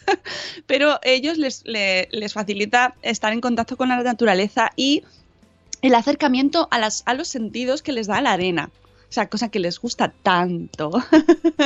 Pero 0.68 1.00
ellos 1.04 1.38
les, 1.38 1.64
le- 1.66 2.08
les 2.12 2.34
facilita 2.34 2.96
estar 3.02 3.34
en 3.34 3.42
contacto 3.42 3.76
con 3.76 3.90
la 3.90 4.02
naturaleza 4.02 4.72
y 4.76 5.04
el 5.82 5.96
acercamiento 5.96 6.68
a, 6.72 6.80
las, 6.80 7.04
a 7.06 7.14
los 7.14 7.28
sentidos 7.28 7.82
que 7.82 7.92
les 7.92 8.08
da 8.08 8.22
la 8.22 8.34
arena. 8.34 8.72
O 9.10 9.14
sea, 9.16 9.30
cosa 9.30 9.50
que 9.50 9.60
les 9.60 9.80
gusta 9.80 10.14
tanto. 10.24 10.92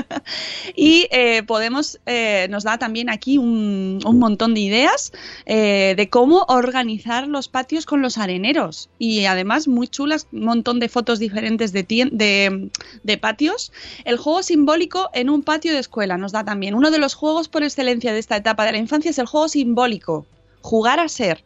y 0.76 1.08
eh, 1.10 1.42
podemos, 1.44 2.00
eh, 2.06 2.48
nos 2.50 2.64
da 2.64 2.78
también 2.78 3.10
aquí 3.10 3.38
un, 3.38 4.00
montón 4.04 4.54
de 4.54 4.60
ideas 4.60 5.14
eh, 5.46 5.94
de 5.96 6.10
cómo 6.10 6.46
organizar 6.50 7.28
los 7.28 7.48
patios 7.48 7.86
con 7.86 8.02
los 8.02 8.18
areneros. 8.18 8.90
Y 9.00 9.26
además 9.26 9.68
muy 9.68 9.88
chulas, 9.88 10.28
un 10.32 10.44
montón 10.44 10.80
de 10.80 10.90
fotos 10.90 11.18
diferentes 11.18 11.72
de 11.72 13.18
patios. 13.20 13.72
El 14.04 14.18
juego 14.18 14.44
simbólico 14.44 15.10
en 15.14 15.30
un 15.30 15.42
patio 15.42 15.72
de 15.72 15.80
escuela 15.80 16.18
nos 16.18 16.34
da 16.34 16.44
también. 16.44 16.76
Uno 16.76 16.92
de 16.92 17.00
los 17.00 17.14
juegos 17.14 17.48
por 17.48 17.64
excelencia 17.64 18.12
de 18.14 18.20
esta 18.20 18.36
etapa 18.36 18.66
de 18.66 18.74
la 18.74 18.78
infancia 18.78 19.12
es 19.12 19.18
el 19.18 19.26
juego 19.26 19.48
simbólico. 19.48 20.26
Jugar 20.62 21.00
a 21.00 21.08
ser. 21.08 21.44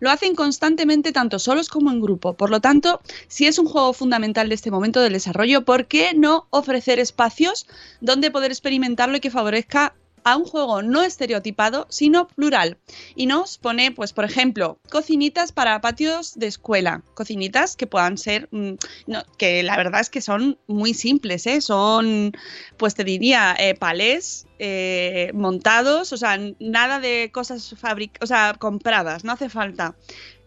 Lo 0.00 0.10
hacen 0.10 0.34
constantemente 0.34 1.12
tanto 1.12 1.38
solos 1.38 1.68
como 1.68 1.90
en 1.90 2.00
grupo. 2.00 2.34
Por 2.34 2.50
lo 2.50 2.60
tanto, 2.60 3.00
si 3.28 3.46
es 3.46 3.58
un 3.58 3.66
juego 3.66 3.92
fundamental 3.92 4.48
de 4.48 4.54
este 4.54 4.70
momento 4.70 5.00
del 5.00 5.12
desarrollo, 5.12 5.64
¿por 5.64 5.86
qué 5.86 6.12
no 6.14 6.46
ofrecer 6.50 6.98
espacios 6.98 7.66
donde 8.00 8.30
poder 8.30 8.50
experimentarlo 8.50 9.16
y 9.16 9.20
que 9.20 9.30
favorezca 9.30 9.94
a 10.24 10.36
un 10.36 10.44
juego 10.44 10.82
no 10.82 11.02
estereotipado, 11.02 11.86
sino 11.90 12.26
plural. 12.26 12.78
Y 13.14 13.26
nos 13.26 13.58
pone, 13.58 13.92
pues, 13.92 14.12
por 14.12 14.24
ejemplo, 14.24 14.78
cocinitas 14.90 15.52
para 15.52 15.80
patios 15.80 16.34
de 16.34 16.46
escuela. 16.46 17.02
Cocinitas 17.14 17.76
que 17.76 17.86
puedan 17.86 18.18
ser, 18.18 18.48
mm, 18.50 18.72
no, 19.06 19.22
que 19.38 19.62
la 19.62 19.76
verdad 19.76 20.00
es 20.00 20.10
que 20.10 20.20
son 20.20 20.58
muy 20.66 20.94
simples, 20.94 21.46
¿eh? 21.46 21.60
Son, 21.60 22.32
pues 22.76 22.94
te 22.94 23.04
diría, 23.04 23.54
eh, 23.58 23.74
palés 23.74 24.46
eh, 24.58 25.30
montados, 25.34 26.12
o 26.12 26.16
sea, 26.16 26.38
nada 26.58 27.00
de 27.00 27.30
cosas 27.32 27.74
fabric 27.78 28.18
o 28.22 28.26
sea, 28.26 28.54
compradas, 28.58 29.24
no 29.24 29.32
hace 29.32 29.48
falta 29.48 29.94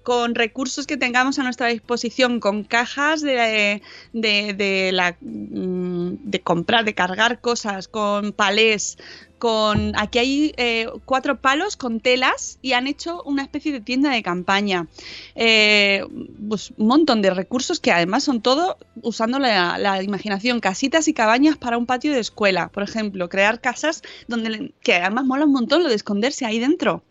con 0.08 0.36
recursos 0.36 0.88
que 0.88 0.96
tengamos 0.96 1.38
a 1.38 1.44
nuestra 1.44 1.68
disposición, 1.68 2.40
con 2.40 2.64
cajas 2.64 3.20
de, 3.20 3.82
de, 4.14 4.54
de 4.54 4.92
la, 4.94 5.18
mm, 5.20 6.14
de 6.22 6.40
comprar, 6.40 6.86
de 6.86 6.96
cargar 6.96 7.42
cosas, 7.42 7.90
con 7.90 8.32
palés, 8.32 8.98
con 9.38 9.94
aquí 9.98 10.20
hay 10.20 10.54
eh, 10.58 10.88
cuatro 11.06 11.40
palos 11.40 11.78
con 11.78 12.00
telas 12.00 12.60
y 12.62 12.74
han 12.74 12.88
hecho 12.88 13.24
una 13.24 13.44
especie 13.44 13.72
de 13.72 13.82
tienda 13.82 14.12
de 14.12 14.24
campaña. 14.24 14.88
Eh, 15.36 16.04
pues 16.48 16.72
un 16.78 16.88
montón 16.88 17.22
de 17.22 17.32
recursos 17.32 17.80
que 17.80 17.92
además 17.92 18.24
son 18.24 18.42
todo 18.42 18.78
usando 19.02 19.40
la, 19.40 19.78
la 19.78 20.02
imaginación, 20.04 20.60
casitas 20.60 21.08
y 21.08 21.14
cabañas 21.14 21.58
para 21.58 21.78
un 21.78 21.86
patio 21.86 22.14
de 22.14 22.20
escuela, 22.20 22.70
por 22.70 22.84
ejemplo, 22.84 23.30
crear 23.30 23.62
casas 23.62 24.02
donde 24.28 24.74
que 24.82 24.96
además 24.96 25.26
mola 25.26 25.46
un 25.46 25.52
montón 25.52 25.84
lo 25.84 25.90
de 25.90 25.96
esconderse 25.96 26.46
ahí 26.46 26.60
dentro 26.60 27.04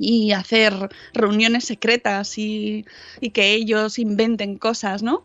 y 0.00 0.32
hacer 0.32 0.88
reuniones 1.12 1.66
secretas 1.66 2.38
y, 2.38 2.86
y 3.20 3.30
que 3.30 3.52
ellos 3.52 3.98
inventen 3.98 4.56
cosas, 4.56 5.02
¿no? 5.02 5.24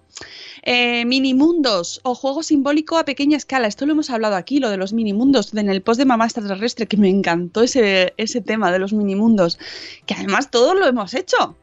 Eh, 0.63 1.05
minimundos 1.05 2.01
o 2.03 2.13
juego 2.13 2.43
simbólico 2.43 2.97
a 2.97 3.05
pequeña 3.05 3.37
escala. 3.37 3.67
Esto 3.67 3.85
lo 3.85 3.93
hemos 3.93 4.09
hablado 4.09 4.35
aquí, 4.35 4.59
lo 4.59 4.69
de 4.69 4.77
los 4.77 4.91
minimundos, 4.91 5.53
en 5.53 5.69
el 5.69 5.81
post 5.81 5.99
de 5.99 6.05
Mamá 6.05 6.25
Extraterrestre, 6.25 6.87
que 6.87 6.97
me 6.97 7.09
encantó 7.09 7.63
ese, 7.63 8.13
ese 8.17 8.41
tema 8.41 8.71
de 8.71 8.79
los 8.79 8.91
minimundos, 8.91 9.57
que 10.05 10.13
además 10.13 10.51
todos 10.51 10.75
lo 10.75 10.85
hemos 10.85 11.13
hecho 11.13 11.55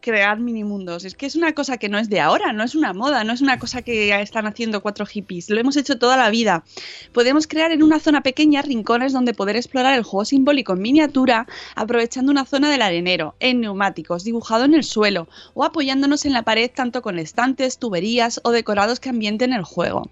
crear 0.00 0.38
minimundos. 0.40 1.04
Es 1.04 1.14
que 1.14 1.26
es 1.26 1.36
una 1.36 1.52
cosa 1.52 1.78
que 1.78 1.88
no 1.88 1.98
es 1.98 2.08
de 2.08 2.20
ahora, 2.20 2.52
no 2.52 2.64
es 2.64 2.74
una 2.74 2.92
moda, 2.92 3.24
no 3.24 3.32
es 3.32 3.40
una 3.40 3.58
cosa 3.58 3.82
que 3.82 4.18
están 4.20 4.46
haciendo 4.46 4.82
cuatro 4.82 5.06
hippies. 5.06 5.50
Lo 5.50 5.60
hemos 5.60 5.76
hecho 5.76 5.98
toda 5.98 6.16
la 6.16 6.30
vida. 6.30 6.64
Podemos 7.12 7.46
crear 7.46 7.72
en 7.72 7.82
una 7.82 8.00
zona 8.00 8.22
pequeña 8.22 8.62
rincones 8.62 9.12
donde 9.12 9.34
poder 9.34 9.56
explorar 9.56 9.94
el 9.96 10.04
juego 10.04 10.24
simbólico 10.24 10.72
en 10.72 10.82
miniatura, 10.82 11.46
aprovechando 11.74 12.32
una 12.32 12.44
zona 12.44 12.70
del 12.70 12.82
arenero, 12.82 13.34
en 13.40 13.60
neumáticos, 13.60 14.24
dibujado 14.24 14.64
en 14.64 14.74
el 14.74 14.84
suelo, 14.84 15.28
o 15.54 15.64
apoyándonos 15.64 16.24
en 16.24 16.32
la 16.32 16.42
pared 16.42 16.70
tanto 16.74 17.02
con 17.02 17.18
estantes, 17.18 17.78
tuberías 17.78 18.40
o 18.44 18.50
decorados 18.50 19.00
que 19.00 19.10
ambienten 19.10 19.52
el 19.52 19.64
juego. 19.64 20.10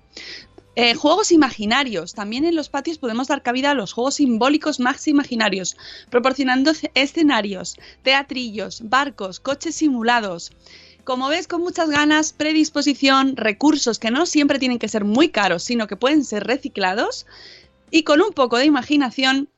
Eh, 0.81 0.95
juegos 0.95 1.33
imaginarios. 1.33 2.15
También 2.15 2.45
en 2.45 2.55
los 2.55 2.69
patios 2.69 2.99
podemos 2.99 3.27
dar 3.27 3.43
cabida 3.43 3.73
a 3.73 3.75
los 3.75 3.93
juegos 3.93 4.15
simbólicos 4.15 4.79
más 4.79 5.09
imaginarios, 5.09 5.77
proporcionando 6.09 6.71
escenarios, 6.95 7.75
teatrillos, 8.05 8.89
barcos, 8.89 9.41
coches 9.41 9.75
simulados. 9.75 10.53
Como 11.03 11.27
ves, 11.27 11.49
con 11.49 11.63
muchas 11.63 11.91
ganas, 11.91 12.33
predisposición, 12.33 13.37
recursos 13.37 13.99
que 13.99 14.13
no 14.13 14.25
siempre 14.25 14.61
tienen 14.61 14.79
que 14.79 14.87
ser 14.87 15.05
muy 15.05 15.31
caros, 15.31 15.65
sino 15.65 15.89
que 15.89 15.97
pueden 15.97 16.23
ser 16.23 16.45
reciclados, 16.45 17.27
y 17.91 18.05
con 18.05 18.21
un 18.21 18.33
poco 18.33 18.57
de 18.57 18.67
imaginación, 18.67 19.49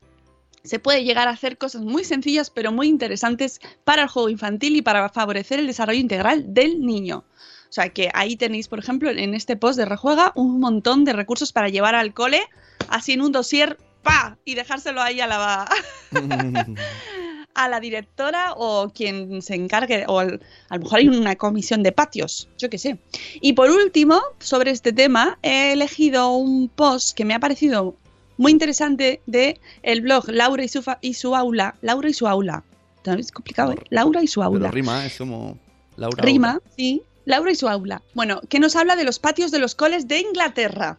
se 0.64 0.78
puede 0.78 1.04
llegar 1.04 1.28
a 1.28 1.32
hacer 1.32 1.58
cosas 1.58 1.82
muy 1.82 2.04
sencillas 2.04 2.48
pero 2.48 2.72
muy 2.72 2.88
interesantes 2.88 3.60
para 3.84 4.04
el 4.04 4.08
juego 4.08 4.30
infantil 4.30 4.74
y 4.74 4.80
para 4.80 5.06
favorecer 5.10 5.58
el 5.58 5.66
desarrollo 5.66 6.00
integral 6.00 6.54
del 6.54 6.80
niño. 6.80 7.24
O 7.70 7.72
sea 7.72 7.88
que 7.90 8.10
ahí 8.14 8.34
tenéis, 8.36 8.66
por 8.68 8.80
ejemplo, 8.80 9.10
en 9.10 9.32
este 9.34 9.56
post 9.56 9.78
de 9.78 9.84
Rejuega, 9.84 10.32
un 10.34 10.58
montón 10.60 11.04
de 11.04 11.12
recursos 11.12 11.52
para 11.52 11.68
llevar 11.68 11.94
al 11.94 12.12
cole, 12.12 12.40
así 12.88 13.12
en 13.12 13.20
un 13.22 13.30
dossier, 13.30 13.78
¡pa! 14.02 14.36
Y 14.44 14.56
dejárselo 14.56 15.00
ahí 15.00 15.20
a 15.20 15.28
la, 15.28 15.70
a 17.54 17.68
la 17.68 17.80
directora 17.80 18.54
o 18.56 18.90
quien 18.92 19.40
se 19.42 19.54
encargue, 19.54 20.04
o 20.08 20.18
al- 20.18 20.40
a 20.68 20.76
lo 20.76 20.82
mejor 20.82 20.98
hay 20.98 21.08
una 21.08 21.36
comisión 21.36 21.82
de 21.82 21.92
patios, 21.92 22.48
yo 22.58 22.68
qué 22.70 22.78
sé. 22.78 22.98
Y 23.40 23.52
por 23.52 23.70
último, 23.70 24.20
sobre 24.40 24.70
este 24.72 24.92
tema, 24.92 25.38
he 25.42 25.72
elegido 25.72 26.32
un 26.36 26.68
post 26.68 27.14
que 27.16 27.24
me 27.24 27.34
ha 27.34 27.38
parecido 27.40 27.94
muy 28.36 28.52
interesante 28.52 29.20
de 29.26 29.60
el 29.82 30.00
blog 30.00 30.28
Laura 30.30 30.64
y 30.64 30.68
su, 30.68 30.82
fa- 30.82 30.98
y 31.02 31.14
su 31.14 31.36
aula. 31.36 31.76
Laura 31.82 32.08
y 32.08 32.14
su 32.14 32.26
aula. 32.26 32.64
Es 33.04 33.30
complicado, 33.32 33.72
¿eh? 33.72 33.76
Laura 33.90 34.22
y 34.22 34.26
su 34.26 34.40
Pero 34.40 34.46
aula. 34.54 34.70
rima, 34.70 35.06
es 35.06 35.16
como... 35.18 35.56
Laura. 35.96 36.22
Rima, 36.24 36.60
sí. 36.76 37.02
Laura 37.30 37.52
y 37.52 37.54
su 37.54 37.68
aula. 37.68 38.02
Bueno, 38.14 38.40
que 38.48 38.58
nos 38.58 38.74
habla 38.74 38.96
de 38.96 39.04
los 39.04 39.20
patios 39.20 39.52
de 39.52 39.60
los 39.60 39.76
coles 39.76 40.08
de 40.08 40.18
Inglaterra. 40.18 40.98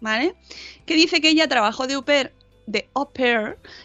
¿Vale? 0.00 0.34
Que 0.86 0.94
dice 0.94 1.20
que 1.20 1.28
ella 1.28 1.48
trabajó 1.48 1.86
de 1.86 1.94
au 1.94 2.04
de 2.66 2.88
au 2.94 3.10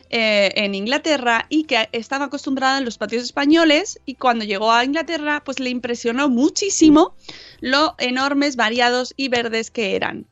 eh, 0.10 0.52
en 0.56 0.74
Inglaterra 0.74 1.48
y 1.50 1.66
que 1.66 1.89
estaba 1.91 2.26
acostumbrada 2.26 2.78
en 2.78 2.86
los 2.86 2.98
patios 2.98 3.24
españoles 3.24 4.00
y 4.06 4.16
cuando 4.16 4.46
llegó 4.46 4.72
a 4.72 4.86
Inglaterra 4.86 5.43
pues 5.43 5.60
le 5.60 5.70
impresionó 5.70 6.30
muchísimo 6.30 7.14
lo 7.60 7.96
enormes, 7.98 8.56
variados 8.56 9.14
y 9.18 9.28
verdes 9.28 9.72
que 9.72 9.98
eran. 9.98 10.28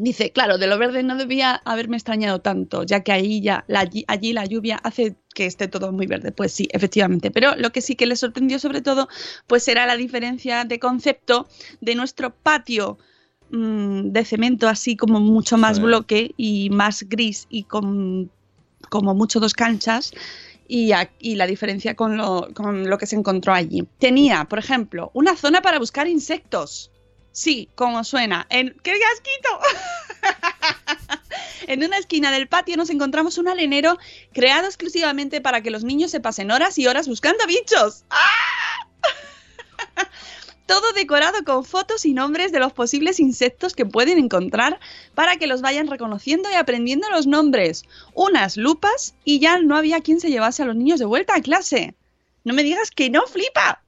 Dice, 0.00 0.30
claro, 0.30 0.58
de 0.58 0.68
lo 0.68 0.78
verde 0.78 1.02
no 1.02 1.16
debía 1.16 1.60
haberme 1.64 1.96
extrañado 1.96 2.40
tanto, 2.40 2.84
ya 2.84 3.00
que 3.02 3.10
ahí 3.10 3.40
ya, 3.40 3.64
la- 3.66 3.80
allí, 3.80 4.04
allí 4.06 4.32
la 4.32 4.44
lluvia 4.46 4.76
hace 4.84 5.16
que 5.34 5.44
esté 5.44 5.66
todo 5.66 5.90
muy 5.92 6.06
verde. 6.06 6.30
Pues 6.30 6.52
sí, 6.52 6.68
efectivamente. 6.70 7.32
Pero 7.32 7.56
lo 7.56 7.72
que 7.72 7.80
sí 7.80 7.96
que 7.96 8.06
le 8.06 8.14
sorprendió 8.14 8.60
sobre 8.60 8.80
todo, 8.80 9.08
pues 9.48 9.66
era 9.66 9.86
la 9.86 9.96
diferencia 9.96 10.64
de 10.64 10.78
concepto 10.78 11.48
de 11.80 11.96
nuestro 11.96 12.32
patio 12.32 12.96
mm, 13.50 14.10
de 14.12 14.24
cemento, 14.24 14.68
así 14.68 14.96
como 14.96 15.18
mucho 15.20 15.56
más 15.58 15.78
bloque 15.86 16.32
y 16.36 16.70
más 16.70 17.02
gris 17.08 17.46
y 17.50 17.64
con 17.64 18.30
como 18.90 19.14
mucho 19.14 19.40
dos 19.40 19.52
canchas. 19.54 20.12
Y, 20.68 20.92
a- 20.92 21.10
y 21.18 21.34
la 21.36 21.46
diferencia 21.46 21.94
con 21.96 22.16
lo, 22.18 22.50
con 22.54 22.88
lo 22.90 22.98
que 22.98 23.06
se 23.06 23.16
encontró 23.16 23.52
allí. 23.54 23.84
Tenía, 23.98 24.44
por 24.44 24.58
ejemplo, 24.58 25.10
una 25.14 25.34
zona 25.34 25.60
para 25.62 25.78
buscar 25.78 26.06
insectos. 26.06 26.90
Sí, 27.32 27.68
como 27.74 28.02
suena. 28.04 28.46
En... 28.50 28.76
¡Qué 28.82 28.92
asquito! 28.92 29.60
en 31.66 31.84
una 31.84 31.98
esquina 31.98 32.32
del 32.32 32.48
patio 32.48 32.76
nos 32.76 32.90
encontramos 32.90 33.38
un 33.38 33.48
arenero 33.48 33.98
creado 34.32 34.66
exclusivamente 34.66 35.40
para 35.40 35.62
que 35.62 35.70
los 35.70 35.84
niños 35.84 36.10
se 36.10 36.20
pasen 36.20 36.50
horas 36.50 36.78
y 36.78 36.86
horas 36.86 37.06
buscando 37.08 37.46
bichos. 37.46 38.04
¡Ah! 38.10 38.88
Todo 40.66 40.92
decorado 40.92 41.44
con 41.44 41.64
fotos 41.64 42.04
y 42.04 42.12
nombres 42.12 42.52
de 42.52 42.58
los 42.60 42.74
posibles 42.74 43.20
insectos 43.20 43.74
que 43.74 43.86
pueden 43.86 44.18
encontrar 44.18 44.78
para 45.14 45.36
que 45.36 45.46
los 45.46 45.62
vayan 45.62 45.86
reconociendo 45.86 46.50
y 46.50 46.54
aprendiendo 46.54 47.08
los 47.08 47.26
nombres. 47.26 47.84
Unas 48.14 48.56
lupas 48.58 49.14
y 49.24 49.38
ya 49.38 49.60
no 49.60 49.76
había 49.76 50.02
quien 50.02 50.20
se 50.20 50.28
llevase 50.30 50.62
a 50.62 50.66
los 50.66 50.76
niños 50.76 50.98
de 50.98 51.06
vuelta 51.06 51.34
a 51.36 51.40
clase. 51.40 51.94
No 52.44 52.52
me 52.52 52.62
digas 52.62 52.90
que 52.90 53.08
no, 53.08 53.26
flipa 53.26 53.82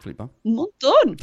Flipa. 0.00 0.28
un 0.42 0.54
montón. 0.54 1.16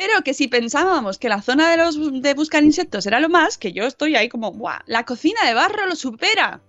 Pero 0.00 0.22
que 0.24 0.32
si 0.32 0.48
pensábamos 0.48 1.18
que 1.18 1.28
la 1.28 1.42
zona 1.42 1.70
de, 1.70 1.76
los, 1.76 2.22
de 2.22 2.32
buscar 2.32 2.64
insectos 2.64 3.04
era 3.04 3.20
lo 3.20 3.28
más, 3.28 3.58
que 3.58 3.74
yo 3.74 3.84
estoy 3.84 4.16
ahí 4.16 4.30
como, 4.30 4.50
¡buah! 4.50 4.80
La 4.86 5.04
cocina 5.04 5.44
de 5.46 5.52
barro 5.52 5.84
lo 5.84 5.94
supera. 5.94 6.62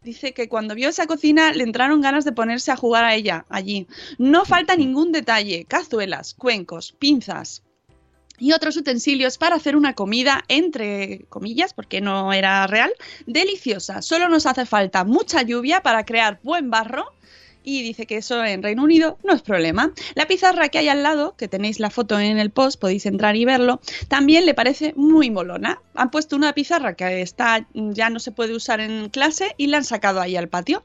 Dice 0.00 0.32
que 0.32 0.48
cuando 0.48 0.76
vio 0.76 0.88
esa 0.88 1.08
cocina 1.08 1.50
le 1.50 1.64
entraron 1.64 2.00
ganas 2.00 2.24
de 2.24 2.30
ponerse 2.30 2.70
a 2.70 2.76
jugar 2.76 3.02
a 3.02 3.16
ella 3.16 3.46
allí. 3.48 3.88
No 4.16 4.44
falta 4.44 4.76
ningún 4.76 5.10
detalle: 5.10 5.64
cazuelas, 5.64 6.34
cuencos, 6.34 6.92
pinzas 6.92 7.64
y 8.38 8.52
otros 8.52 8.76
utensilios 8.76 9.38
para 9.38 9.56
hacer 9.56 9.74
una 9.74 9.94
comida, 9.94 10.44
entre 10.46 11.26
comillas, 11.28 11.74
porque 11.74 12.00
no 12.00 12.32
era 12.32 12.64
real, 12.68 12.92
deliciosa. 13.26 14.02
Solo 14.02 14.28
nos 14.28 14.46
hace 14.46 14.66
falta 14.66 15.02
mucha 15.02 15.42
lluvia 15.42 15.82
para 15.82 16.04
crear 16.04 16.38
buen 16.44 16.70
barro 16.70 17.12
y 17.68 17.82
dice 17.82 18.06
que 18.06 18.16
eso 18.16 18.44
en 18.44 18.62
Reino 18.62 18.82
Unido 18.82 19.18
no 19.24 19.34
es 19.34 19.42
problema. 19.42 19.92
La 20.14 20.26
pizarra 20.26 20.68
que 20.68 20.78
hay 20.78 20.88
al 20.88 21.02
lado, 21.02 21.36
que 21.36 21.48
tenéis 21.48 21.80
la 21.80 21.90
foto 21.90 22.18
en 22.18 22.38
el 22.38 22.50
post, 22.50 22.80
podéis 22.80 23.06
entrar 23.06 23.36
y 23.36 23.44
verlo, 23.44 23.80
también 24.08 24.46
le 24.46 24.54
parece 24.54 24.94
muy 24.96 25.30
molona. 25.30 25.80
Han 25.94 26.10
puesto 26.10 26.36
una 26.36 26.52
pizarra 26.54 26.94
que 26.94 27.22
está 27.22 27.66
ya 27.74 28.10
no 28.10 28.20
se 28.20 28.32
puede 28.32 28.54
usar 28.54 28.80
en 28.80 29.08
clase 29.10 29.54
y 29.56 29.66
la 29.66 29.78
han 29.78 29.84
sacado 29.84 30.20
ahí 30.20 30.36
al 30.36 30.48
patio. 30.48 30.84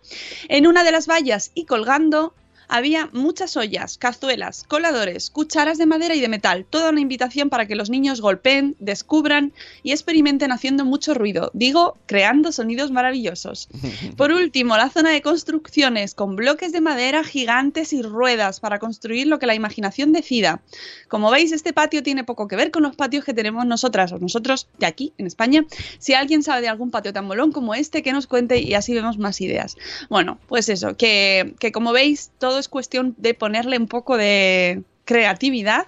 En 0.50 0.68
una 0.68 0.84
de 0.84 0.92
las 0.92 1.08
vallas 1.08 1.52
y 1.54 1.66
colgando 1.66 2.34
había 2.74 3.08
muchas 3.14 3.56
ollas, 3.56 4.00
cazuelas, 4.00 4.64
coladores, 4.68 5.30
cucharas 5.30 5.78
de 5.78 5.86
madera 5.86 6.16
y 6.16 6.22
de 6.22 6.28
metal. 6.28 6.66
Toda 6.68 6.90
una 6.90 7.02
invitación 7.02 7.52
para 7.52 7.68
que 7.68 7.76
los 7.76 7.92
niños 7.92 8.20
golpeen, 8.20 8.76
descubran 8.80 9.54
y 9.84 9.92
experimenten 9.92 10.52
haciendo 10.52 10.84
mucho 10.84 11.14
ruido. 11.14 11.52
Digo, 11.54 12.00
creando 12.08 12.52
sonidos 12.52 12.90
maravillosos. 12.90 13.70
Por 14.18 14.32
último, 14.32 14.76
la 14.76 14.90
zona 14.90 15.12
de 15.12 15.22
construcciones 15.22 16.16
con 16.16 16.36
bloques 16.36 16.72
de 16.72 16.82
madera 16.82 17.24
gigantes 17.24 17.94
y 17.94 18.02
ruedas 18.02 18.60
para 18.60 18.80
construir 18.80 19.28
lo 19.28 19.38
que 19.38 19.46
la 19.46 19.54
imaginación 19.54 20.12
decida. 20.12 20.64
Como 21.10 21.30
veis, 21.30 21.52
este 21.52 21.74
patio 21.74 22.02
tiene 22.02 22.24
poco 22.24 22.48
que 22.48 22.56
ver 22.56 22.72
con 22.72 22.82
los 22.82 22.96
patios 22.96 23.24
que 23.24 23.36
tenemos 23.36 23.68
nosotras 23.68 24.12
o 24.14 24.18
nosotros 24.18 24.68
de 24.80 24.88
aquí, 24.88 25.14
en 25.20 25.28
España. 25.28 25.64
Si 26.00 26.16
alguien 26.16 26.42
sabe 26.42 26.62
de 26.62 26.70
algún 26.70 26.90
patio 26.90 27.14
tan 27.14 27.26
molón 27.26 27.52
como 27.52 27.76
este, 27.76 28.02
que 28.02 28.14
nos 28.14 28.26
cuente 28.26 28.60
y 28.62 28.74
así 28.74 28.96
vemos 28.96 29.20
más 29.20 29.42
ideas. 29.42 29.78
Bueno, 30.10 30.40
pues 30.48 30.70
eso, 30.70 30.98
que, 30.98 31.54
que 31.60 31.72
como 31.72 31.92
veis, 31.92 32.32
todo 32.40 32.63
es 32.64 32.70
cuestión 32.70 33.14
de 33.18 33.34
ponerle 33.34 33.78
un 33.78 33.88
poco 33.88 34.18
de 34.18 34.84
creatividad 35.06 35.88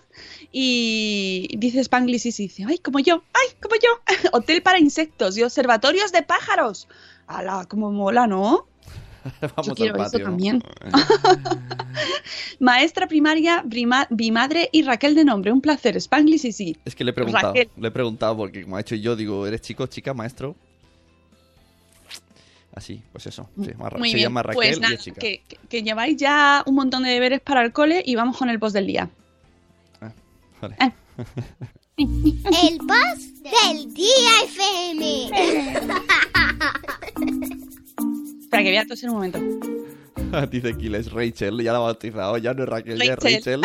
y 0.51 1.47
dice 1.57 1.80
Spanglish 1.80 2.26
y 2.28 2.32
dice, 2.32 2.65
ay, 2.67 2.78
como 2.80 2.99
yo, 2.99 3.23
ay, 3.34 3.55
como 3.61 3.76
yo, 3.76 3.89
hotel 4.34 4.61
para 4.61 4.78
insectos 4.80 5.38
y 5.38 5.43
observatorios 5.43 6.11
de 6.11 6.21
pájaros. 6.23 6.88
¡Hala, 7.28 7.65
como 7.69 7.91
mola, 7.91 8.28
¿no? 8.28 8.67
Vamos 9.41 9.67
Yo 9.67 9.73
quiero 9.76 9.95
al 9.95 10.01
eso 10.01 10.11
patio. 10.11 10.26
también. 10.26 10.61
Maestra 12.59 13.07
primaria, 13.07 13.63
prima- 13.67 14.07
bimadre 14.09 14.69
y 14.71 14.84
Raquel 14.84 15.15
de 15.15 15.26
nombre. 15.26 15.51
Un 15.51 15.61
placer, 15.61 15.95
Spanglish 15.97 16.45
y 16.45 16.51
sí. 16.51 16.78
Es 16.86 16.95
que 16.95 17.03
le 17.03 17.11
he 17.11 17.13
preguntado, 17.13 17.47
Raquel. 17.53 17.69
le 17.78 17.88
he 17.88 17.91
preguntado 17.91 18.38
porque 18.38 18.63
como 18.63 18.78
ha 18.78 18.82
hecho 18.82 18.95
yo, 18.95 19.15
digo, 19.15 19.47
¿eres 19.47 19.61
chico, 19.61 19.88
chica, 19.88 20.13
maestro? 20.13 20.55
Así, 22.76 23.01
pues 23.13 23.26
eso. 23.26 23.49
Sí, 23.63 23.71
más 23.78 23.93
ra- 23.93 23.99
Muy 23.99 24.09
se 24.09 24.17
bien, 24.17 24.26
llama 24.28 24.43
Raquel 24.43 24.78
pues 24.78 24.91
y 24.91 24.93
es 24.93 24.99
chica. 25.01 25.21
que, 25.21 25.82
lleváis 25.84 26.17
ya 26.17 26.61
un 26.65 26.76
montón 26.76 27.03
de 27.03 27.09
deberes 27.09 27.39
para 27.39 27.61
el 27.63 27.71
cole 27.71 28.03
y 28.05 28.15
vamos 28.15 28.38
con 28.38 28.49
el 28.49 28.59
post 28.59 28.76
del 28.76 28.88
día. 28.88 29.09
Vale. 30.61 30.76
Eh. 30.82 30.91
El 31.97 32.78
post 32.80 33.38
del 33.41 33.93
día 33.93 34.43
FM. 34.45 35.26
Espera, 38.41 38.63
que 38.63 38.69
voy 38.69 38.78
a 38.78 38.86
toser 38.86 39.09
un 39.09 39.15
momento. 39.15 39.39
Dice 40.51 40.76
Kill 40.76 40.95
es 40.95 41.09
Rachel, 41.11 41.61
ya 41.63 41.71
la 41.71 41.78
ha 41.78 41.82
bautizado, 41.82 42.38
ya 42.38 42.53
no 42.53 42.63
es 42.63 42.69
Raquel, 42.69 42.99
ya 43.01 43.13
es 43.13 43.19
Rachel. 43.19 43.61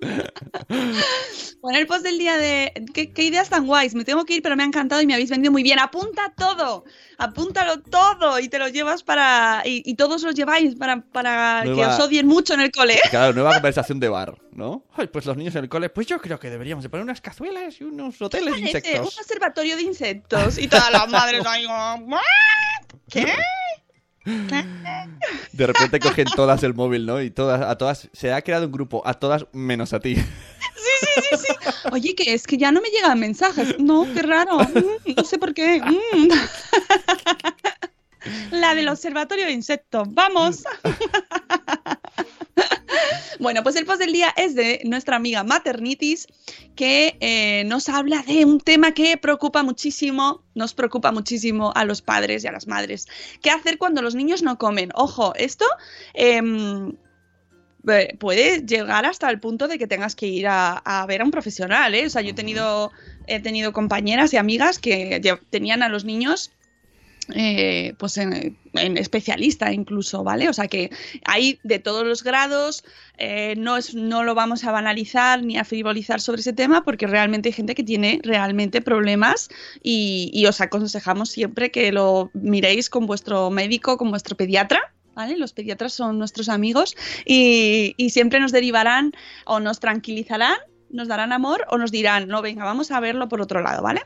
Bueno, 1.60 1.78
el 1.78 1.86
post 1.86 2.02
del 2.02 2.18
día 2.18 2.38
de... 2.38 2.72
¿Qué, 2.94 3.12
qué 3.12 3.22
ideas 3.24 3.50
tan 3.50 3.66
guays? 3.66 3.94
Me 3.94 4.04
tengo 4.04 4.24
que 4.24 4.36
ir, 4.36 4.42
pero 4.42 4.56
me 4.56 4.62
ha 4.62 4.66
encantado 4.66 5.02
y 5.02 5.06
me 5.06 5.12
habéis 5.12 5.28
vendido 5.28 5.52
muy 5.52 5.62
bien. 5.62 5.78
Apunta 5.78 6.32
todo, 6.34 6.84
apúntalo 7.18 7.82
todo 7.82 8.38
y 8.38 8.48
te 8.48 8.58
lo 8.58 8.68
llevas 8.68 9.02
para... 9.02 9.62
Y, 9.66 9.82
y 9.84 9.94
todos 9.94 10.22
los 10.22 10.34
lleváis 10.34 10.74
para, 10.76 11.02
para 11.02 11.62
que 11.64 11.84
os 11.84 12.00
odien 12.00 12.26
mucho 12.26 12.54
en 12.54 12.60
el 12.60 12.70
cole. 12.70 12.98
claro, 13.10 13.34
nueva 13.34 13.52
conversación 13.54 14.00
de 14.00 14.08
bar, 14.08 14.38
¿no? 14.52 14.84
Ay, 14.94 15.08
pues 15.08 15.26
los 15.26 15.36
niños 15.36 15.54
en 15.56 15.64
el 15.64 15.68
cole, 15.68 15.90
pues 15.90 16.06
yo 16.06 16.18
creo 16.18 16.40
que 16.40 16.48
deberíamos 16.48 16.82
de 16.82 16.88
poner 16.88 17.04
unas 17.04 17.20
cazuelas 17.20 17.78
y 17.78 17.84
unos 17.84 18.20
hoteles 18.22 18.54
de 18.54 18.60
Parece 18.60 18.78
un 18.78 18.96
insectos. 19.04 19.18
observatorio 19.18 19.76
de 19.76 19.82
insectos 19.82 20.56
y 20.56 20.66
todas 20.66 20.90
las 20.90 21.08
madres 21.08 21.44
¿Qué? 23.10 23.34
De 25.52 25.66
repente 25.66 25.98
cogen 26.00 26.26
todas 26.36 26.62
el 26.62 26.74
móvil, 26.74 27.06
¿no? 27.06 27.20
Y 27.22 27.30
todas, 27.30 27.62
a 27.62 27.76
todas, 27.76 28.08
se 28.12 28.32
ha 28.32 28.42
creado 28.42 28.66
un 28.66 28.72
grupo, 28.72 29.02
a 29.06 29.14
todas 29.14 29.46
menos 29.52 29.92
a 29.92 30.00
ti. 30.00 30.16
Sí, 30.16 30.22
sí, 31.00 31.20
sí, 31.30 31.36
sí. 31.36 31.54
Oye, 31.92 32.14
que 32.14 32.34
es 32.34 32.46
que 32.46 32.56
ya 32.56 32.72
no 32.72 32.80
me 32.80 32.88
llegan 32.90 33.18
mensajes. 33.18 33.78
No, 33.78 34.06
qué 34.12 34.22
raro. 34.22 34.58
Mm, 34.58 35.14
no 35.16 35.24
sé 35.24 35.38
por 35.38 35.54
qué. 35.54 35.80
Mm. 35.80 36.28
La 38.50 38.74
del 38.74 38.88
observatorio 38.88 39.46
de 39.46 39.52
insectos. 39.52 40.08
Vamos. 40.12 40.64
Bueno, 43.40 43.62
pues 43.62 43.74
el 43.76 43.86
post 43.86 44.00
del 44.00 44.12
día 44.12 44.34
es 44.36 44.54
de 44.54 44.82
nuestra 44.84 45.16
amiga 45.16 45.42
Maternitis, 45.44 46.26
que 46.76 47.16
eh, 47.20 47.64
nos 47.64 47.88
habla 47.88 48.22
de 48.22 48.44
un 48.44 48.60
tema 48.60 48.92
que 48.92 49.16
preocupa 49.16 49.62
muchísimo, 49.62 50.44
nos 50.54 50.74
preocupa 50.74 51.10
muchísimo 51.10 51.72
a 51.74 51.86
los 51.86 52.02
padres 52.02 52.44
y 52.44 52.48
a 52.48 52.52
las 52.52 52.66
madres. 52.66 53.08
¿Qué 53.40 53.48
hacer 53.48 53.78
cuando 53.78 54.02
los 54.02 54.14
niños 54.14 54.42
no 54.42 54.58
comen? 54.58 54.90
Ojo, 54.94 55.34
esto 55.36 55.64
em, 56.12 56.92
eh, 57.88 58.14
puede 58.18 58.60
llegar 58.66 59.06
hasta 59.06 59.30
el 59.30 59.40
punto 59.40 59.68
de 59.68 59.78
que 59.78 59.86
tengas 59.86 60.14
que 60.14 60.26
ir 60.26 60.46
a, 60.46 61.04
ver 61.08 61.22
a 61.22 61.24
un 61.24 61.30
profesional, 61.30 61.94
¿eh? 61.94 62.04
O 62.04 62.10
sea, 62.10 62.20
yo 62.20 62.32
he 62.32 63.40
tenido, 63.40 63.72
compañeras 63.72 64.34
y 64.34 64.36
amigas 64.36 64.78
que 64.78 65.18
tenían 65.48 65.82
a 65.82 65.88
los 65.88 66.04
niños 66.04 66.50
eh, 67.34 67.94
pues 67.98 68.16
en, 68.18 68.56
especialista 68.72 69.72
incluso, 69.72 70.22
¿vale? 70.22 70.48
O 70.48 70.52
sea 70.52 70.68
que 70.68 70.90
hay 71.24 71.58
de 71.62 71.78
todos 71.78 72.06
los 72.06 72.22
grados, 72.22 72.84
eh, 73.18 73.54
no, 73.56 73.76
es, 73.76 73.94
no 73.94 74.22
lo 74.24 74.34
vamos 74.34 74.64
a 74.64 74.72
banalizar 74.72 75.42
ni 75.42 75.58
a 75.58 75.64
frivolizar 75.64 76.20
sobre 76.20 76.40
ese 76.40 76.52
tema 76.52 76.84
porque 76.84 77.06
realmente 77.06 77.48
hay 77.48 77.52
gente 77.52 77.74
que 77.74 77.82
tiene 77.82 78.20
realmente 78.22 78.80
problemas 78.80 79.48
y, 79.82 80.44
os 80.50 80.60
aconsejamos 80.60 81.30
siempre 81.30 81.70
que 81.70 81.92
lo 81.92 82.30
miréis 82.34 82.90
con 82.90 83.06
vuestro 83.06 83.50
médico, 83.50 83.96
con 83.96 84.10
vuestro 84.10 84.36
pediatra. 84.36 84.80
¿Vale? 85.12 85.36
Los 85.36 85.52
pediatras 85.52 85.92
son 85.92 86.18
nuestros 86.18 86.48
amigos 86.48 86.96
y 87.26 87.94
siempre 88.10 88.40
nos 88.40 88.52
derivarán 88.52 89.12
o 89.44 89.60
nos 89.60 89.80
tranquilizarán 89.80 90.56
nos 90.90 91.08
darán 91.08 91.32
amor 91.32 91.64
o 91.70 91.78
nos 91.78 91.90
dirán, 91.90 92.28
no, 92.28 92.42
venga, 92.42 92.64
vamos 92.64 92.90
a 92.90 93.00
verlo 93.00 93.28
por 93.28 93.40
otro 93.40 93.60
lado, 93.60 93.82
¿vale? 93.82 94.02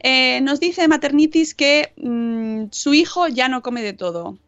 Eh, 0.00 0.40
nos 0.42 0.60
dice 0.60 0.88
Maternitis 0.88 1.54
que 1.54 1.92
mm, 1.96 2.66
su 2.70 2.94
hijo 2.94 3.28
ya 3.28 3.48
no 3.48 3.62
come 3.62 3.82
de 3.82 3.92
todo. 3.92 4.38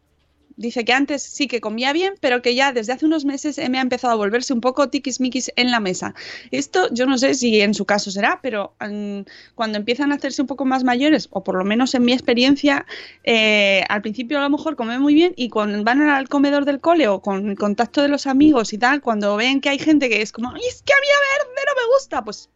Dice 0.57 0.83
que 0.85 0.91
antes 0.91 1.21
sí 1.21 1.47
que 1.47 1.61
comía 1.61 1.93
bien, 1.93 2.15
pero 2.19 2.41
que 2.41 2.55
ya 2.55 2.73
desde 2.73 2.91
hace 2.91 3.05
unos 3.05 3.25
meses 3.25 3.59
me 3.69 3.77
ha 3.77 3.81
empezado 3.81 4.13
a 4.13 4.15
volverse 4.15 4.53
un 4.53 4.59
poco 4.59 4.89
tiquismiquis 4.89 5.51
en 5.55 5.69
la 5.69 5.79
mesa. 5.79 6.15
Esto 6.49 6.91
yo 6.91 7.05
no 7.05 7.19
sé 7.19 7.35
si 7.35 7.61
en 7.61 7.75
su 7.75 7.85
caso 7.85 8.09
será, 8.09 8.39
pero 8.41 8.73
mm, 8.81 9.19
cuando 9.53 9.77
empiezan 9.77 10.11
a 10.11 10.15
hacerse 10.15 10.41
un 10.41 10.47
poco 10.47 10.65
más 10.65 10.83
mayores, 10.83 11.27
o 11.29 11.43
por 11.43 11.55
lo 11.59 11.63
menos 11.63 11.93
en 11.93 12.05
mi 12.05 12.11
experiencia, 12.11 12.87
eh, 13.23 13.83
al 13.87 14.01
principio 14.01 14.39
a 14.39 14.41
lo 14.41 14.49
mejor 14.49 14.75
comen 14.75 14.99
muy 14.99 15.13
bien 15.13 15.33
y 15.35 15.49
cuando 15.49 15.83
van 15.83 16.01
al 16.01 16.27
comedor 16.27 16.65
del 16.65 16.79
cole 16.79 17.07
o 17.07 17.21
con 17.21 17.49
el 17.51 17.55
contacto 17.57 18.01
de 18.01 18.07
los 18.07 18.25
amigos 18.25 18.73
y 18.73 18.79
tal, 18.79 19.01
cuando 19.01 19.35
ven 19.35 19.61
que 19.61 19.69
hay 19.69 19.77
gente 19.77 20.09
que 20.09 20.23
es 20.23 20.31
como, 20.31 20.49
"Ay, 20.51 20.61
es 20.67 20.81
que 20.81 20.93
a 20.93 20.97
mí 20.99 21.07
a 21.07 21.37
verde 21.45 21.61
no 21.67 21.81
me 21.81 21.87
gusta, 21.95 22.23
pues 22.23 22.49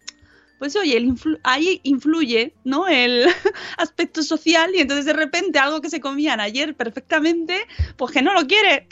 pues 0.61 0.75
oye, 0.75 0.95
el 0.95 1.07
influ- 1.07 1.39
ahí 1.43 1.79
influye, 1.81 2.53
¿no? 2.63 2.87
El 2.87 3.25
aspecto 3.77 4.21
social 4.21 4.69
y 4.75 4.79
entonces 4.81 5.05
de 5.05 5.13
repente 5.13 5.57
algo 5.57 5.81
que 5.81 5.89
se 5.89 5.99
comían 5.99 6.39
ayer 6.39 6.75
perfectamente, 6.75 7.65
pues 7.97 8.11
que 8.11 8.21
no 8.21 8.31
lo 8.35 8.45
quiere. 8.45 8.87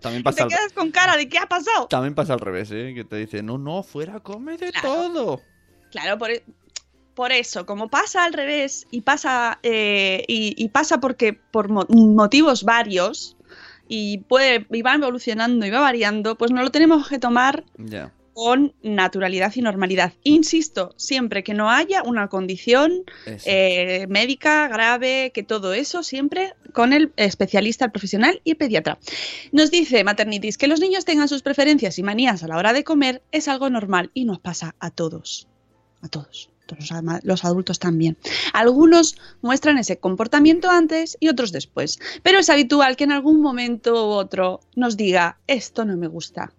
También 0.00 0.22
Y 0.22 0.22
pasa, 0.24 0.36
te 0.38 0.42
al, 0.42 0.48
quedas 0.48 0.72
con 0.72 0.90
cara 0.90 1.16
de 1.16 1.28
¿qué 1.28 1.38
ha 1.38 1.46
pasado? 1.46 1.86
también 1.86 2.16
pasa 2.16 2.32
al 2.32 2.40
revés, 2.40 2.72
¿eh? 2.72 2.94
Que 2.96 3.04
te 3.04 3.14
dice, 3.14 3.44
no, 3.44 3.58
no, 3.58 3.84
fuera, 3.84 4.18
come 4.18 4.56
de 4.56 4.72
todo. 4.82 5.40
Claro, 5.92 6.18
por, 6.18 6.32
e- 6.32 6.42
por 7.14 7.30
eso, 7.30 7.64
como 7.64 7.88
pasa 7.88 8.24
al 8.24 8.32
revés 8.32 8.88
y 8.90 9.02
pasa, 9.02 9.60
eh, 9.62 10.24
y, 10.26 10.52
y 10.56 10.68
pasa 10.70 10.98
porque 10.98 11.32
por 11.32 11.68
mo- 11.68 11.86
motivos 11.88 12.64
varios 12.64 13.36
y, 13.86 14.18
puede, 14.18 14.66
y 14.72 14.82
va 14.82 14.94
evolucionando 14.94 15.64
y 15.64 15.70
va 15.70 15.78
variando, 15.78 16.36
pues 16.36 16.50
no 16.50 16.60
lo 16.64 16.70
tenemos 16.72 17.08
que 17.08 17.20
tomar 17.20 17.62
Ya. 17.76 18.12
Con 18.38 18.72
naturalidad 18.84 19.52
y 19.56 19.62
normalidad. 19.62 20.12
Insisto, 20.22 20.94
siempre 20.96 21.42
que 21.42 21.54
no 21.54 21.72
haya 21.72 22.04
una 22.04 22.28
condición 22.28 23.02
eh, 23.26 24.06
médica 24.08 24.68
grave, 24.68 25.32
que 25.34 25.42
todo 25.42 25.74
eso 25.74 26.04
siempre 26.04 26.54
con 26.72 26.92
el 26.92 27.12
especialista, 27.16 27.86
el 27.86 27.90
profesional 27.90 28.40
y 28.44 28.52
el 28.52 28.56
pediatra. 28.56 29.00
Nos 29.50 29.72
dice 29.72 30.04
Maternitis 30.04 30.56
que 30.56 30.68
los 30.68 30.78
niños 30.78 31.04
tengan 31.04 31.26
sus 31.26 31.42
preferencias 31.42 31.98
y 31.98 32.04
manías 32.04 32.44
a 32.44 32.46
la 32.46 32.58
hora 32.58 32.72
de 32.72 32.84
comer 32.84 33.22
es 33.32 33.48
algo 33.48 33.70
normal 33.70 34.12
y 34.14 34.24
nos 34.24 34.38
pasa 34.38 34.76
a 34.78 34.92
todos. 34.92 35.48
A 36.02 36.06
todos. 36.08 36.48
los 37.24 37.44
adultos 37.44 37.80
también. 37.80 38.16
Algunos 38.52 39.16
muestran 39.42 39.78
ese 39.78 39.98
comportamiento 39.98 40.70
antes 40.70 41.16
y 41.18 41.26
otros 41.26 41.50
después, 41.50 41.98
pero 42.22 42.38
es 42.38 42.50
habitual 42.50 42.94
que 42.94 43.02
en 43.02 43.10
algún 43.10 43.40
momento 43.40 43.94
u 44.06 44.10
otro 44.10 44.60
nos 44.76 44.96
diga, 44.96 45.40
esto 45.48 45.84
no 45.84 45.96
me 45.96 46.06
gusta, 46.06 46.52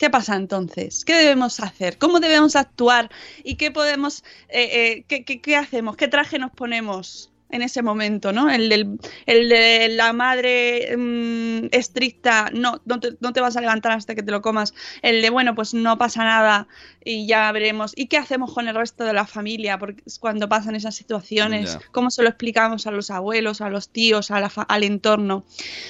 ¿Qué 0.00 0.08
pasa 0.08 0.34
entonces? 0.34 1.04
¿Qué 1.04 1.14
debemos 1.14 1.60
hacer? 1.60 1.98
¿Cómo 1.98 2.20
debemos 2.20 2.56
actuar? 2.56 3.10
¿Y 3.44 3.56
qué 3.56 3.70
podemos, 3.70 4.24
eh, 4.48 4.70
eh, 4.72 5.04
qué, 5.06 5.24
qué- 5.26 5.42
qué 5.42 5.56
hacemos? 5.56 5.94
¿Qué 5.94 6.08
traje 6.08 6.38
nos 6.38 6.52
ponemos 6.52 7.30
en 7.50 7.60
ese 7.60 7.82
momento? 7.82 8.32
¿no? 8.32 8.48
El, 8.50 8.70
del- 8.70 8.98
el 9.26 9.50
de 9.50 9.88
la 9.90 10.14
madre 10.14 10.96
mm, 10.96 11.66
estricta, 11.72 12.48
no, 12.54 12.80
no 12.86 12.98
te, 12.98 13.10
no 13.20 13.34
te 13.34 13.42
vas 13.42 13.58
a 13.58 13.60
levantar 13.60 13.92
hasta 13.92 14.14
que 14.14 14.22
te 14.22 14.30
lo 14.32 14.40
comas. 14.40 14.72
El 15.02 15.20
de, 15.20 15.28
bueno, 15.28 15.54
pues 15.54 15.74
no 15.74 15.98
pasa 15.98 16.24
nada 16.24 16.66
y 17.04 17.26
ya 17.26 17.52
veremos. 17.52 17.92
¿Y 17.94 18.06
qué 18.06 18.16
hacemos 18.16 18.54
con 18.54 18.68
el 18.68 18.74
resto 18.76 19.04
de 19.04 19.12
la 19.12 19.26
familia? 19.26 19.78
Porque 19.78 20.02
cuando 20.18 20.48
pasan 20.48 20.76
esas 20.76 20.94
situaciones. 20.94 21.72
¿cómo 21.92 22.10
se 22.10 22.22
lo 22.22 22.30
explicamos 22.30 22.86
a 22.86 22.90
los 22.90 23.10
abuelos, 23.10 23.60
a 23.60 23.68
los 23.68 23.90
tíos, 23.90 24.30
a 24.30 24.40
la 24.40 24.48
fa- 24.48 24.62
al 24.62 24.82
entorno? 24.82 25.44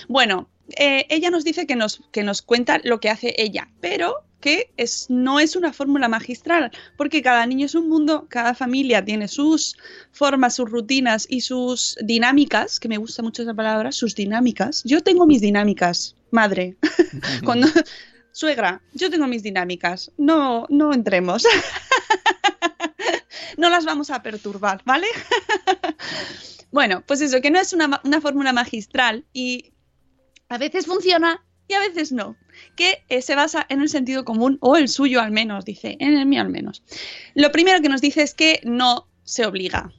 Bueno, 0.09 0.49
eh, 0.77 1.07
ella 1.09 1.31
nos 1.31 1.45
dice 1.45 1.67
que 1.67 1.77
nos, 1.77 2.03
que 2.13 2.23
nos 2.23 2.43
cuenta 2.43 2.81
lo 2.85 3.01
que 3.01 3.11
hace 3.11 3.35
ella, 3.39 3.69
pero 3.81 4.25
que 4.41 4.73
es, 4.77 5.07
no 5.11 5.39
es 5.39 5.55
una 5.55 5.73
fórmula 5.73 6.09
magistral, 6.09 6.71
porque 6.97 7.23
cada 7.23 7.45
niño 7.47 7.67
es 7.67 7.75
un 7.75 7.89
mundo, 7.89 8.27
cada 8.29 8.55
familia 8.55 9.05
tiene 9.05 9.29
sus 9.29 9.77
formas, 10.13 10.57
sus 10.57 10.71
rutinas 10.71 11.27
y 11.29 11.43
sus 11.43 11.97
dinámicas, 12.03 12.81
que 12.81 12.89
me 12.89 12.97
gusta 12.97 13.23
mucho 13.23 13.43
esa 13.43 13.55
palabra, 13.55 13.93
sus 13.93 14.15
dinámicas. 14.15 14.83
Yo 14.85 15.03
tengo 15.03 15.27
mis 15.27 15.43
dinámicas, 15.43 16.17
madre. 16.31 16.77
Cuando 17.45 17.69
suegra, 18.33 18.81
yo 18.95 19.11
tengo 19.11 19.27
mis 19.27 19.43
dinámicas. 19.43 20.11
No, 20.17 20.67
no 20.71 20.95
entremos. 20.95 21.45
no 23.59 23.69
las 23.69 23.85
vamos 23.85 24.11
a 24.11 24.23
perturbar, 24.23 24.81
¿vale? 24.85 25.07
bueno, 26.71 27.03
pues 27.07 27.21
eso, 27.21 27.43
que 27.43 27.51
no 27.51 27.61
es 27.61 27.75
una, 27.75 28.01
una 28.05 28.21
fórmula 28.21 28.53
magistral 28.53 29.25
y 29.35 29.73
a 30.51 30.59
veces 30.59 30.87
funciona 30.87 31.43
y 31.69 31.75
a 31.75 31.81
veces 31.81 32.13
no, 32.13 32.37
que 32.77 33.05
eh, 33.09 33.23
se 33.23 33.37
basa 33.37 33.65
en 33.69 33.81
el 33.81 33.89
sentido 33.89 34.25
común, 34.25 34.59
o 34.61 34.77
el 34.77 34.89
suyo 34.89 35.21
al 35.21 35.31
menos, 35.31 35.65
dice, 35.65 35.97
en 36.01 36.19
el 36.19 36.27
mío 36.27 36.43
al 36.43 36.51
menos. 36.51 36.83
Lo 37.35 37.53
primero 37.53 37.81
que 37.81 37.89
nos 37.89 38.01
dice 38.01 38.23
es 38.23 38.35
que 38.35 38.61
no 38.65 39.09
se 39.23 39.47
obliga. 39.47 39.93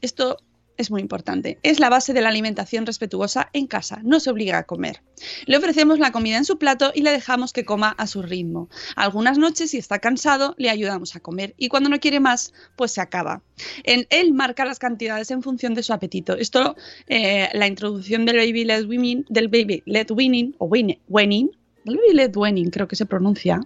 Esto 0.00 0.38
es 0.82 0.90
muy 0.90 1.00
importante. 1.00 1.58
Es 1.62 1.80
la 1.80 1.88
base 1.88 2.12
de 2.12 2.20
la 2.20 2.28
alimentación 2.28 2.84
respetuosa 2.86 3.48
en 3.52 3.66
casa. 3.66 4.00
No 4.04 4.20
se 4.20 4.30
obliga 4.30 4.58
a 4.58 4.64
comer. 4.64 5.02
Le 5.46 5.56
ofrecemos 5.56 5.98
la 5.98 6.12
comida 6.12 6.36
en 6.36 6.44
su 6.44 6.58
plato 6.58 6.92
y 6.94 7.02
le 7.02 7.10
dejamos 7.10 7.52
que 7.52 7.64
coma 7.64 7.94
a 7.96 8.06
su 8.06 8.22
ritmo. 8.22 8.68
Algunas 8.96 9.38
noches, 9.38 9.70
si 9.70 9.78
está 9.78 9.98
cansado, 9.98 10.54
le 10.58 10.68
ayudamos 10.70 11.16
a 11.16 11.20
comer 11.20 11.54
y 11.56 11.68
cuando 11.68 11.88
no 11.88 11.98
quiere 12.00 12.20
más, 12.20 12.52
pues 12.76 12.92
se 12.92 13.00
acaba. 13.00 13.42
En, 13.84 14.06
él 14.10 14.32
marca 14.32 14.64
las 14.64 14.78
cantidades 14.78 15.30
en 15.30 15.42
función 15.42 15.74
de 15.74 15.82
su 15.82 15.92
apetito. 15.92 16.36
Esto, 16.36 16.76
eh, 17.06 17.48
la 17.52 17.66
introducción 17.66 18.26
del 18.26 18.36
baby 18.36 18.64
led 18.64 18.86
winning, 18.86 19.24
del 19.28 19.48
baby 19.48 19.82
led 19.86 20.10
winning 20.10 20.54
o 20.58 20.66
win- 20.66 20.98
winning, 21.08 21.50
del 21.84 21.96
baby 21.96 22.14
led 22.14 22.36
winning 22.36 22.70
creo 22.70 22.86
que 22.88 22.96
se 22.96 23.06
pronuncia, 23.06 23.60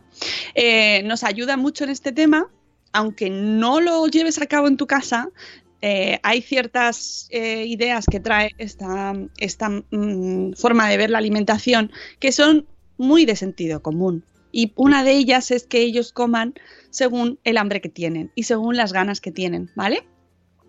eh, 0.55 1.03
nos 1.05 1.25
ayuda 1.25 1.57
mucho 1.57 1.85
en 1.85 1.91
este 1.91 2.13
tema. 2.13 2.49
Aunque 2.93 3.29
no 3.29 3.81
lo 3.83 4.07
lleves 4.07 4.41
a 4.41 4.47
cabo 4.47 4.69
en 4.69 4.79
tu 4.79 4.87
casa, 4.87 5.29
eh, 5.89 6.19
hay 6.25 6.43
ciertas 6.43 7.29
eh, 7.31 7.65
ideas 7.65 8.07
que 8.11 8.19
trae 8.19 8.51
esta, 8.59 9.13
mm, 9.13 10.55
forma 10.55 10.89
de 10.89 10.97
ver 10.97 11.11
la 11.11 11.19
alimentación 11.19 11.93
que 12.19 12.33
son 12.33 12.67
muy 12.99 13.25
de 13.25 13.37
sentido 13.37 13.81
común. 13.83 14.25
Y 14.51 14.73
una 14.75 15.05
de 15.05 15.13
ellas 15.13 15.53
es 15.53 15.65
que 15.65 15.83
ellos 15.83 16.11
coman 16.11 16.55
según 16.91 17.39
el 17.45 17.57
hambre 17.57 17.81
que 17.81 17.89
tienen 17.89 18.33
y 18.35 18.43
según 18.43 18.77
las 18.77 18.93
ganas 18.93 19.21
que 19.21 19.31
tienen, 19.31 19.71
¿vale? 19.77 20.05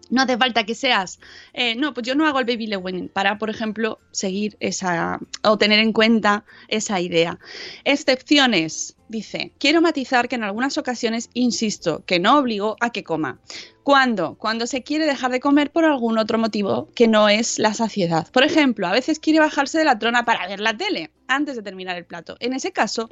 No 0.10 0.22
hace 0.22 0.38
falta 0.38 0.64
que 0.64 0.76
seas, 0.76 1.20
eh, 1.54 1.76
no, 1.76 1.94
pues 1.94 2.08
yo 2.08 2.16
no 2.16 2.26
hago 2.26 2.40
el 2.40 2.46
baby 2.46 2.68
led 2.68 2.78
weaning 2.78 3.10
para, 3.10 3.38
por 3.38 3.50
ejemplo, 3.50 4.00
seguir 4.12 4.58
esa 4.60 5.20
o 5.44 5.58
tener 5.58 5.80
en 5.80 5.94
cuenta 5.94 6.46
esa 6.68 7.00
idea. 7.02 7.40
Excepciones, 7.84 8.96
dice, 9.10 9.54
quiero 9.60 9.82
matizar 9.82 10.28
que 10.28 10.36
en 10.36 10.44
algunas 10.44 10.78
ocasiones 10.78 11.30
insisto 11.34 12.04
que 12.06 12.20
no 12.20 12.38
obligo 12.38 12.78
a 12.80 12.92
que 12.92 13.04
coma. 13.04 13.40
¿Cuándo? 13.84 14.36
Cuando 14.36 14.68
se 14.68 14.84
quiere 14.84 15.06
dejar 15.06 15.32
de 15.32 15.40
comer 15.40 15.72
por 15.72 15.86
algún 15.86 16.18
otro 16.18 16.38
motivo 16.38 16.90
que 16.94 17.08
no 17.08 17.30
es 17.30 17.58
la 17.58 17.74
saciedad. 17.74 18.28
Por 18.32 18.44
ejemplo, 18.44 18.86
a 18.88 18.92
veces 18.92 19.20
quiere 19.20 19.40
bajarse 19.40 19.78
de 19.78 19.86
la 19.86 19.98
trona 19.98 20.26
para 20.26 20.48
ver 20.48 20.60
la 20.60 20.76
tele 20.76 21.12
antes 21.28 21.56
de 21.56 21.62
terminar 21.62 21.96
el 21.96 22.06
plato. 22.06 22.36
En 22.40 22.54
ese 22.54 22.74
caso, 22.74 23.10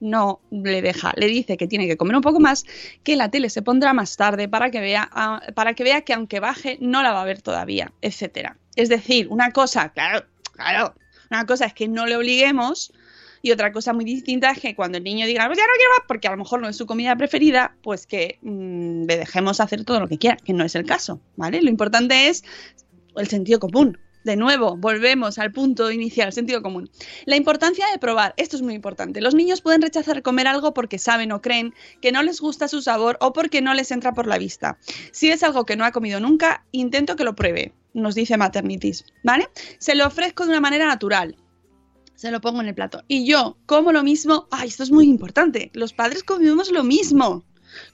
no 0.00 0.40
le 0.50 0.82
deja, 0.82 1.12
le 1.16 1.26
dice 1.26 1.56
que 1.56 1.66
tiene 1.66 1.86
que 1.86 1.96
comer 1.96 2.16
un 2.16 2.22
poco 2.22 2.40
más, 2.40 2.64
que 3.02 3.16
la 3.16 3.30
tele 3.30 3.50
se 3.50 3.62
pondrá 3.62 3.92
más 3.92 4.16
tarde 4.16 4.48
para 4.48 4.70
que 4.70 4.80
vea, 4.80 5.08
ah, 5.12 5.42
para 5.54 5.74
que, 5.74 5.84
vea 5.84 6.02
que 6.02 6.12
aunque 6.12 6.40
baje 6.40 6.78
no 6.80 7.02
la 7.02 7.12
va 7.12 7.22
a 7.22 7.24
ver 7.24 7.42
todavía, 7.42 7.92
etcétera. 8.00 8.56
Es 8.76 8.88
decir, 8.88 9.28
una 9.28 9.50
cosa, 9.50 9.90
claro, 9.90 10.24
claro, 10.52 10.94
una 11.30 11.46
cosa 11.46 11.66
es 11.66 11.74
que 11.74 11.88
no 11.88 12.06
le 12.06 12.16
obliguemos 12.16 12.92
y 13.42 13.52
otra 13.52 13.72
cosa 13.72 13.92
muy 13.92 14.04
distinta 14.04 14.50
es 14.50 14.60
que 14.60 14.74
cuando 14.74 14.98
el 14.98 15.04
niño 15.04 15.26
diga, 15.26 15.46
pues 15.46 15.58
ya 15.58 15.64
no 15.64 15.72
quiero 15.76 15.90
más, 15.92 16.04
porque 16.08 16.28
a 16.28 16.32
lo 16.32 16.38
mejor 16.38 16.60
no 16.60 16.68
es 16.68 16.76
su 16.76 16.86
comida 16.86 17.16
preferida, 17.16 17.74
pues 17.82 18.06
que 18.06 18.38
mm, 18.42 19.04
le 19.06 19.16
dejemos 19.16 19.60
hacer 19.60 19.84
todo 19.84 20.00
lo 20.00 20.08
que 20.08 20.18
quiera, 20.18 20.36
que 20.36 20.52
no 20.52 20.64
es 20.64 20.74
el 20.74 20.84
caso, 20.84 21.20
¿vale? 21.36 21.62
Lo 21.62 21.70
importante 21.70 22.28
es 22.28 22.44
el 23.16 23.28
sentido 23.28 23.60
común. 23.60 23.98
De 24.24 24.36
nuevo, 24.36 24.76
volvemos 24.76 25.38
al 25.38 25.52
punto 25.52 25.90
inicial, 25.90 26.32
sentido 26.32 26.60
común. 26.60 26.90
La 27.24 27.36
importancia 27.36 27.86
de 27.92 27.98
probar, 27.98 28.34
esto 28.36 28.56
es 28.56 28.62
muy 28.62 28.74
importante. 28.74 29.20
Los 29.20 29.34
niños 29.34 29.60
pueden 29.60 29.80
rechazar 29.80 30.22
comer 30.22 30.48
algo 30.48 30.74
porque 30.74 30.98
saben 30.98 31.32
o 31.32 31.40
creen 31.40 31.72
que 32.02 32.12
no 32.12 32.22
les 32.22 32.40
gusta 32.40 32.68
su 32.68 32.82
sabor 32.82 33.16
o 33.20 33.32
porque 33.32 33.62
no 33.62 33.74
les 33.74 33.90
entra 33.90 34.12
por 34.12 34.26
la 34.26 34.38
vista. 34.38 34.78
Si 35.12 35.30
es 35.30 35.42
algo 35.42 35.64
que 35.64 35.76
no 35.76 35.84
ha 35.84 35.92
comido 35.92 36.20
nunca, 36.20 36.64
intento 36.72 37.16
que 37.16 37.24
lo 37.24 37.36
pruebe, 37.36 37.72
nos 37.94 38.14
dice 38.14 38.36
Maternitis, 38.36 39.04
¿vale? 39.22 39.48
Se 39.78 39.94
lo 39.94 40.06
ofrezco 40.06 40.44
de 40.44 40.50
una 40.50 40.60
manera 40.60 40.86
natural, 40.86 41.36
Se 42.14 42.32
lo 42.32 42.40
pongo 42.40 42.60
en 42.60 42.66
el 42.66 42.74
plato. 42.74 43.04
Y 43.06 43.24
yo 43.24 43.56
como 43.66 43.92
lo 43.92 44.02
mismo. 44.02 44.48
¡Ay, 44.50 44.68
esto 44.68 44.82
es 44.82 44.90
muy 44.90 45.06
importante! 45.06 45.70
Los 45.72 45.92
padres 45.92 46.24
comemos 46.24 46.72
lo 46.72 46.82
mismo 46.82 47.44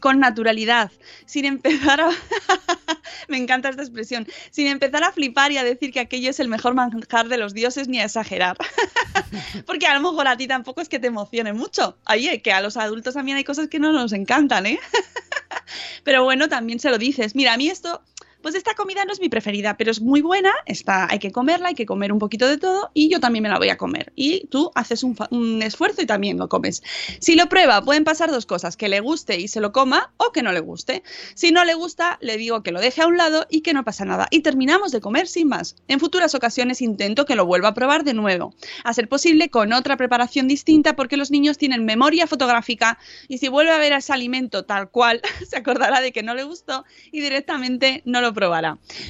con 0.01 0.19
naturalidad, 0.19 0.91
sin 1.27 1.45
empezar 1.45 2.01
a... 2.01 2.11
Me 3.29 3.37
encanta 3.37 3.69
esta 3.69 3.83
expresión, 3.83 4.27
sin 4.51 4.67
empezar 4.67 5.05
a 5.05 5.13
flipar 5.13 5.53
y 5.53 5.59
a 5.59 5.65
decir 5.65 5.93
que 5.93 6.01
aquello 6.01 6.31
es 6.31 6.41
el 6.41 6.49
mejor 6.49 6.75
manjar 6.75 7.29
de 7.29 7.39
los 7.39 7.55
dioses 7.55 7.89
ni 7.89 8.01
a 8.01 8.05
exagerar. 8.05 8.57
Porque 9.67 9.87
a 9.87 9.95
lo 9.95 10.01
mejor 10.01 10.29
a 10.29 10.37
ti 10.37 10.47
tampoco 10.47 10.81
es 10.81 10.89
que 10.89 10.99
te 10.99 11.09
emocione 11.09 11.53
mucho. 11.53 11.97
Oye, 12.09 12.43
que 12.43 12.53
a 12.53 12.61
los 12.61 12.77
adultos 12.77 13.15
también 13.15 13.37
hay 13.37 13.45
cosas 13.45 13.69
que 13.69 13.79
no 13.79 13.93
nos 13.93 14.13
encantan, 14.13 14.67
¿eh? 14.67 14.81
Pero 16.05 16.25
bueno, 16.25 16.49
también 16.49 16.81
se 16.81 16.91
lo 16.91 16.99
dices. 16.99 17.35
Mira, 17.35 17.55
a 17.55 17.57
mí 17.57 17.69
esto 17.69 18.03
pues 18.45 18.55
esta 18.55 18.75
comida 18.75 19.07
no 19.07 19.13
es 19.15 19.21
mi 19.21 19.31
preferida, 19.31 19.79
pero 19.79 19.91
es 19.91 20.03
muy 20.03 20.21
buena, 20.21 20.53
está, 20.67 21.11
hay 21.11 21.19
que 21.19 21.33
comerla, 21.33 21.69
hay 21.69 21.75
que 21.75 21.87
comer 21.87 22.13
un 22.13 22.19
poquito 22.19 22.47
de 22.47 22.59
todo 22.59 22.91
y 22.93 23.09
yo 23.09 23.19
también 23.19 23.43
me 23.43 23.49
la 23.49 23.57
voy 23.57 23.71
a 23.71 23.79
comer. 23.79 24.13
Y 24.17 24.49
tú 24.49 24.71
haces 24.75 25.03
un, 25.03 25.17
un, 25.31 25.63
esfuerzo 25.63 26.03
y 26.03 26.07
también 26.07 26.37
lo 26.37 26.51
comes. 26.51 26.83
Si 27.21 27.37
lo 27.37 27.49
prueba, 27.49 27.81
pueden 27.81 28.05
pasar 28.05 28.31
dos 28.31 28.45
cosas, 28.45 28.77
que 28.77 28.91
le 28.91 29.01
guste 29.01 29.41
y 29.41 29.49
se 29.49 29.63
lo 29.63 29.73
coma 29.73 30.13
o 30.19 30.31
que 30.31 30.43
no 30.43 30.53
le 30.53 30.61
guste. 30.61 31.03
Si 31.35 31.53
no 31.53 31.65
le 31.65 31.73
gusta, 31.73 32.19
le 32.21 32.37
digo 32.37 32.63
que 32.63 32.71
lo 32.71 32.83
deje 32.83 33.01
a 33.01 33.07
un 33.07 33.17
lado 33.17 33.47
y 33.49 33.63
que 33.63 33.73
no 33.73 33.83
pasa 33.83 34.05
nada. 34.05 34.29
Y 34.31 34.41
terminamos 34.41 34.93
de 34.93 35.01
comer 35.01 35.27
sin 35.27 35.49
más. 35.49 35.77
En 35.89 35.99
futuras 35.99 36.35
ocasiones 36.35 36.83
intento 36.83 37.25
que 37.25 37.37
lo 37.37 37.47
vuelva 37.47 37.69
a 37.69 37.75
probar 37.75 38.05
de 38.05 38.13
nuevo, 38.13 38.55
a 38.85 38.93
ser 38.93 39.09
posible 39.09 39.49
con 39.49 39.73
otra 39.73 39.97
preparación 39.97 40.49
distinta 40.49 40.97
porque 40.97 41.17
los 41.17 41.31
niños 41.31 41.57
tienen 41.57 41.87
memoria 41.87 42.27
fotográfica 42.27 42.99
y 43.27 43.39
si 43.39 43.49
vuelve 43.49 43.73
a 43.73 43.79
ver 43.79 43.95
ese 43.95 44.13
alimento 44.13 44.67
tal 44.67 44.91
cual, 44.91 45.23
se 45.49 45.57
acordará 45.57 46.03
de 46.03 46.13
que 46.13 46.23
no 46.23 46.35
le 46.35 46.45
gustó 46.45 46.85
y 47.11 47.23
directamente 47.23 48.03
no 48.05 48.21
lo 48.21 48.34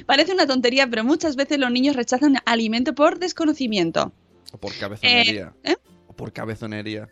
Parece 0.06 0.32
una 0.32 0.46
tontería, 0.46 0.88
pero 0.88 1.04
muchas 1.04 1.36
veces 1.36 1.58
los 1.58 1.70
niños 1.70 1.96
rechazan 1.96 2.36
alimento 2.44 2.94
por 2.94 3.18
desconocimiento. 3.18 4.12
O 4.52 4.58
por 4.58 4.76
cabezonería. 4.76 5.52
Eh, 5.64 5.72
¿eh? 5.72 5.76
O 6.06 6.14
por 6.14 6.32
cabezonería. 6.32 7.08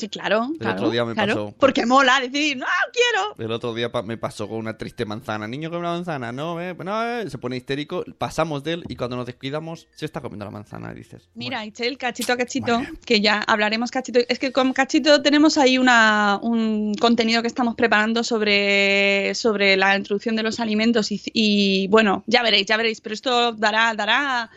Sí, 0.00 0.08
claro. 0.08 0.48
El 0.52 0.58
claro, 0.58 0.76
otro 0.78 0.90
día 0.90 1.04
me 1.04 1.14
claro. 1.14 1.34
pasó. 1.34 1.54
Porque 1.58 1.86
mola 1.86 2.18
decir, 2.20 2.56
no, 2.56 2.66
quiero. 2.92 3.34
El 3.38 3.52
otro 3.52 3.74
día 3.74 3.92
pa- 3.92 4.02
me 4.02 4.16
pasó 4.16 4.48
con 4.48 4.58
una 4.58 4.76
triste 4.78 5.04
manzana. 5.04 5.46
Niño 5.46 5.68
come 5.70 5.80
una 5.80 5.90
manzana, 5.92 6.32
no, 6.32 6.60
eh, 6.60 6.74
no, 6.82 7.04
eh, 7.04 7.28
se 7.28 7.38
pone 7.38 7.56
histérico. 7.56 8.04
Pasamos 8.18 8.64
de 8.64 8.72
él 8.74 8.84
y 8.88 8.96
cuando 8.96 9.16
nos 9.16 9.26
descuidamos, 9.26 9.86
se 9.94 10.06
está 10.06 10.20
comiendo 10.20 10.44
la 10.46 10.50
manzana. 10.50 10.90
Y 10.92 10.96
dices, 10.96 11.28
Mira, 11.34 11.64
Ichel, 11.66 11.98
cachito 11.98 12.32
a 12.32 12.36
cachito, 12.36 12.80
que 13.04 13.20
ya 13.20 13.40
hablaremos 13.46 13.90
cachito. 13.90 14.20
Es 14.28 14.38
que 14.38 14.52
con 14.52 14.72
cachito 14.72 15.22
tenemos 15.22 15.58
ahí 15.58 15.78
una, 15.78 16.38
un 16.42 16.94
contenido 16.94 17.42
que 17.42 17.48
estamos 17.48 17.74
preparando 17.74 18.24
sobre, 18.24 19.34
sobre 19.34 19.76
la 19.76 19.96
introducción 19.96 20.36
de 20.36 20.42
los 20.42 20.60
alimentos 20.60 21.12
y, 21.12 21.20
y, 21.32 21.88
bueno, 21.88 22.24
ya 22.26 22.42
veréis, 22.42 22.66
ya 22.66 22.76
veréis, 22.76 23.00
pero 23.00 23.14
esto 23.14 23.52
dará, 23.52 23.92
dará, 23.94 24.50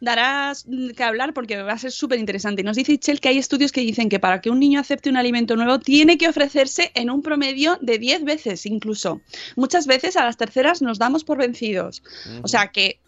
dará 0.00 0.52
que 0.96 1.02
hablar 1.02 1.34
porque 1.34 1.62
va 1.62 1.72
a 1.72 1.78
ser 1.78 1.92
súper 1.92 2.18
interesante. 2.18 2.62
Nos 2.62 2.76
dice 2.76 2.92
Ichel 2.92 3.20
que 3.20 3.28
hay 3.28 3.38
estudios 3.38 3.72
que 3.72 3.80
dicen 3.80 4.08
que 4.08 4.18
para 4.18 4.40
que 4.40 4.50
un 4.50 4.60
niño 4.60 4.80
acepte 4.80 5.10
un 5.10 5.16
alimento 5.16 5.56
nuevo 5.56 5.78
tiene 5.78 6.18
que 6.18 6.28
ofrecerse 6.28 6.90
en 6.94 7.10
un 7.10 7.22
promedio 7.22 7.78
de 7.80 7.98
10 7.98 8.24
veces 8.24 8.66
incluso. 8.66 9.20
Muchas 9.56 9.86
veces 9.86 10.16
a 10.16 10.24
las 10.24 10.36
terceras 10.36 10.82
nos 10.82 10.98
damos 10.98 11.24
por 11.24 11.38
vencidos. 11.38 12.02
O 12.42 12.48
sea 12.48 12.68
que 12.68 13.00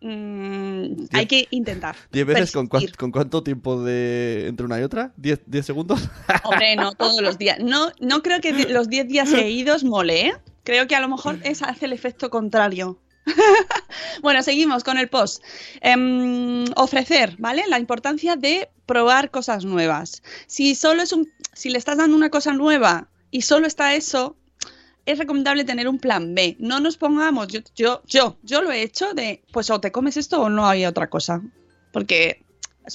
mm, 0.00 1.06
hay 1.12 1.26
que 1.26 1.48
intentar. 1.50 1.96
¿Diez 2.10 2.26
veces 2.26 2.52
con, 2.52 2.66
cuánto 2.66 3.42
tiempo 3.42 3.82
de 3.82 4.46
entre 4.48 4.66
una 4.66 4.80
y 4.80 4.82
otra? 4.82 5.12
¿Diez, 5.16 5.40
diez 5.46 5.66
segundos? 5.66 6.08
Hombre, 6.44 6.76
no 6.76 6.92
todos 6.92 7.20
los 7.22 7.38
días. 7.38 7.58
No, 7.60 7.92
no 8.00 8.22
creo 8.22 8.40
que 8.40 8.52
los 8.68 8.88
10 8.88 9.08
días 9.08 9.28
seguidos 9.28 9.84
mole, 9.84 10.26
¿eh? 10.26 10.32
Creo 10.64 10.86
que 10.86 10.94
a 10.94 11.00
lo 11.00 11.08
mejor 11.08 11.38
es, 11.44 11.62
hace 11.62 11.86
el 11.86 11.92
efecto 11.92 12.30
contrario. 12.30 12.98
bueno, 14.22 14.42
seguimos 14.42 14.84
con 14.84 14.98
el 14.98 15.08
post. 15.08 15.42
Em, 15.80 16.64
ofrecer, 16.76 17.36
¿vale? 17.38 17.64
La 17.68 17.78
importancia 17.78 18.36
de 18.36 18.70
probar 18.86 19.30
cosas 19.30 19.64
nuevas. 19.64 20.22
Si 20.46 20.74
solo 20.74 21.02
es 21.02 21.12
un. 21.12 21.30
Si 21.52 21.70
le 21.70 21.78
estás 21.78 21.98
dando 21.98 22.16
una 22.16 22.30
cosa 22.30 22.52
nueva 22.52 23.08
y 23.30 23.42
solo 23.42 23.66
está 23.66 23.94
eso, 23.94 24.36
es 25.06 25.18
recomendable 25.18 25.64
tener 25.64 25.88
un 25.88 25.98
plan 25.98 26.34
B. 26.34 26.56
No 26.58 26.80
nos 26.80 26.96
pongamos, 26.96 27.48
yo, 27.48 27.60
yo, 27.74 28.02
yo, 28.06 28.38
yo 28.42 28.62
lo 28.62 28.72
he 28.72 28.82
hecho 28.82 29.14
de, 29.14 29.42
pues 29.52 29.70
o 29.70 29.80
te 29.80 29.92
comes 29.92 30.16
esto 30.16 30.40
o 30.40 30.48
no 30.48 30.66
hay 30.66 30.86
otra 30.86 31.10
cosa. 31.10 31.42
Porque 31.92 32.42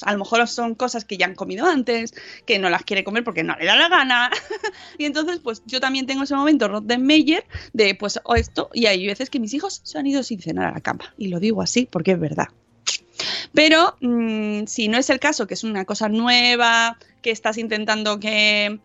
a 0.02 0.12
lo 0.12 0.18
mejor 0.18 0.46
son 0.48 0.74
cosas 0.74 1.04
que 1.04 1.16
ya 1.16 1.26
han 1.26 1.34
comido 1.34 1.66
antes, 1.66 2.14
que 2.46 2.58
no 2.58 2.70
las 2.70 2.82
quiere 2.84 3.04
comer 3.04 3.24
porque 3.24 3.42
no 3.42 3.56
le 3.56 3.66
da 3.66 3.76
la 3.76 3.88
gana. 3.88 4.30
y 4.98 5.04
entonces, 5.04 5.40
pues 5.42 5.62
yo 5.66 5.80
también 5.80 6.06
tengo 6.06 6.22
ese 6.24 6.34
momento 6.34 6.68
Rottenmeier 6.68 7.44
de, 7.72 7.94
pues, 7.94 8.20
o 8.24 8.34
esto, 8.34 8.70
y 8.74 8.86
hay 8.86 9.06
veces 9.06 9.30
que 9.30 9.40
mis 9.40 9.54
hijos 9.54 9.80
se 9.84 9.98
han 9.98 10.06
ido 10.06 10.22
sin 10.22 10.40
cenar 10.40 10.66
a 10.68 10.72
la 10.74 10.80
cama. 10.80 11.12
Y 11.16 11.28
lo 11.28 11.40
digo 11.40 11.62
así 11.62 11.88
porque 11.90 12.12
es 12.12 12.20
verdad. 12.20 12.48
Pero 13.52 13.96
mm, 14.00 14.64
si 14.66 14.88
no 14.88 14.98
es 14.98 15.10
el 15.10 15.18
caso, 15.18 15.46
que 15.46 15.54
es 15.54 15.64
una 15.64 15.84
cosa 15.84 16.08
nueva, 16.08 16.98
que 17.22 17.30
estás 17.30 17.58
intentando 17.58 18.20
que 18.20 18.78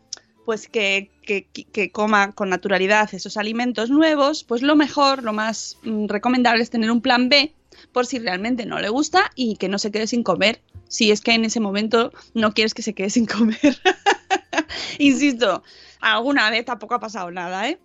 pues 0.46 0.68
que, 0.68 1.10
que- 1.22 1.46
que 1.46 1.90
coma 1.92 2.34
con 2.34 2.50
naturalidad 2.50 3.08
esos 3.14 3.38
alimentos 3.38 3.90
nuevos, 3.90 4.44
pues 4.44 4.62
lo 4.62 4.76
mejor, 4.76 5.24
lo 5.24 5.32
más 5.32 5.78
mm, 5.84 6.08
recomendable 6.08 6.64
es 6.64 6.70
tener 6.70 6.92
un 6.92 7.00
plan 7.02 7.30
B 7.30 7.54
por 7.92 8.06
si 8.06 8.20
realmente 8.20 8.66
no 8.66 8.80
le 8.80 8.90
gusta 8.90 9.32
y 9.36 9.58
que 9.58 9.70
no 9.70 9.80
se 9.80 9.92
quede 9.92 10.08
sin 10.08 10.24
comer, 10.24 10.62
si 10.88 11.12
es 11.12 11.22
que 11.22 11.34
en 11.34 11.46
ese 11.46 11.60
momento 11.60 12.12
no 12.34 12.54
quieres 12.54 12.74
que 12.74 12.82
se 12.82 12.94
quede 12.94 13.10
sin 13.10 13.26
comer. 13.26 13.82
Insisto, 15.00 15.64
alguna 16.00 16.50
vez 16.50 16.66
tampoco 16.66 16.96
ha 16.96 17.00
pasado 17.00 17.32
nada, 17.32 17.70
¿eh? 17.70 17.80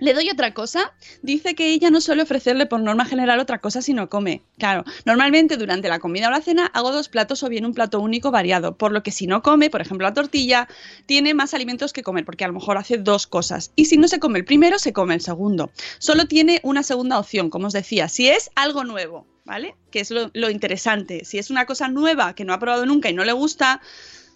Le 0.00 0.14
doy 0.14 0.30
otra 0.30 0.54
cosa. 0.54 0.94
Dice 1.22 1.54
que 1.54 1.68
ella 1.68 1.90
no 1.90 2.00
suele 2.00 2.22
ofrecerle 2.22 2.66
por 2.66 2.80
norma 2.80 3.04
general 3.04 3.40
otra 3.40 3.60
cosa 3.60 3.82
si 3.82 3.94
no 3.94 4.08
come. 4.08 4.42
Claro, 4.58 4.84
normalmente 5.04 5.56
durante 5.56 5.88
la 5.88 5.98
comida 5.98 6.28
o 6.28 6.30
la 6.30 6.40
cena 6.40 6.66
hago 6.66 6.92
dos 6.92 7.08
platos 7.08 7.42
o 7.42 7.48
bien 7.48 7.66
un 7.66 7.74
plato 7.74 8.00
único 8.00 8.30
variado, 8.30 8.76
por 8.76 8.92
lo 8.92 9.02
que 9.02 9.10
si 9.10 9.26
no 9.26 9.42
come, 9.42 9.70
por 9.70 9.80
ejemplo 9.80 10.06
la 10.06 10.14
tortilla, 10.14 10.68
tiene 11.06 11.34
más 11.34 11.52
alimentos 11.52 11.92
que 11.92 12.02
comer, 12.02 12.24
porque 12.24 12.44
a 12.44 12.48
lo 12.48 12.54
mejor 12.54 12.78
hace 12.78 12.98
dos 12.98 13.26
cosas. 13.26 13.72
Y 13.74 13.86
si 13.86 13.96
no 13.96 14.06
se 14.06 14.20
come 14.20 14.38
el 14.38 14.44
primero, 14.44 14.78
se 14.78 14.92
come 14.92 15.14
el 15.14 15.20
segundo. 15.20 15.70
Solo 15.98 16.26
tiene 16.26 16.60
una 16.62 16.82
segunda 16.82 17.18
opción, 17.18 17.50
como 17.50 17.66
os 17.66 17.72
decía, 17.72 18.08
si 18.08 18.28
es 18.28 18.50
algo 18.54 18.84
nuevo, 18.84 19.26
¿vale? 19.44 19.74
Que 19.90 20.00
es 20.00 20.10
lo, 20.10 20.30
lo 20.32 20.50
interesante. 20.50 21.24
Si 21.24 21.38
es 21.38 21.50
una 21.50 21.66
cosa 21.66 21.88
nueva 21.88 22.34
que 22.34 22.44
no 22.44 22.52
ha 22.52 22.60
probado 22.60 22.86
nunca 22.86 23.10
y 23.10 23.14
no 23.14 23.24
le 23.24 23.32
gusta, 23.32 23.80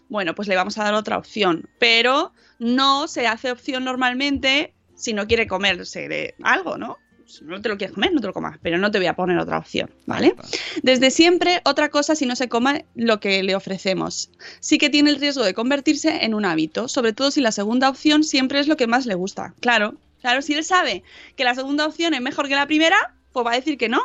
bueno, 0.08 0.34
pues 0.34 0.48
le 0.48 0.56
vamos 0.56 0.76
a 0.78 0.84
dar 0.84 0.94
otra 0.94 1.18
opción. 1.18 1.68
Pero 1.78 2.32
no 2.58 3.08
se 3.08 3.26
hace 3.26 3.50
opción 3.50 3.84
normalmente 3.84 4.74
si 5.02 5.12
no 5.12 5.26
quiere 5.26 5.48
comerse 5.48 6.08
de 6.08 6.34
algo, 6.42 6.78
¿no? 6.78 6.98
Si 7.26 7.44
no 7.44 7.60
te 7.60 7.68
lo 7.68 7.76
quieres 7.76 7.94
comer, 7.94 8.12
no 8.12 8.20
te 8.20 8.28
lo 8.28 8.32
comas, 8.32 8.58
pero 8.62 8.78
no 8.78 8.90
te 8.90 8.98
voy 8.98 9.08
a 9.08 9.16
poner 9.16 9.36
otra 9.38 9.58
opción, 9.58 9.90
¿vale? 10.06 10.36
Desde 10.82 11.10
siempre, 11.10 11.60
otra 11.64 11.88
cosa 11.88 12.14
si 12.14 12.24
no 12.24 12.36
se 12.36 12.48
coma 12.48 12.82
lo 12.94 13.18
que 13.18 13.42
le 13.42 13.56
ofrecemos. 13.56 14.30
Sí 14.60 14.78
que 14.78 14.90
tiene 14.90 15.10
el 15.10 15.18
riesgo 15.18 15.42
de 15.42 15.54
convertirse 15.54 16.24
en 16.24 16.34
un 16.34 16.44
hábito, 16.44 16.86
sobre 16.86 17.12
todo 17.12 17.32
si 17.32 17.40
la 17.40 17.50
segunda 17.50 17.88
opción 17.88 18.22
siempre 18.22 18.60
es 18.60 18.68
lo 18.68 18.76
que 18.76 18.86
más 18.86 19.04
le 19.06 19.14
gusta. 19.14 19.54
Claro, 19.60 19.94
claro, 20.20 20.40
si 20.40 20.54
él 20.54 20.64
sabe 20.64 21.02
que 21.34 21.42
la 21.42 21.56
segunda 21.56 21.86
opción 21.86 22.14
es 22.14 22.20
mejor 22.20 22.46
que 22.46 22.54
la 22.54 22.66
primera, 22.66 23.16
pues 23.32 23.44
va 23.44 23.52
a 23.52 23.56
decir 23.56 23.78
que 23.78 23.88
no. 23.88 24.02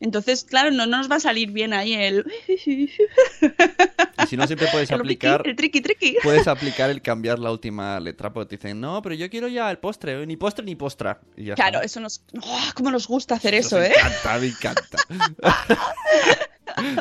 Entonces, 0.00 0.44
claro, 0.44 0.70
no, 0.70 0.86
no 0.86 0.98
nos 0.98 1.10
va 1.10 1.16
a 1.16 1.20
salir 1.20 1.50
bien 1.52 1.72
ahí 1.72 1.94
el... 1.94 2.24
Y 2.48 4.26
si 4.28 4.36
no, 4.36 4.46
siempre 4.46 4.68
puedes 4.70 4.90
el 4.90 5.00
aplicar. 5.00 5.42
triqui, 5.42 5.50
el 5.50 5.56
triqui 5.56 5.80
triqui. 5.80 6.16
Puedes 6.22 6.46
aplicar 6.48 6.90
el 6.90 7.00
cambiar 7.02 7.38
la 7.38 7.50
última 7.50 7.98
letra 8.00 8.32
porque 8.32 8.56
te 8.56 8.56
dicen, 8.56 8.80
no, 8.80 9.00
pero 9.02 9.14
yo 9.14 9.30
quiero 9.30 9.48
ya 9.48 9.70
el 9.70 9.78
postre, 9.78 10.26
ni 10.26 10.36
postre 10.36 10.64
ni 10.64 10.74
postra. 10.74 11.20
Y 11.36 11.44
ya 11.44 11.54
Claro, 11.54 11.76
está. 11.76 11.86
eso 11.86 12.00
nos... 12.00 12.22
¡Oh, 12.42 12.60
¿Cómo 12.74 12.90
nos 12.90 13.06
gusta 13.08 13.36
hacer 13.36 13.54
eso, 13.54 13.78
me 13.78 13.86
eh? 13.86 13.92
encanta, 13.96 14.38
me 14.38 14.46
encanta. 14.46 14.98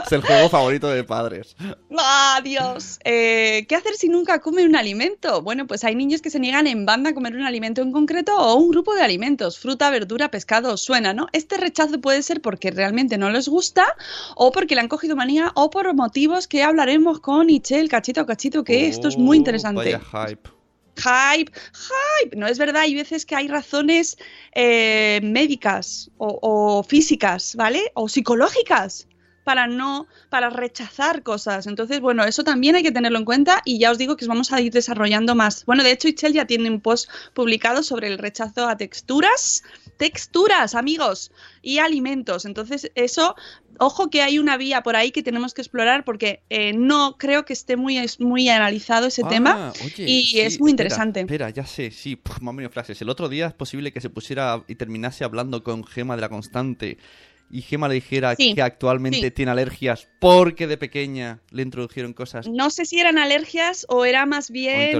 es 0.06 0.12
el 0.12 0.22
juego 0.22 0.50
favorito 0.50 0.88
de 0.90 1.04
padres. 1.04 1.56
¡Ah, 1.98 2.42
Dios! 2.44 3.00
Eh, 3.04 3.66
¿Qué 3.68 3.76
hacer 3.76 3.96
si 3.96 4.10
nunca 4.10 4.40
come 4.40 4.66
un 4.66 4.76
alimento? 4.76 5.42
Bueno, 5.42 5.68
pues 5.68 5.84
hay 5.84 5.96
niños 5.96 6.22
que 6.22 6.30
se 6.30 6.40
niegan 6.40 6.68
en 6.68 6.86
banda 6.86 7.12
a 7.12 7.14
comer 7.14 7.36
un 7.36 7.44
alimento 7.44 7.82
en 7.82 7.92
concreto 7.92 8.36
o 8.36 8.56
un 8.56 8.70
grupo 8.70 8.94
de 8.96 9.02
alimentos, 9.02 9.60
fruta, 9.60 9.90
verdura, 9.90 10.30
pescado, 10.32 10.78
suena, 10.78 11.14
¿no? 11.14 11.28
Este 11.34 11.58
rechazo 11.58 12.00
puede 12.02 12.22
ser 12.24 12.42
porque 12.42 12.72
realmente 12.72 13.18
no 13.18 13.30
les 13.30 13.48
gusta 13.48 13.86
o 14.36 14.52
porque 14.52 14.76
le 14.76 14.82
han 14.82 14.88
cogido 14.88 15.16
manía 15.16 15.52
o 15.56 15.70
por 15.70 15.94
motivos 15.94 16.48
que 16.48 16.64
hablaremos 16.64 17.20
con 17.20 17.50
Ichel, 17.50 17.90
cachito 17.90 18.26
cachito, 18.26 18.64
que 18.64 18.88
esto 18.88 19.08
es 19.08 19.18
muy 19.18 19.36
Oh, 19.36 19.40
interesante. 19.40 19.84
Vaya 19.84 20.02
hype. 20.30 20.50
Hype, 20.98 21.52
hype. 21.52 22.38
No 22.38 22.48
es 22.48 22.58
verdad, 22.58 22.84
hay 22.84 22.96
veces 22.96 23.26
que 23.26 23.36
hay 23.36 23.50
razones 23.50 24.18
eh, 24.54 25.20
médicas 25.24 26.10
o, 26.18 26.40
o 26.42 26.84
físicas, 26.84 27.56
¿vale? 27.58 27.92
O 27.96 28.08
psicológicas 28.08 29.08
para 29.46 29.68
no, 29.68 30.08
para 30.30 30.50
rechazar 30.50 31.24
cosas. 31.24 31.68
Entonces, 31.68 32.02
bueno, 32.02 32.26
eso 32.26 32.43
también 32.43 32.76
hay 32.76 32.84
que 32.84 32.91
tenerlo 32.91 33.20
en 33.20 33.26
cuenta 33.26 33.62
y 33.64 33.80
ya 33.80 33.91
os 33.91 33.98
digo 33.98 34.18
que 34.18 34.26
os 34.26 34.30
vamos 34.30 34.52
a 34.52 34.60
ir 34.60 34.74
desarrollando 34.74 35.36
más. 35.36 35.64
Bueno, 35.66 35.84
de 35.84 35.91
hecho, 35.91 36.10
Ichel 36.10 36.34
ya 36.34 36.46
tiene 36.46 36.70
un 36.70 36.82
post 36.82 37.10
publicado 37.34 37.84
sobre 37.84 38.08
el 38.08 38.18
rechazo 38.18 38.68
a 38.68 38.76
texturas, 38.76 39.64
texturas, 39.98 40.76
amigos, 40.76 41.32
y 41.62 41.78
alimentos. 41.78 42.46
Entonces, 42.46 42.91
eso, 42.96 43.36
ojo 43.80 44.10
que 44.10 44.22
hay 44.22 44.39
una 44.39 44.58
vía 44.58 44.84
por 44.84 44.96
ahí 44.96 45.12
que 45.12 45.24
tenemos 45.24 45.54
que 45.54 45.62
explorar 45.62 46.04
porque 46.04 46.41
eh, 46.50 46.74
no 46.74 47.18
creo 47.18 47.46
que 47.46 47.54
esté 47.54 47.78
muy, 47.78 47.98
es 47.98 48.20
muy 48.20 48.50
analizado 48.50 49.08
ese 49.08 49.22
Ah, 49.26 49.30
tema 49.30 49.74
oye, 49.84 50.10
y 50.10 50.24
sí, 50.24 50.41
es 50.41 50.60
muy 50.60 50.72
interesante. 50.72 51.22
Espera, 51.22 51.50
ya 51.52 51.66
sé, 51.66 51.91
sí, 51.91 52.16
puf, 52.16 52.41
me 52.41 52.50
han 52.50 52.56
venido 52.56 52.72
flashes. 52.72 53.02
El 53.02 53.10
otro 53.10 53.30
día 53.30 53.48
es 53.48 53.54
posible 53.54 53.93
que 53.93 54.02
se 54.02 54.10
pusiera 54.10 54.64
y 54.68 54.76
terminase 54.76 55.24
hablando 55.24 55.64
con 55.64 55.86
Gema 55.86 56.16
de 56.16 56.22
la 56.22 56.30
Constante 56.30 56.98
y 57.50 57.62
Gemma 57.62 57.88
le 57.88 57.96
dijera 57.96 58.36
Sí, 58.36 58.54
que 58.56 58.62
actualmente 58.62 59.20
sí. 59.22 59.32
tiene 59.32 59.52
alergias 59.52 60.08
porque 60.20 60.68
de 60.68 60.78
pequeña 60.78 61.39
le 61.52 61.62
introdujeron 61.62 62.14
cosas. 62.14 62.48
No 62.48 62.70
sé 62.70 62.86
si 62.86 63.00
eran 63.00 63.18
alergias 63.18 63.86
o 63.89 64.06
era 64.06 64.26
más 64.26 64.50
bien 64.52 64.91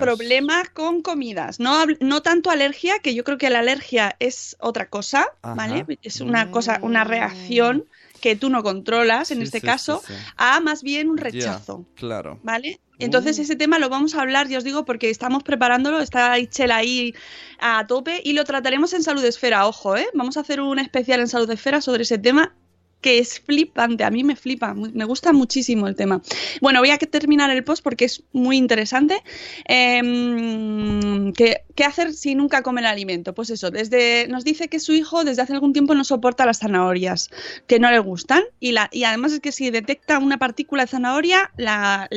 problemas 0.00 0.70
con 0.70 1.02
comidas. 1.02 1.60
No, 1.60 1.84
no 2.00 2.22
tanto 2.22 2.50
alergia, 2.50 2.98
que 3.00 3.14
yo 3.14 3.24
creo 3.24 3.38
que 3.38 3.50
la 3.50 3.58
alergia 3.60 4.16
es 4.20 4.56
otra 4.60 4.88
cosa, 4.88 5.26
Ajá. 5.42 5.54
¿vale? 5.54 5.98
Es 6.02 6.20
una 6.20 6.50
cosa, 6.50 6.78
una 6.82 7.04
reacción 7.04 7.86
que 8.20 8.36
tú 8.36 8.50
no 8.50 8.62
controlas, 8.62 9.30
en 9.30 9.38
Sí, 9.38 9.44
este 9.44 9.60
sí, 9.60 9.66
caso, 9.66 10.02
sí, 10.06 10.12
a 10.36 10.60
más 10.60 10.82
bien 10.82 11.08
un 11.10 11.16
rechazo. 11.18 11.86
claro. 11.94 12.38
¿Vale? 12.42 12.80
Entonces 13.00 13.38
Uh. 13.38 13.42
ese 13.42 13.54
tema 13.56 13.78
lo 13.78 13.88
vamos 13.88 14.14
a 14.16 14.22
hablar, 14.22 14.48
ya 14.48 14.58
os 14.58 14.64
digo, 14.64 14.84
porque 14.84 15.08
estamos 15.10 15.42
preparándolo, 15.44 16.00
está 16.00 16.36
Itchel 16.38 16.72
ahí 16.72 17.14
a 17.60 17.86
tope 17.86 18.20
y 18.24 18.32
lo 18.32 18.44
trataremos 18.44 18.92
en 18.92 19.02
Salud 19.04 19.24
Esfera, 19.24 19.66
ojo, 19.68 19.96
¿eh? 19.96 20.08
Vamos 20.14 20.36
a 20.36 20.40
hacer 20.40 20.60
un 20.60 20.78
especial 20.80 21.20
en 21.20 21.28
Salud 21.28 21.48
Esfera 21.50 21.80
sobre 21.80 22.02
ese 22.02 22.18
tema 22.18 22.54
que 23.00 23.18
es 23.18 23.40
flipante, 23.40 24.04
a 24.04 24.10
mí 24.10 24.24
me 24.24 24.36
flipa, 24.36 24.74
me 24.74 25.04
gusta 25.04 25.32
muchísimo 25.32 25.86
el 25.86 25.94
tema. 25.96 26.20
Bueno, 26.60 26.80
voy 26.80 26.90
a 26.90 26.98
terminar 26.98 27.50
el 27.50 27.64
post 27.64 27.82
porque 27.82 28.04
es 28.06 28.24
muy 28.32 28.56
interesante. 28.56 29.22
Em, 29.66 31.32
¿qué, 31.32 31.64
hacer 31.84 32.12
si 32.12 32.34
nunca 32.34 32.62
come 32.62 32.80
el 32.80 32.86
alimento? 32.86 33.34
Pues 33.34 33.50
eso, 33.50 33.70
desde, 33.70 34.26
nos 34.28 34.44
dice 34.44 34.68
que 34.68 34.80
su 34.80 34.92
hijo 34.92 35.24
desde 35.24 35.42
hace 35.42 35.52
algún 35.54 35.72
tiempo 35.72 35.94
no 35.94 36.04
soporta 36.04 36.44
las 36.46 36.58
zanahorias, 36.58 37.30
que 37.66 37.78
no 37.78 37.90
le 37.90 37.98
gustan, 38.00 38.42
y, 38.60 38.72
la, 38.72 38.88
y 38.92 39.04
además 39.04 39.32
es 39.32 39.40
que 39.40 39.52
si 39.52 39.70
detecta 39.70 40.18
una 40.18 40.38
partícula 40.38 40.84
de 40.84 40.88
zanahoria, 40.88 41.50
la- 41.56 42.08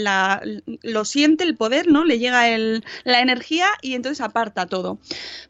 lo 0.83 1.05
siente 1.05 1.43
el 1.43 1.55
poder, 1.55 1.87
¿no? 1.87 2.03
Le 2.05 2.19
llega 2.19 2.49
el- 2.49 2.83
la 3.03 3.21
energía 3.21 3.67
y 3.81 3.93
entonces 3.93 4.21
aparta 4.21 4.65
todo. 4.65 4.99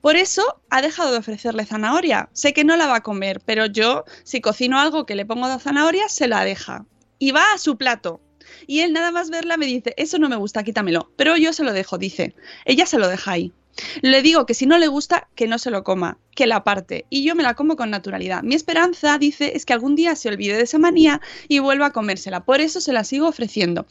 Por 0.01 0.15
eso 0.15 0.61
ha 0.69 0.81
dejado 0.81 1.11
de 1.11 1.17
ofrecerle 1.19 1.65
zanahoria. 1.65 2.29
Sé 2.33 2.53
que 2.53 2.63
no 2.63 2.75
la 2.75 2.87
va 2.87 2.97
a 2.97 3.03
comer, 3.03 3.41
pero 3.45 3.65
yo, 3.65 4.03
si 4.23 4.41
cocino 4.41 4.79
algo 4.79 5.05
que 5.05 5.15
le 5.15 5.20
pongo 5.25 5.49
de 5.49 5.59
zanahoria, 5.59 6.09
se 6.09 6.27
la 6.27 6.43
deja. 6.43 6.85
Y 7.19 7.31
va 7.31 7.43
a 7.53 7.57
su 7.57 7.77
plato. 7.77 8.21
Y 8.67 8.79
él 8.79 8.93
nada 8.93 9.11
más 9.11 9.29
verla 9.29 9.57
me 9.57 9.65
dice, 9.65 9.93
eso 9.97 10.17
no 10.19 10.29
me 10.29 10.35
gusta, 10.35 10.63
quítamelo. 10.63 11.11
Pero 11.15 11.37
yo 11.37 11.53
se 11.53 11.63
lo 11.63 11.73
dejo, 11.73 11.97
dice. 11.97 12.35
Ella 12.65 12.85
se 12.85 12.97
lo 12.97 13.07
deja 13.07 13.31
ahí. 13.31 13.53
Le 14.01 14.21
digo 14.21 14.45
que 14.45 14.53
si 14.53 14.65
no 14.65 14.77
le 14.77 14.87
gusta, 14.87 15.29
que 15.35 15.47
no 15.47 15.57
se 15.57 15.71
lo 15.71 15.83
coma, 15.83 16.17
que 16.35 16.47
la 16.47 16.63
parte. 16.63 17.05
Y 17.09 17.23
yo 17.23 17.35
me 17.35 17.43
la 17.43 17.53
como 17.53 17.75
con 17.75 17.89
naturalidad. 17.89 18.43
Mi 18.43 18.55
esperanza, 18.55 19.17
dice, 19.17 19.53
es 19.55 19.65
que 19.65 19.73
algún 19.73 19.95
día 19.95 20.15
se 20.15 20.29
olvide 20.29 20.57
de 20.57 20.63
esa 20.63 20.77
manía 20.77 21.21
y 21.47 21.59
vuelva 21.59 21.87
a 21.87 21.91
comérsela. 21.91 22.43
Por 22.43 22.61
eso 22.61 22.81
se 22.81 22.93
la 22.93 23.03
sigo 23.03 23.27
ofreciendo. 23.27 23.85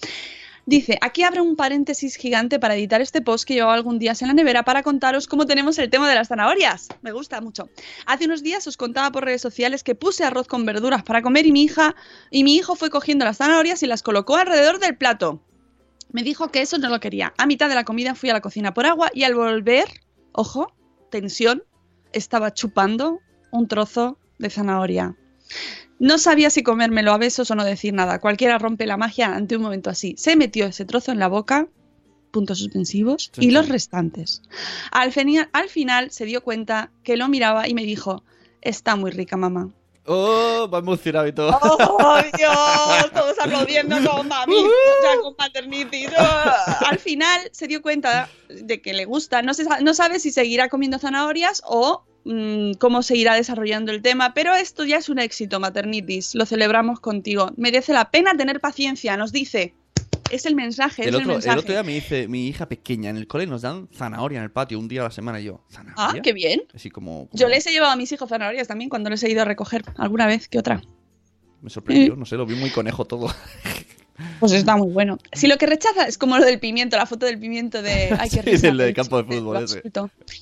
Dice, 0.66 0.98
aquí 1.00 1.22
abro 1.22 1.42
un 1.42 1.56
paréntesis 1.56 2.16
gigante 2.16 2.58
para 2.58 2.76
editar 2.76 3.00
este 3.00 3.22
post 3.22 3.44
que 3.44 3.54
llevaba 3.54 3.74
algún 3.74 3.98
día 3.98 4.12
en 4.20 4.28
la 4.28 4.34
nevera 4.34 4.62
para 4.64 4.82
contaros 4.82 5.26
cómo 5.26 5.46
tenemos 5.46 5.78
el 5.78 5.90
tema 5.90 6.08
de 6.08 6.14
las 6.14 6.28
zanahorias. 6.28 6.88
Me 7.02 7.12
gusta 7.12 7.40
mucho. 7.40 7.68
Hace 8.06 8.26
unos 8.26 8.42
días 8.42 8.66
os 8.66 8.76
contaba 8.76 9.10
por 9.10 9.24
redes 9.24 9.40
sociales 9.40 9.82
que 9.82 9.94
puse 9.94 10.24
arroz 10.24 10.46
con 10.46 10.66
verduras 10.66 11.02
para 11.02 11.22
comer 11.22 11.46
y 11.46 11.52
mi 11.52 11.62
hija 11.62 11.94
y 12.30 12.44
mi 12.44 12.56
hijo 12.56 12.76
fue 12.76 12.90
cogiendo 12.90 13.24
las 13.24 13.38
zanahorias 13.38 13.82
y 13.82 13.86
las 13.86 14.02
colocó 14.02 14.36
alrededor 14.36 14.78
del 14.78 14.96
plato. 14.96 15.42
Me 16.12 16.22
dijo 16.22 16.50
que 16.50 16.60
eso 16.60 16.78
no 16.78 16.88
lo 16.88 17.00
quería. 17.00 17.32
A 17.38 17.46
mitad 17.46 17.68
de 17.68 17.74
la 17.74 17.84
comida 17.84 18.14
fui 18.14 18.30
a 18.30 18.34
la 18.34 18.40
cocina 18.40 18.74
por 18.74 18.84
agua 18.84 19.10
y 19.14 19.22
al 19.24 19.34
volver, 19.34 19.86
ojo, 20.32 20.72
tensión, 21.10 21.62
estaba 22.12 22.52
chupando 22.52 23.20
un 23.52 23.68
trozo 23.68 24.18
de 24.38 24.50
zanahoria. 24.50 25.16
No 26.00 26.16
sabía 26.16 26.48
si 26.48 26.62
comérmelo 26.62 27.12
a 27.12 27.18
besos 27.18 27.50
o 27.50 27.54
no 27.54 27.62
decir 27.62 27.92
nada. 27.92 28.20
Cualquiera 28.20 28.58
rompe 28.58 28.86
la 28.86 28.96
magia 28.96 29.34
ante 29.34 29.54
un 29.54 29.62
momento 29.62 29.90
así. 29.90 30.14
Se 30.16 30.34
metió 30.34 30.64
ese 30.64 30.86
trozo 30.86 31.12
en 31.12 31.18
la 31.18 31.28
boca, 31.28 31.68
puntos 32.30 32.58
suspensivos, 32.58 33.30
Sí, 33.34 33.48
y 33.48 33.50
los 33.50 33.68
restantes. 33.68 34.40
Al, 34.92 35.12
final 35.12 36.10
se 36.10 36.24
dio 36.24 36.42
cuenta 36.42 36.90
que 37.04 37.18
lo 37.18 37.28
miraba 37.28 37.68
y 37.68 37.74
me 37.74 37.84
dijo, 37.84 38.24
está 38.62 38.96
muy 38.96 39.10
rica, 39.10 39.36
mamá. 39.36 39.68
¡Oh! 40.06 40.66
Va 40.72 40.78
emocionado 40.78 41.26
y 41.26 41.32
todo. 41.34 41.58
¡Oh, 41.60 42.18
Dios! 42.34 43.10
Todos 43.12 43.38
aplaudiendo 43.38 43.96
con 43.96 44.26
mami, 44.26 44.54
ya 44.56 45.20
con 45.20 45.34
maternitis. 45.38 46.08
¡Oh! 46.18 46.86
Al 46.86 46.98
final 46.98 47.42
se 47.52 47.66
dio 47.66 47.82
cuenta 47.82 48.30
de 48.48 48.80
que 48.80 48.94
le 48.94 49.04
gusta. 49.04 49.42
No, 49.42 49.52
se 49.52 49.66
no 49.82 49.92
sabe 49.92 50.18
si 50.18 50.30
seguirá 50.30 50.70
comiendo 50.70 50.98
zanahorias 50.98 51.62
o 51.66 52.06
mm, 52.24 52.72
cómo 52.74 53.02
se 53.02 53.16
irá 53.16 53.34
desarrollando 53.34 53.92
el 53.92 54.02
tema, 54.02 54.34
pero 54.34 54.54
esto 54.54 54.84
ya 54.84 54.96
es 54.98 55.08
un 55.08 55.18
éxito, 55.18 55.60
maternitis. 55.60 56.34
Lo 56.34 56.46
celebramos 56.46 57.00
contigo. 57.00 57.50
Merece 57.56 57.92
la 57.92 58.10
pena 58.10 58.34
tener 58.36 58.60
paciencia, 58.60 59.16
nos 59.16 59.32
dice. 59.32 59.74
Es 60.30 60.46
el 60.46 60.54
mensaje, 60.54 61.02
El 61.02 61.08
es 61.08 61.14
el 61.14 61.20
otro, 61.22 61.30
el 61.32 61.36
mensaje. 61.38 61.58
otro 61.58 61.72
día 61.72 61.82
me 61.82 61.92
dice 61.94 62.28
mi 62.28 62.46
hija 62.46 62.68
pequeña 62.68 63.10
en 63.10 63.16
el 63.16 63.26
cole 63.26 63.46
nos 63.48 63.62
dan 63.62 63.88
zanahoria 63.92 64.38
en 64.38 64.44
el 64.44 64.52
patio 64.52 64.78
un 64.78 64.86
día 64.86 65.00
a 65.00 65.04
la 65.04 65.10
semana 65.10 65.40
y 65.40 65.44
yo. 65.44 65.64
ah, 65.66 65.72
¿Zanahoria? 65.72 66.22
qué 66.22 66.32
bien. 66.32 66.62
Así 66.72 66.88
como, 66.88 67.26
como- 67.28 67.30
Yo 67.32 67.48
les 67.48 67.66
he 67.66 67.72
llevado 67.72 67.92
a 67.92 67.96
mis 67.96 68.12
hijos 68.12 68.28
zanahorias 68.28 68.68
también 68.68 68.90
cuando 68.90 69.10
les 69.10 69.20
he 69.24 69.30
ido 69.30 69.42
a 69.42 69.44
recoger 69.44 69.82
alguna 69.96 70.26
vez 70.26 70.46
que 70.46 70.58
otra. 70.60 70.82
Me 71.62 71.68
sorprendió, 71.68 72.14
no 72.14 72.26
sé, 72.26 72.36
lo 72.36 72.46
vi 72.46 72.54
muy 72.54 72.70
conejo 72.70 73.04
todo. 73.04 73.26
Pues 74.38 74.52
está 74.52 74.76
muy 74.76 74.92
bueno. 74.92 75.18
Si 75.32 75.46
lo 75.46 75.58
que 75.58 75.66
rechaza 75.66 76.04
es 76.06 76.18
como 76.18 76.38
lo 76.38 76.44
del 76.44 76.58
pimiento, 76.58 76.96
la 76.96 77.06
foto 77.06 77.26
del 77.26 77.38
pimiento 77.38 77.82
de. 77.82 78.16
Ay, 78.18 78.30
qué 78.30 78.40
Sí, 78.42 78.50
risa, 78.50 78.66
del 78.68 78.78
de 78.78 78.84
pero 78.84 78.96
campo 78.96 79.22
de 79.22 79.24
fútbol 79.24 79.64
ese. 79.64 79.82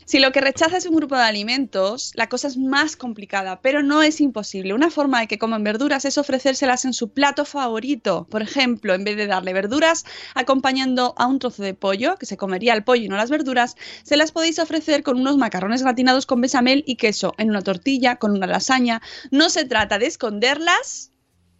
Si 0.04 0.18
lo 0.18 0.32
que 0.32 0.40
rechaza 0.40 0.76
es 0.76 0.86
un 0.86 0.96
grupo 0.96 1.16
de 1.16 1.22
alimentos, 1.22 2.12
la 2.14 2.28
cosa 2.28 2.48
es 2.48 2.56
más 2.56 2.96
complicada, 2.96 3.60
pero 3.60 3.82
no 3.82 4.02
es 4.02 4.20
imposible. 4.20 4.74
Una 4.74 4.90
forma 4.90 5.20
de 5.20 5.26
que 5.26 5.38
coman 5.38 5.64
verduras 5.64 6.04
es 6.04 6.18
ofrecérselas 6.18 6.84
en 6.84 6.92
su 6.92 7.10
plato 7.10 7.44
favorito. 7.44 8.26
Por 8.30 8.42
ejemplo, 8.42 8.94
en 8.94 9.04
vez 9.04 9.16
de 9.16 9.26
darle 9.26 9.52
verduras 9.52 10.04
acompañando 10.34 11.14
a 11.16 11.26
un 11.26 11.38
trozo 11.38 11.62
de 11.62 11.74
pollo, 11.74 12.16
que 12.16 12.26
se 12.26 12.36
comería 12.36 12.74
el 12.74 12.84
pollo 12.84 13.04
y 13.04 13.08
no 13.08 13.16
las 13.16 13.30
verduras, 13.30 13.76
se 14.02 14.16
las 14.16 14.32
podéis 14.32 14.58
ofrecer 14.58 15.02
con 15.02 15.18
unos 15.18 15.36
macarrones 15.36 15.82
gratinados 15.82 16.26
con 16.26 16.40
bechamel 16.40 16.84
y 16.86 16.96
queso, 16.96 17.34
en 17.38 17.50
una 17.50 17.62
tortilla, 17.62 18.16
con 18.16 18.32
una 18.32 18.46
lasaña. 18.46 19.02
No 19.30 19.50
se 19.50 19.64
trata 19.64 19.98
de 19.98 20.06
esconderlas. 20.06 21.10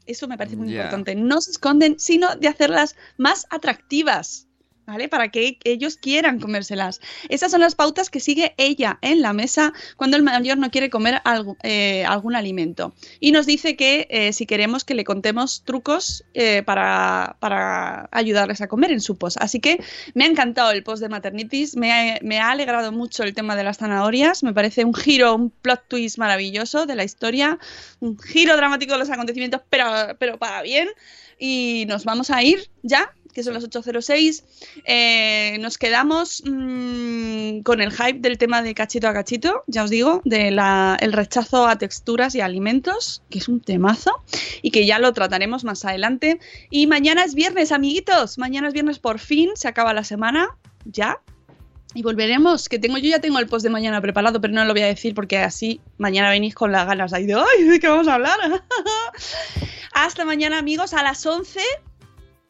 Eso 0.09 0.27
me 0.27 0.39
parece 0.39 0.57
muy 0.57 0.75
importante. 0.75 1.15
No 1.15 1.41
se 1.43 1.51
esconden, 1.53 2.01
sino 2.01 2.35
de 2.35 2.49
hacerlas 2.49 2.97
más 3.19 3.47
atractivas. 3.51 4.48
¿Vale? 4.89 5.11
Para 5.11 5.29
que 5.29 5.59
ellos 5.65 5.99
quieran 5.99 6.41
comérselas. 6.41 7.03
Esas 7.29 7.51
son 7.51 7.61
las 7.61 7.75
pautas 7.75 8.09
que 8.09 8.21
sigue 8.21 8.55
ella 8.57 8.99
en 9.03 9.21
la 9.21 9.35
mesa 9.35 9.75
cuando 9.99 10.17
el 10.17 10.23
mayor 10.23 10.57
no 10.57 10.71
quiere 10.71 10.89
comer 10.89 11.21
eh, 11.63 12.07
algún 12.07 12.35
alimento. 12.35 12.95
Y 13.21 13.33
nos 13.33 13.45
dice 13.45 13.77
que 13.77 14.07
eh, 14.09 14.33
si 14.33 14.47
queremos 14.47 14.85
que 14.85 14.95
le 14.95 15.05
contemos 15.05 15.63
trucos 15.67 16.25
eh, 16.33 16.63
para, 16.63 17.37
para 17.39 18.09
ayudarles 18.13 18.63
a 18.63 18.69
comer 18.69 18.91
en 18.91 19.03
su 19.03 19.19
post. 19.19 19.37
Así 19.41 19.61
que 19.61 19.79
me 20.15 20.25
ha 20.25 20.27
encantado 20.27 20.71
el 20.71 20.83
post 20.83 21.03
de 21.03 21.11
Maternitis, 21.11 21.77
me 21.77 21.93
ha, 21.93 22.19
me 22.23 22.39
ha 22.39 22.53
alegrado 22.53 22.91
mucho 22.91 23.25
el 23.25 23.35
tema 23.35 23.57
de 23.57 23.65
las 23.65 23.77
zanahorias, 23.77 24.43
me 24.43 24.55
parece 24.55 24.87
un 24.87 24.95
giro, 24.95 25.35
un 25.35 25.51
plot 25.51 25.83
twist 25.89 26.17
maravilloso 26.17 26.87
de 26.87 26.95
la 26.95 27.05
historia, 27.05 27.59
un 28.01 28.19
giro 28.19 28.57
dramático 28.57 28.95
de 28.95 29.01
los 29.01 29.11
acontecimientos, 29.11 29.61
pero, 29.69 30.17
pero 30.19 30.39
para 30.39 30.63
bien. 30.63 30.89
Y 31.39 31.85
nos 31.87 32.05
vamos 32.05 32.31
a 32.31 32.43
ir 32.43 32.69
ya, 32.83 33.15
que 33.39 33.45
son 33.45 33.55
las 33.55 33.63
8.06. 33.63 34.43
Eh, 34.85 35.59
nos 35.61 35.79
quedamos 35.79 36.43
mm, 36.45 37.61
con 37.61 37.81
el 37.81 37.93
hype 37.93 38.19
del 38.19 38.37
tema 38.37 38.63
de 38.63 38.75
cachito 38.75 39.07
a 39.07 39.13
cachito, 39.13 39.63
ya 39.69 39.85
os 39.85 39.91
digo, 39.91 40.23
del 40.25 40.59
rechazo 41.13 41.69
a 41.69 41.79
texturas 41.79 42.35
y 42.35 42.41
alimentos, 42.41 43.23
que 43.31 43.39
es 43.39 43.47
un 43.47 43.61
temazo, 43.61 44.11
y 44.61 44.73
que 44.73 44.87
ya 44.87 44.99
lo 44.99 45.13
trataremos 45.13 45.63
más 45.63 45.85
adelante. 45.85 46.41
Y 46.69 46.89
mañana 46.89 47.23
es 47.23 47.37
viernes, 47.37 47.71
amiguitos. 47.71 48.39
Mañana 48.39 48.67
es 48.67 48.75
viernes 48.75 48.99
por 48.99 49.21
fin, 49.21 49.51
se 49.55 49.69
acaba 49.69 49.95
la 49.95 50.03
semana, 50.03 50.49
ya. 50.85 51.21
Y 51.95 52.03
volveremos, 52.03 52.69
que 52.69 52.81
tengo 52.81 52.99
yo 52.99 53.09
ya 53.09 53.21
tengo 53.21 53.39
el 53.39 53.47
post 53.47 53.63
de 53.63 53.71
mañana 53.71 54.01
preparado, 54.01 54.41
pero 54.41 54.53
no 54.53 54.65
lo 54.65 54.73
voy 54.73 54.83
a 54.83 54.87
decir 54.87 55.15
porque 55.15 55.39
así 55.39 55.81
mañana 55.97 56.29
venís 56.29 56.57
con 56.57 56.73
las 56.73 56.89
ganas 56.89 57.13
ahí 57.13 57.25
de 57.25 57.35
¡ay! 57.35 57.65
¿De 57.69 57.79
qué 57.79 57.87
vamos 57.87 58.09
a 58.09 58.15
hablar? 58.15 58.39
Hasta 59.93 60.25
mañana, 60.25 60.59
amigos, 60.59 60.93
a 60.93 61.05
las 61.05 61.25
11. 61.25 61.61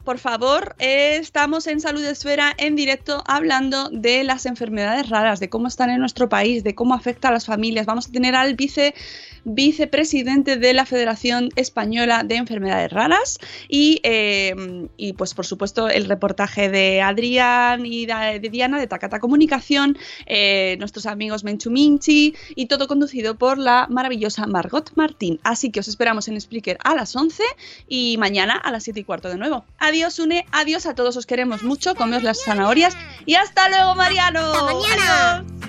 Por 0.09 0.17
favor, 0.17 0.75
eh, 0.79 1.17
estamos 1.17 1.67
en 1.67 1.81
Salud 1.81 2.03
Esfera 2.03 2.51
en 2.57 2.75
directo 2.75 3.23
hablando 3.27 3.89
de 3.89 4.23
las 4.23 4.47
enfermedades 4.47 5.07
raras, 5.07 5.39
de 5.39 5.51
cómo 5.51 5.67
están 5.67 5.91
en 5.91 5.99
nuestro 5.99 6.27
país, 6.29 6.63
de 6.63 6.73
cómo 6.73 6.95
afecta 6.95 7.27
a 7.27 7.31
las 7.31 7.45
familias. 7.45 7.85
Vamos 7.85 8.07
a 8.07 8.11
tener 8.11 8.33
al 8.33 8.55
vice 8.55 8.95
vicepresidente 9.43 10.57
de 10.57 10.73
la 10.73 10.85
Federación 10.85 11.49
Española 11.55 12.23
de 12.23 12.35
Enfermedades 12.35 12.91
Raras 12.91 13.39
y, 13.67 13.99
eh, 14.03 14.87
y, 14.97 15.13
pues 15.13 15.33
por 15.33 15.45
supuesto 15.45 15.89
el 15.89 16.05
reportaje 16.05 16.69
de 16.69 17.01
Adrián 17.01 17.85
y 17.85 18.05
de, 18.05 18.39
Diana 18.51 18.79
de 18.79 18.87
Takata 18.87 19.19
Comunicación, 19.19 19.97
eh, 20.25 20.75
nuestros 20.79 21.05
amigos 21.05 21.43
Menchu 21.43 21.71
Minchi 21.71 22.35
y 22.55 22.65
todo 22.67 22.87
conducido 22.87 23.37
por 23.37 23.57
la 23.57 23.87
maravillosa 23.89 24.47
Margot 24.47 24.91
Martín. 24.95 25.39
Así 25.43 25.71
que 25.71 25.79
os 25.79 25.87
esperamos 25.87 26.27
en 26.27 26.39
Spreaker 26.39 26.77
a 26.83 26.95
las 26.95 27.15
11 27.15 27.43
y 27.87 28.17
mañana 28.17 28.55
a 28.55 28.71
las 28.71 28.83
7 28.83 28.99
y 28.99 29.03
cuarto 29.03 29.29
de 29.29 29.37
nuevo. 29.37 29.65
Adiós 29.77 30.19
Une, 30.19 30.45
adiós 30.51 30.85
a 30.85 30.95
todos, 30.95 31.17
os 31.17 31.25
queremos 31.25 31.63
mucho, 31.63 31.95
comeos 31.95 32.23
las 32.23 32.43
zanahorias 32.43 32.97
y 33.25 33.35
hasta 33.35 33.69
luego 33.69 33.95
Mariano. 33.95 34.39
Hasta 34.39 34.63
mañana. 34.63 35.35
Adiós. 35.37 35.68